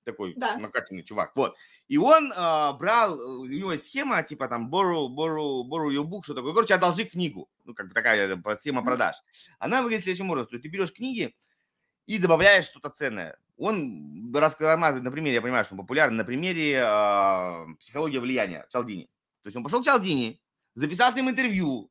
[0.04, 0.58] такой да.
[0.58, 1.56] накачанный чувак, вот.
[1.88, 6.34] И он э, брал, у него схема, типа там borrow, borrow, borrow your book, что
[6.34, 9.16] такое, короче, одолжи книгу, ну, как бы такая э, схема продаж.
[9.58, 11.34] Она выглядит следующим образом, то ты берешь книги
[12.10, 13.36] и добавляешь что-то ценное.
[13.56, 19.04] Он рассказывает на примере, я понимаю, что он популярен, на примере э, психология влияния Чалдини.
[19.42, 20.42] То есть он пошел к Чалдини,
[20.74, 21.88] записал с ним интервью,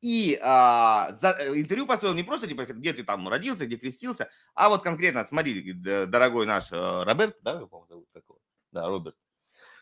[0.00, 4.30] и а, за, э, интервью построил не просто, типа, где ты там родился, где крестился,
[4.54, 8.38] а вот конкретно, смотри, дорогой наш э, Роберт, да, его, по-моему, зовут, как его?
[8.70, 9.16] Да, Роберт.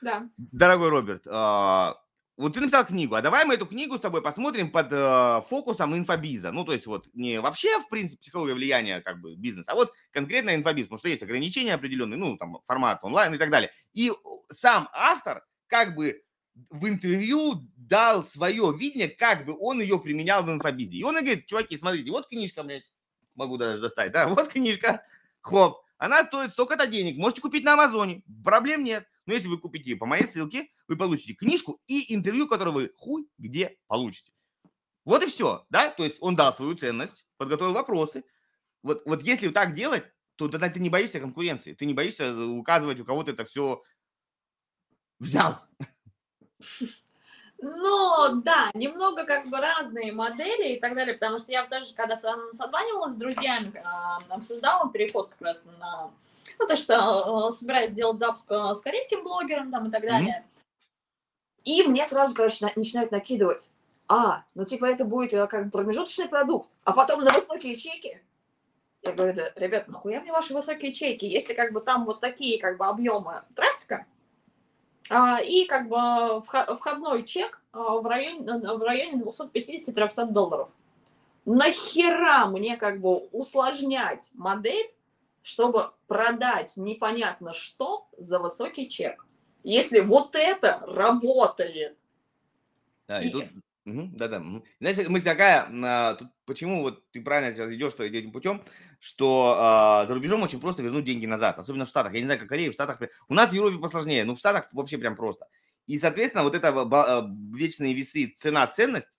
[0.00, 0.26] Да.
[0.38, 2.00] Дорогой Роберт, а,
[2.40, 5.94] вот ты написал книгу, а давай мы эту книгу с тобой посмотрим под а, фокусом
[5.94, 6.52] инфобиза.
[6.52, 9.92] Ну, то есть вот не вообще, в принципе, психология влияния как бы бизнес, а вот
[10.10, 13.70] конкретно инфобиз, потому что есть ограничения определенные, ну, там, формат онлайн и так далее.
[13.92, 14.10] И
[14.50, 16.22] сам автор как бы
[16.70, 20.96] в интервью дал свое видение, как бы он ее применял в инфобизе.
[20.96, 22.84] И он говорит, чуваки, смотрите, вот книжка, блядь,
[23.34, 25.04] могу даже достать, да, вот книжка,
[25.42, 29.06] хоп, она стоит столько-то денег, можете купить на Амазоне, проблем нет.
[29.26, 33.28] Но если вы купите по моей ссылке, вы получите книжку и интервью, которое вы хуй
[33.38, 34.32] где получите.
[35.04, 38.24] Вот и все, да, то есть он дал свою ценность, подготовил вопросы.
[38.82, 40.04] Вот, вот если так делать,
[40.34, 43.82] то тогда ты не боишься конкуренции, ты не боишься указывать, у кого-то это все
[45.20, 45.60] взял.
[47.62, 52.16] Ну, да, немного как бы разные модели и так далее, потому что я даже когда
[52.16, 56.10] созванивалась с друзьями, а, обсуждала переход как раз на...
[56.58, 60.42] Ну, то, что а, собираюсь делать запуск а, с корейским блогером там и так далее.
[60.42, 60.49] Mm-hmm.
[61.64, 63.70] И мне сразу, короче, начинают накидывать.
[64.08, 68.20] А, ну типа это будет как бы промежуточный продукт, а потом на высокие чеки.
[69.02, 72.60] Я говорю, да, ребят, нахуя мне ваши высокие чеки, если как бы там вот такие
[72.60, 74.06] как бы объемы трафика,
[75.08, 80.68] а, и как бы входной чек а, в районе, в районе 250-300 долларов.
[81.44, 84.92] Нахера мне как бы усложнять модель,
[85.42, 89.24] чтобы продать непонятно что за высокий чек?
[89.62, 91.96] Если вот это работает.
[93.06, 93.44] Да, и, и тут
[93.84, 94.42] да-да.
[94.78, 98.62] Знаешь, мысль такая, а, тут почему вот ты правильно сейчас идешь что этим путем,
[98.98, 102.12] что а, за рубежом очень просто вернуть деньги назад, особенно в Штатах.
[102.12, 103.00] Я не знаю, как Корея, в Штатах.
[103.28, 105.46] У нас в Европе посложнее, но в Штатах вообще прям просто.
[105.86, 109.10] И, соответственно, вот это а, вечные весы цена-ценность,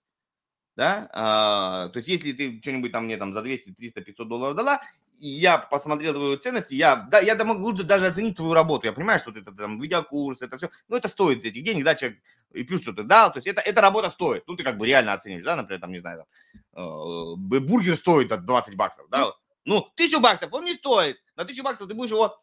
[0.76, 4.56] да, а, то есть если ты что-нибудь там мне там за 200, 300, 500 долларов
[4.56, 4.80] дала,
[5.28, 8.86] я посмотрел твою ценность, я, да, я могу даже оценить твою работу.
[8.86, 10.68] Я понимаю, что это там видеокурс, это все.
[10.88, 12.18] Но это стоит этих денег, да, человек,
[12.50, 13.32] и плюс что ты дал.
[13.32, 14.42] То есть это, эта работа стоит.
[14.48, 16.26] Ну, ты как бы реально оцениваешь, да, например, там, не знаю,
[16.74, 19.32] там, э, бургер стоит от 20 баксов, да.
[19.64, 21.22] Ну, тысячу баксов он не стоит.
[21.36, 22.40] На тысячу баксов ты будешь его,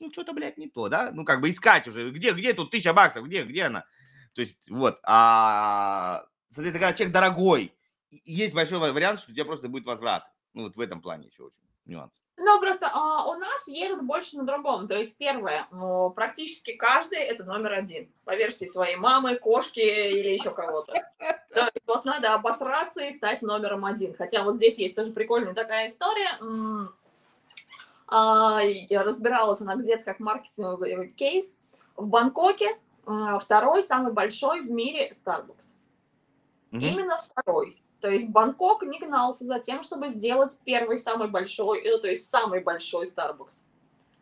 [0.00, 1.10] ну, что-то, блядь, не то, да.
[1.12, 2.10] Ну, как бы искать уже.
[2.10, 3.84] Где, где тут тысяча баксов, где, где она?
[4.32, 4.98] То есть, вот.
[5.02, 7.74] А, соответственно, когда человек дорогой,
[8.24, 10.24] есть большой вариант, что у тебя просто будет возврат.
[10.54, 12.12] Ну, вот в этом плане еще очень нюанс.
[12.40, 14.86] Ну, просто а, у нас едут больше на другом.
[14.86, 18.12] То есть, первое, ну, практически каждый это номер один.
[18.24, 20.92] По версии своей мамы, кошки или еще кого-то.
[21.52, 24.14] То есть вот надо обосраться и стать номером один.
[24.14, 26.38] Хотя вот здесь есть тоже прикольная такая история.
[28.06, 31.58] А, я разбиралась она где-то как маркетинговый кейс.
[31.96, 32.78] В Бангкоке
[33.40, 35.74] второй самый большой в мире Starbucks.
[36.70, 36.80] Mm-hmm.
[36.80, 37.82] Именно второй.
[38.00, 42.28] То есть Бангкок не гнался за тем, чтобы сделать первый самый большой, э, то есть
[42.28, 43.64] самый большой Starbucks.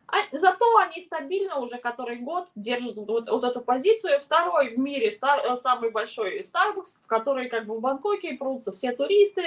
[0.09, 4.21] А, зато они стабильно уже который год держат вот, вот эту позицию.
[4.21, 8.73] Второй в мире стар, э, самый большой Starbucks, в который как бы в Бангкоке прутся
[8.73, 9.43] все туристы,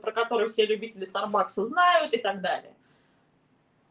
[0.00, 2.72] про который все любители Starbucks знают и так далее.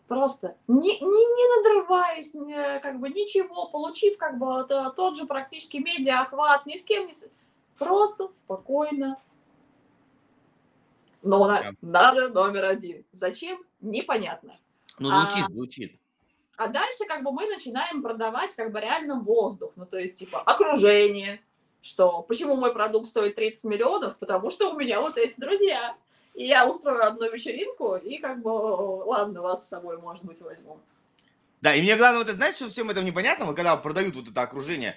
[0.07, 4.63] Просто не, не, не надрываясь, не, как бы ничего, получив как бы
[4.95, 7.13] тот же практически медиа-охват, ни с кем не...
[7.77, 9.17] Просто спокойно.
[11.25, 13.03] Но на, надо номер один.
[13.11, 13.59] Зачем?
[13.81, 14.55] Непонятно.
[14.99, 15.99] Ну, звучит, а, звучит.
[16.55, 19.73] А дальше как бы мы начинаем продавать как бы реально воздух.
[19.75, 21.41] Ну, то есть, типа, окружение,
[21.81, 25.97] что почему мой продукт стоит 30 миллионов, потому что у меня вот эти друзья.
[26.35, 30.79] И я устрою одну вечеринку, и как бы, ладно, вас с собой, может быть, возьму.
[31.61, 34.95] Да, и мне главное, вот, знаешь, что всем этом непонятно, когда продают вот это окружение,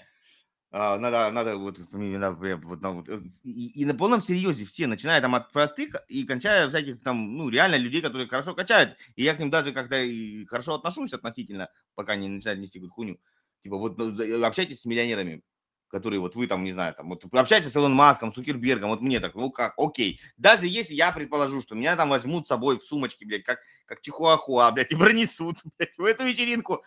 [0.71, 3.09] надо, надо вот, вот, вот
[3.43, 7.49] и, и на полном серьезе все, начиная там от простых и кончая всяких там, ну,
[7.49, 8.97] реально людей, которые хорошо качают.
[9.17, 12.95] И я к ним даже когда и хорошо отношусь относительно, пока не начинают нести какую-то
[12.95, 13.21] хуйню.
[13.63, 15.43] Типа вот ну, общайтесь с миллионерами,
[15.89, 19.01] которые вот вы там, не знаю, там, вот общаетесь с Илон Маском, с Цукербергом, вот
[19.01, 20.21] мне так, ну как, окей.
[20.37, 24.03] Даже если я предположу, что меня там возьмут с собой в сумочке, блядь, как, как
[24.03, 26.85] чихуахуа, блядь, и пронесут, блядь, в эту вечеринку,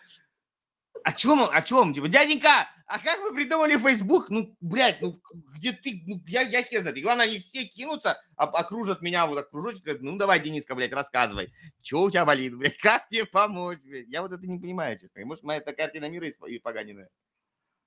[1.04, 1.94] о чем, о чем?
[1.94, 4.28] Типа, дяденька, а как вы придумали Facebook?
[4.30, 5.20] Ну, блядь, ну,
[5.54, 6.02] где ты?
[6.06, 6.96] Ну, я, я хер знает.
[6.96, 10.74] И главное, они все кинутся, об, окружат меня вот так кружочек, говорят, ну, давай, Дениска,
[10.74, 11.52] блядь, рассказывай.
[11.80, 12.76] Чего у тебя болит, блядь?
[12.78, 14.08] Как тебе помочь, блядь?
[14.08, 15.24] Я вот это не понимаю, честно.
[15.24, 17.08] Может, моя эта картина мира и поганенная.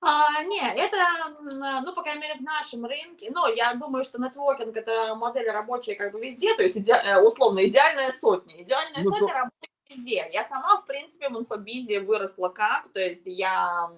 [0.00, 0.96] А, не, это,
[1.84, 3.30] ну, по крайней мере, в нашем рынке.
[3.30, 7.18] Но я думаю, что нетворкинг– это модель рабочая как бы везде, то есть иде, э,
[7.20, 8.62] условно идеальная сотня.
[8.62, 9.34] Идеальная ну, сотня то...
[9.34, 10.28] работает везде.
[10.32, 13.90] Я сама, в принципе, в инфобизе выросла как, то есть я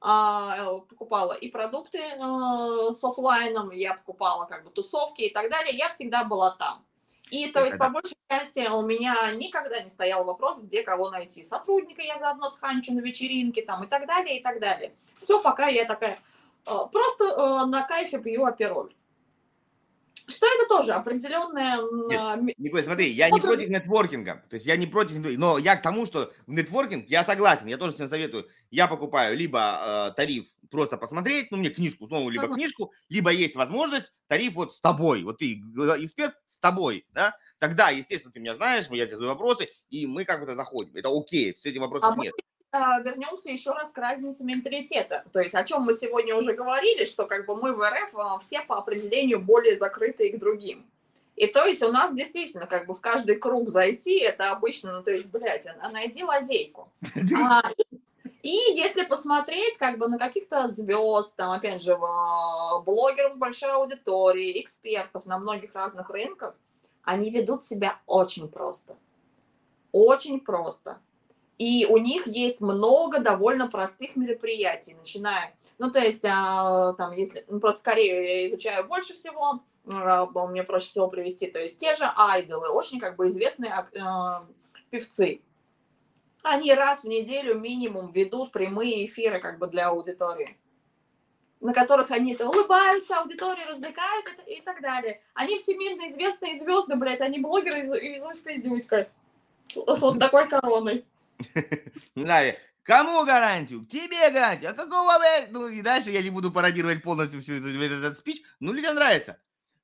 [0.00, 5.76] а, покупала и продукты э, с офлайном, я покупала как бы тусовки и так далее,
[5.76, 6.84] я всегда была там.
[7.30, 11.44] И то есть, по большей части, у меня никогда не стоял вопрос, где кого найти.
[11.44, 14.94] Сотрудника я заодно сханчу на вечеринке там и так далее, и так далее.
[15.16, 16.18] Все, пока я такая
[16.66, 18.92] э, просто э, на кайфе пью апероль.
[20.30, 21.78] Что это тоже определенная...
[22.40, 24.44] Нет, Николай, смотри, я не против нетворкинга.
[24.48, 25.18] То есть я не против...
[25.36, 28.48] Но я к тому, что в нетворкинг я согласен, я тоже всем советую.
[28.70, 32.54] Я покупаю либо э, тариф просто посмотреть, ну, мне книжку, снова либо ага.
[32.54, 35.22] книжку, либо есть возможность тариф вот с тобой.
[35.24, 37.34] Вот ты эксперт с тобой, да?
[37.58, 40.96] Тогда, естественно, ты меня знаешь, я тебе задаю вопросы, и мы как то заходим.
[40.96, 42.34] Это окей, с этим вопросов а нет.
[42.72, 45.24] А, вернемся еще раз к разнице менталитета.
[45.32, 48.38] То есть о чем мы сегодня уже говорили, что как бы мы в РФ а,
[48.38, 50.86] все по определению более закрытые к другим.
[51.34, 55.02] И то есть у нас действительно как бы в каждый круг зайти, это обычно, ну
[55.02, 56.92] то есть, блядь, а найди лазейку.
[57.42, 57.96] А, и,
[58.42, 64.60] и если посмотреть как бы на каких-то звезд, там опять же блогеров с большой аудиторией,
[64.60, 66.54] экспертов на многих разных рынках,
[67.02, 68.96] они ведут себя очень просто.
[69.92, 70.98] Очень просто.
[71.60, 77.44] И у них есть много довольно простых мероприятий, начиная, ну, то есть, а, там, если,
[77.48, 81.94] ну, просто Корею я изучаю больше всего, а, мне проще всего привести, то есть, те
[81.94, 84.46] же айдолы, очень, как бы, известные а,
[84.88, 85.42] певцы.
[86.42, 90.56] Они раз в неделю минимум ведут прямые эфиры, как бы, для аудитории
[91.60, 95.20] на которых они то улыбаются, аудиторию развлекают и, и так далее.
[95.34, 99.10] Они всемирно известные звезды, блядь, они блогеры из, из Усть-Пиздюйска
[99.74, 101.04] с вот такой короной.
[102.14, 102.42] Да,
[102.82, 103.86] кому гарантию?
[103.86, 104.70] Тебе гарантию.
[104.70, 105.18] А какого,
[105.50, 108.42] Ну и дальше я не буду пародировать полностью всю этот, этот спич.
[108.60, 109.38] Ну, людям нравится.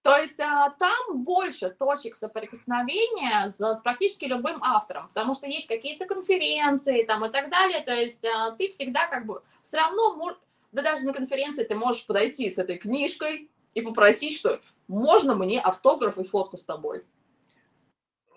[0.07, 5.67] То есть а, там больше точек соприкосновения с, с практически любым автором, потому что есть
[5.67, 7.81] какие-то конференции там и так далее.
[7.81, 10.37] То есть а, ты всегда как бы все равно,
[10.71, 15.61] да даже на конференции ты можешь подойти с этой книжкой и попросить, что можно мне
[15.61, 17.03] автограф и фотку с тобой.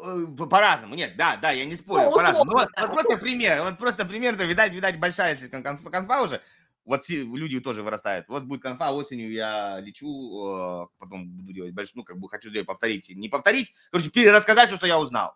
[0.02, 2.46] Э, по-разному, нет, да, да, я не спорю, ну, по-разному.
[2.46, 6.42] Ну, вот, вот просто пример, вот просто пример, то видать, видать, большая конфа, конфа уже,
[6.86, 8.28] вот люди тоже вырастают.
[8.30, 12.50] Вот будет конфа осенью, я лечу, э, потом буду делать большую, ну, как бы хочу
[12.50, 15.36] сделать, повторить, не повторить, короче, перерассказать, что я узнал.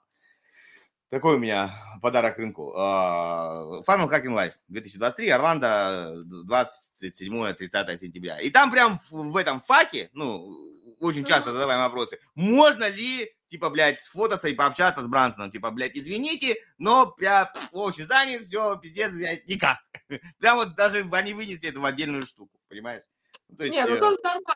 [1.13, 1.71] Такой у меня
[2.01, 2.73] подарок рынку.
[2.75, 8.39] А, Funnel Hacking Life 2023, Орландо, 27-30 сентября.
[8.39, 10.51] И там прям в этом факе, ну,
[10.99, 15.95] очень часто задаваем вопросы, можно ли типа, блядь, сфотаться и пообщаться с Брансоном, типа, блядь,
[15.95, 19.77] извините, но прям очень занят, все, пиздец, блядь, никак.
[20.39, 23.03] Прям вот даже они вынесли эту в отдельную штуку, понимаешь?
[23.49, 23.99] Ну, то есть, Нет, ну э...
[23.99, 24.55] тоже нормально.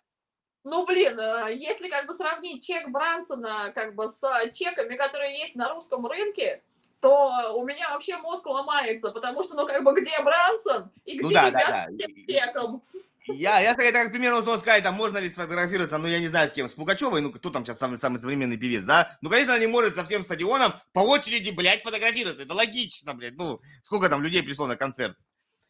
[0.69, 4.22] Ну, блин, э, если как бы сравнить чек Брансона как бы с
[4.52, 6.61] чеками, которые есть на русском рынке,
[6.99, 11.30] то у меня вообще мозг ломается, потому что, ну, как бы, где Брансон и ну
[11.30, 12.06] где ну, да, ребята да, да.
[12.06, 12.84] с чеком?
[13.27, 16.49] Я, я это как пример условно сказать, там можно ли сфотографироваться, ну я не знаю
[16.49, 19.18] с кем, с Пугачевой, ну кто там сейчас самый, самый современный певец, да?
[19.22, 22.44] Ну, конечно, не может со всем стадионом по очереди, блядь, фотографироваться.
[22.44, 23.38] Это логично, блядь.
[23.38, 25.18] Ну, сколько там людей пришло на концерт.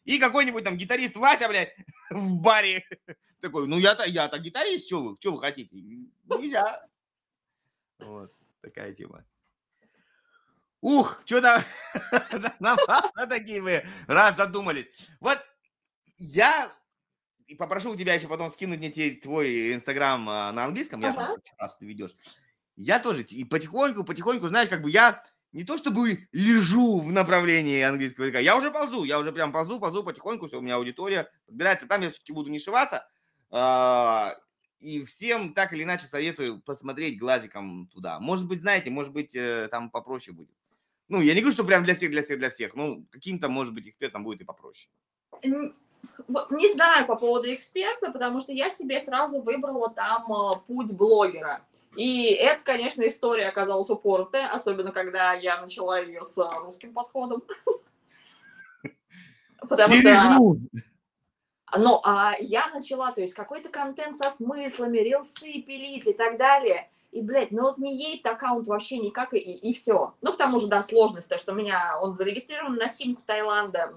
[0.08, 1.76] И какой-нибудь там гитарист Вася, блядь,
[2.10, 2.82] в баре
[3.42, 5.76] такой, ну я-то, я-то гитарист, что вы, что вы хотите?
[5.76, 6.88] Нельзя.
[7.98, 8.30] Вот,
[8.62, 9.26] такая тема.
[10.80, 11.62] Ух, что-то
[13.28, 14.90] такие вы раз задумались.
[15.20, 15.38] Вот
[16.16, 16.74] я
[17.58, 21.36] попрошу у тебя еще потом скинуть мне твой инстаграм а, на английском, я ага.
[21.58, 22.16] там ты ведешь.
[22.76, 25.22] Я тоже и потихоньку, потихоньку, знаешь, как бы я
[25.52, 29.80] не то чтобы лежу в направлении английского языка, я уже ползу, я уже прям ползу,
[29.80, 33.08] ползу потихоньку, все, у меня аудитория подбирается, там я все-таки буду не шиваться,
[33.50, 34.36] а,
[34.80, 38.20] и всем так или иначе советую посмотреть глазиком туда.
[38.20, 40.54] Может быть, знаете, может быть, э, там попроще будет.
[41.08, 42.74] Ну, я не говорю, что прям для всех, для всех, для всех.
[42.74, 44.90] Ну, каким-то, может быть, экспертом будет и попроще.
[45.42, 51.64] Не знаю по поводу эксперта, потому что я себе сразу выбрала там э, путь блогера.
[51.98, 57.42] И это, конечно, история оказалась упоротая, особенно когда я начала ее с русским подходом.
[59.68, 60.56] Потому что...
[61.76, 66.88] Ну, а я начала, то есть какой-то контент со смыслами, рилсы пилить и так далее.
[67.10, 70.14] И, блядь, ну вот не едет аккаунт вообще никак, и, и все.
[70.20, 73.92] Ну, к тому же, да, сложность, то, что у меня он зарегистрирован на симку Таиланда,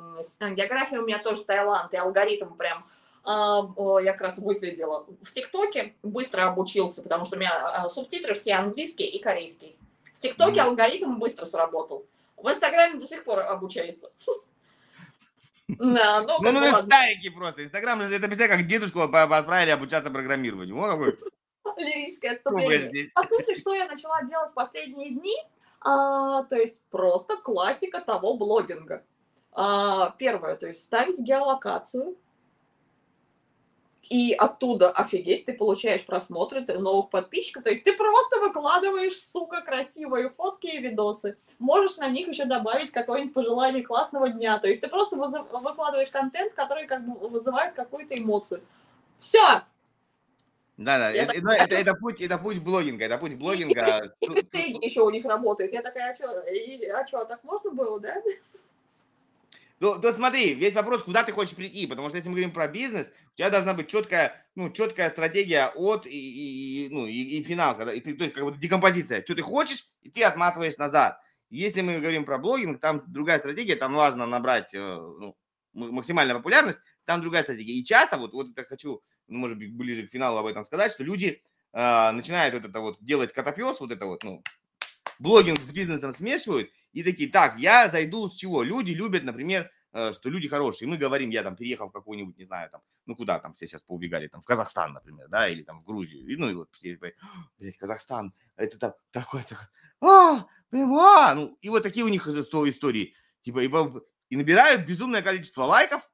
[0.56, 2.84] география у меня тоже Таиланд, и алгоритм прям а,
[3.26, 5.06] я как раз выследила.
[5.22, 9.76] В ТикТоке быстро обучился, потому что у меня а, субтитры все английские и корейские.
[10.15, 10.64] В ТикТоке mm-hmm.
[10.64, 12.06] алгоритм быстро сработал.
[12.38, 14.11] В Инстаграме до сих пор обучается.
[15.68, 17.64] Да, ну, ну, ну, старенький просто.
[17.64, 20.76] Инстаграм, это представляешь, как дедушку отправили обучаться программированию.
[20.76, 21.18] Вот какой
[21.77, 23.07] лирическое отступление.
[23.14, 25.38] По сути, что я начала делать в последние дни,
[25.80, 29.03] а, то есть просто классика того блогинга.
[29.53, 32.15] А, первое, то есть ставить геолокацию,
[34.10, 39.61] и оттуда, офигеть, ты получаешь просмотры, ты новых подписчиков, то есть ты просто выкладываешь, сука,
[39.61, 41.38] красивые фотки и видосы.
[41.60, 46.53] Можешь на них еще добавить какое-нибудь пожелание классного дня, то есть ты просто выкладываешь контент,
[46.53, 48.61] который как бы вызывает какую-то эмоцию.
[49.19, 49.61] Все,
[50.82, 54.15] да, да, это, это, это, это, путь, это путь блогинга, это путь блогинга.
[54.19, 55.73] И, и, и еще у них работает.
[55.73, 56.44] Я такая, а что,
[56.95, 58.15] а что, так можно было, да?
[59.82, 62.68] Ну, то смотри, весь вопрос, куда ты хочешь прийти, потому что если мы говорим про
[62.68, 67.44] бизнес, у тебя должна быть четкая, ну, четкая стратегия от и, и, ну, и, и
[67.44, 70.78] финал, когда, и ты, то есть как бы декомпозиция, что ты хочешь, и ты отматываешь
[70.78, 71.20] назад.
[71.49, 75.36] Если мы говорим про блогинг, там другая стратегия, там важно набрать э, ну,
[75.74, 77.74] максимальную популярность, там другая стратегия.
[77.74, 79.02] И часто, вот, вот это хочу
[79.32, 81.41] ну, может быть, ближе к финалу об этом сказать, что люди
[81.74, 84.44] э, начинают вот это вот делать котопес, вот это вот, ну,
[85.18, 88.63] блогинг с бизнесом смешивают, и такие, так, я зайду с чего?
[88.63, 90.88] Люди любят, например, э, что люди хорошие.
[90.88, 93.81] Мы говорим, я там переехал в какую-нибудь, не знаю, там, ну куда там все сейчас
[93.81, 96.27] поубегали, там в Казахстан, например, да, или там в Грузию.
[96.27, 99.68] И, ну и вот все, блядь, Казахстан, это там такой, такой,
[100.01, 103.13] а, блин, а, ну и вот такие у них истории,
[103.43, 103.69] типа, и,
[104.30, 106.09] и набирают безумное количество лайков.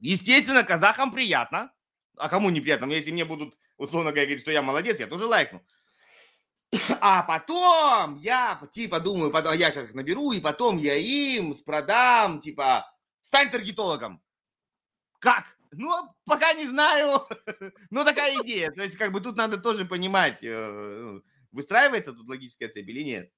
[0.00, 1.72] Естественно, казахам приятно,
[2.16, 2.86] а кому неприятно?
[2.92, 5.64] Если мне будут, условно говорить, что я молодец, я тоже лайкну.
[7.00, 12.40] А потом я, типа, думаю, потом, я сейчас их наберу, и потом я им продам,
[12.40, 12.90] типа,
[13.22, 14.22] стань таргетологом.
[15.18, 15.56] Как?
[15.72, 15.90] Ну,
[16.24, 17.26] пока не знаю.
[17.90, 18.70] ну, такая идея.
[18.70, 21.22] То есть, как бы тут надо тоже понимать, э, ну,
[21.52, 23.30] выстраивается тут логическая цепь или нет.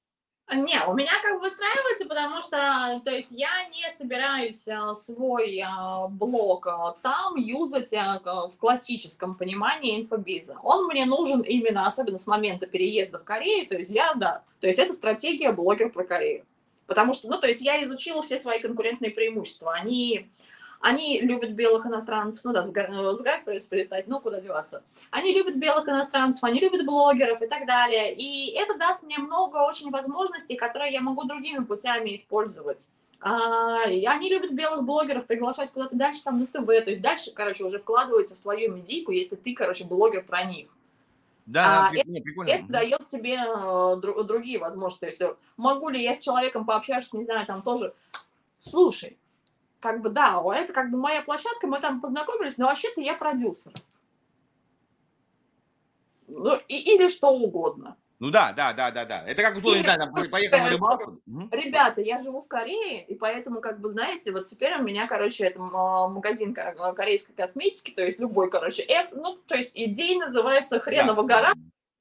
[0.53, 5.61] Не, у меня как бы выстраивается, потому что, то есть, я не собираюсь а, свой
[5.67, 10.57] а, блог а, там юзать в классическом понимании инфобиза.
[10.63, 14.69] Он мне нужен именно, особенно с момента переезда в Корею, то есть я, да, то
[14.69, 16.47] есть это стратегия блогер про Корею.
[16.87, 19.75] Потому что, ну, то есть я изучила все свои конкурентные преимущества.
[19.75, 20.31] Они
[20.81, 24.85] они любят белых иностранцев, ну да, сгорать перестать, ну куда деваться.
[25.11, 28.15] Они любят белых иностранцев, они любят блогеров и так далее.
[28.15, 32.89] И это даст мне много очень возможностей, которые я могу другими путями использовать.
[33.21, 36.67] А, они любят белых блогеров приглашать куда-то дальше, там, на ТВ.
[36.67, 40.69] То есть дальше, короче, уже вкладывается в твою медийку, если ты, короче, блогер про них.
[41.47, 42.51] Да, а, прикольно, это, прикольно.
[42.51, 45.01] это дает тебе э, дру, другие возможности.
[45.01, 47.95] То есть, могу ли я с человеком пообщаться, не знаю, там тоже,
[48.59, 49.17] слушай,
[49.87, 53.73] как бы, да, это как бы моя площадка, мы там познакомились, но вообще-то я продюсер.
[56.27, 57.97] Ну, и, или что угодно.
[58.19, 59.23] Ну да, да, да, да, да.
[59.25, 61.21] Это как условно, да, там, поехал на рыбалку.
[61.53, 65.45] Ребята, я живу в Корее, и поэтому, как бы, знаете, вот теперь у меня, короче,
[65.45, 71.23] это магазин корейской косметики, то есть любой, короче, экс, ну, то есть идея называется «Хреново
[71.23, 71.37] да.
[71.37, 71.53] гора»,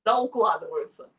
[0.06, 1.12] да, укладываются.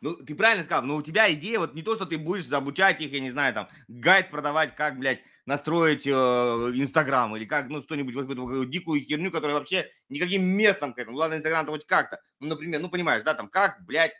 [0.00, 3.00] Ну, ты правильно сказал, но у тебя идея вот не то, что ты будешь обучать
[3.00, 7.82] их, я не знаю, там, гайд продавать, как, блядь, настроить э, Инстаграм или как, ну,
[7.82, 11.16] что-нибудь, какую-то дикую херню, которая вообще никаким местом к этому.
[11.16, 12.20] Ладно, Инстаграм-то хоть как-то.
[12.40, 14.14] Ну, например, ну, понимаешь, да, там, как, блядь,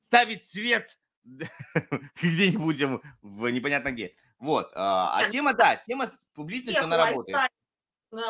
[0.00, 0.98] ставить цвет
[2.22, 2.82] где-нибудь
[3.22, 4.14] в непонятно где.
[4.38, 4.70] Вот.
[4.74, 7.50] А, а тема, да, тема с публичностью, она работает.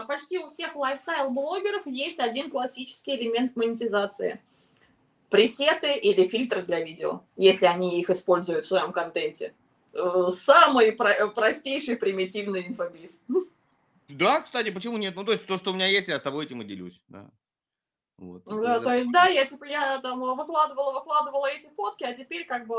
[0.09, 4.40] Почти у всех лайфстайл-блогеров есть один классический элемент монетизации.
[5.30, 9.55] Пресеты или фильтры для видео, если они их используют в своем контенте.
[9.93, 13.23] Э, самый про- простейший примитивный инфобиз.
[14.09, 15.15] Да, кстати, почему нет?
[15.16, 17.01] Ну, то есть то, что у меня есть, я с тобой этим и делюсь.
[17.09, 17.31] Да.
[18.19, 18.43] Вот.
[18.47, 22.66] Да, то есть, да, я типа, я там выкладывала, выкладывала эти фотки, а теперь как
[22.66, 22.74] бы,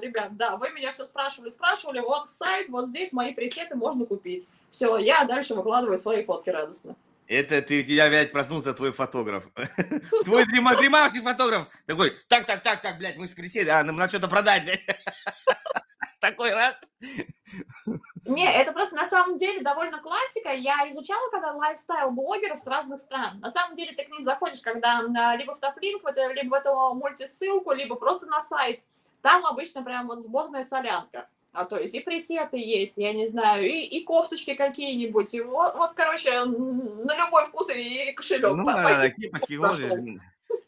[0.00, 4.48] ребят, да, вы меня все спрашивали, спрашивали, вот сайт, вот здесь мои пресеты можно купить.
[4.70, 6.96] Все, я дальше выкладываю свои фотки радостно.
[7.30, 9.44] Это ты, тебя опять проснулся твой фотограф.
[10.24, 14.10] Твой дремавший фотограф такой, так, так, так, так, блядь, мы же присели, а нам надо
[14.10, 14.80] что-то продать, блядь.
[16.20, 16.80] Такой раз.
[18.26, 20.52] Не, это просто на самом деле довольно классика.
[20.52, 23.38] Я изучала когда лайфстайл блогеров с разных стран.
[23.38, 26.02] На самом деле ты к ним заходишь, когда а, либо в топлинк,
[26.34, 28.82] либо в эту мультисылку, либо просто на сайт.
[29.22, 31.28] Там обычно прям вот сборная солянка.
[31.52, 35.34] А то есть и пресеты есть, я не знаю, и, и кофточки какие-нибудь.
[35.34, 38.54] И вот, вот, короче, на любой вкус и кошелек.
[38.54, 39.58] Ну, да, да, кипочки,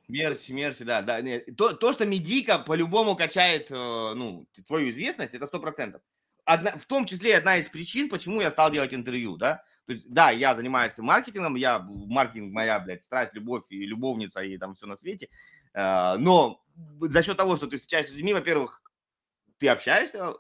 [0.09, 1.21] Мерси, мерси, да, да.
[1.21, 1.57] Нет.
[1.57, 3.75] То, то, что медика по-любому качает, э,
[4.15, 6.03] ну, твою известность, это сто процентов.
[6.45, 9.65] Одна, в том числе одна из причин, почему я стал делать интервью, да.
[9.87, 14.59] То есть, да, я занимаюсь маркетингом, я маркетинг моя, блядь, страсть, любовь и любовница и
[14.59, 15.29] там все на свете.
[15.73, 16.63] Э, но
[17.01, 18.83] за счет того, что ты встречаешься с людьми, во-первых,
[19.59, 20.35] ты общаешься,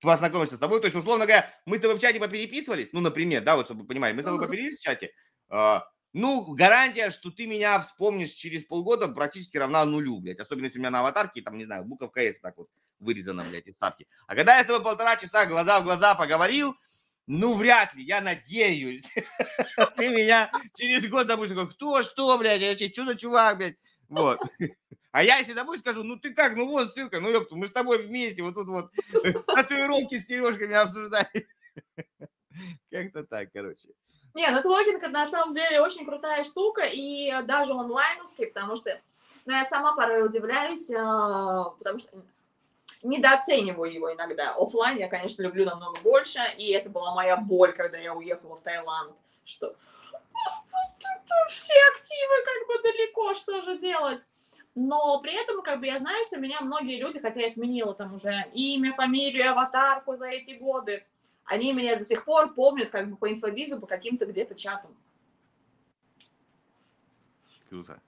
[0.00, 0.80] познакомишься с тобой.
[0.80, 3.82] То есть, условно говоря, мы с тобой в чате попереписывались, ну, например, да, вот чтобы
[3.82, 5.12] вы понимали, мы с тобой попереписывались в чате,
[5.50, 5.80] э,
[6.14, 10.38] ну, гарантия, что ты меня вспомнишь через полгода практически равна нулю, блядь.
[10.38, 12.68] Особенно если у меня на аватарке, там, не знаю, буковка S так вот
[12.98, 14.06] вырезана, блядь, из ставки.
[14.26, 16.74] А когда я с тобой полтора часа глаза в глаза поговорил,
[17.26, 19.12] ну, вряд ли, я надеюсь.
[19.96, 23.76] Ты меня через год допустим, кто, что, блядь, я что за чувак, блядь.
[24.08, 24.40] Вот.
[25.10, 27.72] А я если домой скажу, ну ты как, ну вот ссылка, ну ёпту, мы с
[27.72, 28.92] тобой вместе вот тут вот
[29.46, 31.48] татуировки с сережками обсуждали.
[32.90, 33.88] Как-то так, короче.
[34.34, 39.00] Не, нетворкинг это на самом деле очень крутая штука, и даже онлайновский, потому что
[39.46, 42.22] ну, я сама порой удивляюсь, а, потому что
[43.02, 44.54] недооцениваю его иногда.
[44.56, 48.60] Оффлайн я, конечно, люблю намного больше, и это была моя боль, когда я уехала в
[48.60, 49.14] Таиланд,
[49.44, 49.74] что
[51.48, 54.28] все активы как бы далеко, что же делать?
[54.74, 58.14] Но при этом, как бы, я знаю, что меня многие люди, хотя я сменила там
[58.14, 61.04] уже имя, фамилию, аватарку за эти годы,
[61.44, 64.96] они меня до сих пор помнят как бы по инфобизу, по каким-то где-то чатам.
[67.68, 68.00] Круто.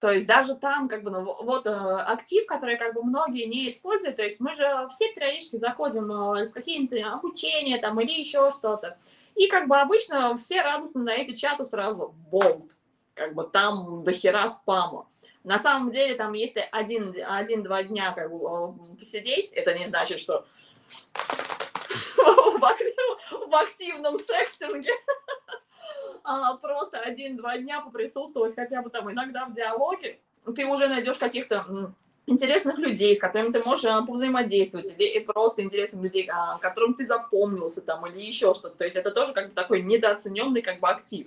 [0.00, 3.70] То есть даже там, как бы, ну, вот э, актив, который, как бы, многие не
[3.70, 8.50] используют, то есть мы же все периодически заходим э, в какие-то обучения там или еще
[8.50, 8.98] что-то.
[9.34, 12.76] И, как бы, обычно все радостно на эти чаты сразу болт.
[13.14, 15.08] Как бы там до хера спама.
[15.44, 20.18] На самом деле, там, если один-два один, дня как бы, э, посидеть, это не значит,
[20.18, 20.46] что
[22.16, 24.92] в активном секстинге.
[26.26, 30.20] А, просто один-два дня поприсутствовать хотя бы там иногда в диалоге,
[30.56, 31.92] ты уже найдешь каких-то
[32.26, 37.04] интересных людей, с которыми ты можешь а, повзаимодействовать, или просто интересных людей, а, которым ты
[37.04, 38.76] запомнился там, или еще что-то.
[38.76, 41.26] То есть это тоже как бы такой недооцененный как бы актив.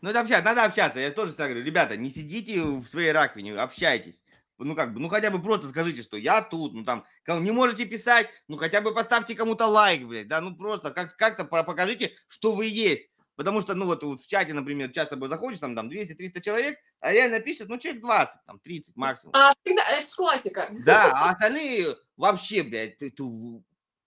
[0.00, 0.98] Ну, это общаться, надо общаться.
[0.98, 4.22] Я тоже так говорю, ребята, не сидите в своей раковине, общайтесь
[4.64, 7.84] ну как бы, ну хотя бы просто скажите, что я тут, ну там, не можете
[7.84, 12.52] писать, ну хотя бы поставьте кому-то лайк, блядь, да, ну просто как- как-то покажите, что
[12.52, 13.08] вы есть.
[13.36, 16.78] Потому что, ну вот, вот в чате, например, часто бы заходишь, там, там 200-300 человек,
[17.00, 19.34] а реально пишет, ну, человек 20, там, 30 максимум.
[19.34, 20.68] А, всегда, это же классика.
[20.84, 23.24] Да, а остальные вообще, блядь, ты, ты,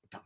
[0.10, 0.22] там,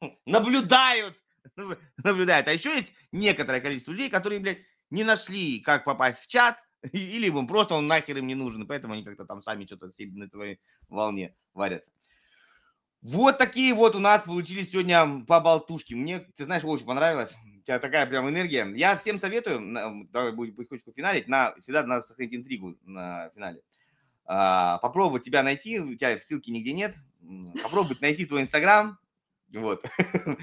[0.26, 1.16] наблюдают,
[2.02, 2.48] наблюдают.
[2.48, 4.60] А еще есть некоторое количество людей, которые, блядь,
[4.90, 6.56] не нашли, как попасть в чат,
[6.92, 10.28] или ему просто он нахер им не нужен, поэтому они как-то там сами что-то на
[10.30, 11.92] твоей волне варятся.
[13.02, 15.94] Вот такие вот у нас получились сегодня по болтушке.
[15.94, 17.34] Мне, ты знаешь, очень понравилось.
[17.64, 18.70] Тебя такая прям энергия.
[18.76, 23.62] Я всем советую, давай будем потихонечку финалить, на, всегда надо сохранить интригу на финале.
[24.26, 26.94] А, попробовать тебя найти, у тебя ссылки нигде нет.
[27.62, 28.98] Попробовать найти твой инстаграм.
[29.52, 29.86] Вот.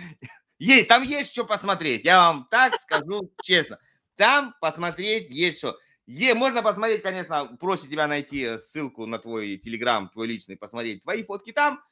[0.60, 2.06] Есть, там есть что посмотреть.
[2.06, 3.80] Я вам так скажу честно.
[4.16, 5.76] Там посмотреть есть что.
[6.06, 11.24] Е, можно посмотреть, конечно, проще тебя найти ссылку на твой телеграм, твой личный, посмотреть твои
[11.24, 11.84] фотки там.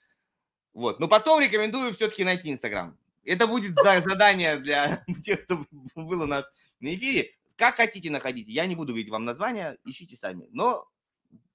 [0.73, 0.99] Вот.
[0.99, 2.95] Но потом рекомендую все-таки найти Инстаграм.
[3.25, 5.65] Это будет задание для тех, кто
[5.95, 7.31] был у нас на эфире.
[7.55, 8.51] Как хотите находите.
[8.51, 10.47] Я не буду говорить вам название, ищите сами.
[10.51, 10.87] Но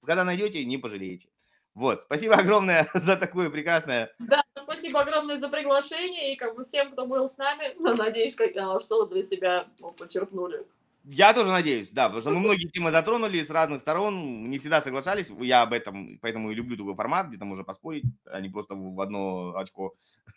[0.05, 1.29] когда найдете, не пожалеете.
[1.73, 4.13] Вот, спасибо огромное за такое прекрасное.
[4.19, 7.75] Да, спасибо огромное за приглашение и как бы всем, кто был с нами.
[7.97, 9.67] Надеюсь, а, что для себя
[9.97, 10.65] почерпнули.
[11.07, 14.81] Я тоже надеюсь, да, потому что мы многие темы затронули с разных сторон, не всегда
[14.81, 18.49] соглашались, я об этом, поэтому и люблю такой формат, где там можно поспорить, а не
[18.49, 19.93] просто в одно очко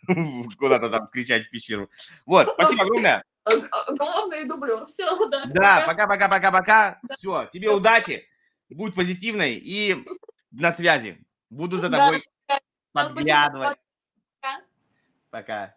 [0.57, 1.89] куда-то там кричать в пещеру.
[2.27, 3.23] Вот, спасибо огромное.
[3.97, 5.45] Главный дублер, все, да.
[5.47, 8.27] Да, пока-пока-пока-пока, все, тебе удачи,
[8.69, 10.05] будь позитивной и
[10.51, 11.25] на связи.
[11.49, 12.23] Буду за тобой
[12.93, 13.77] подглядывать.
[15.31, 15.75] Пока.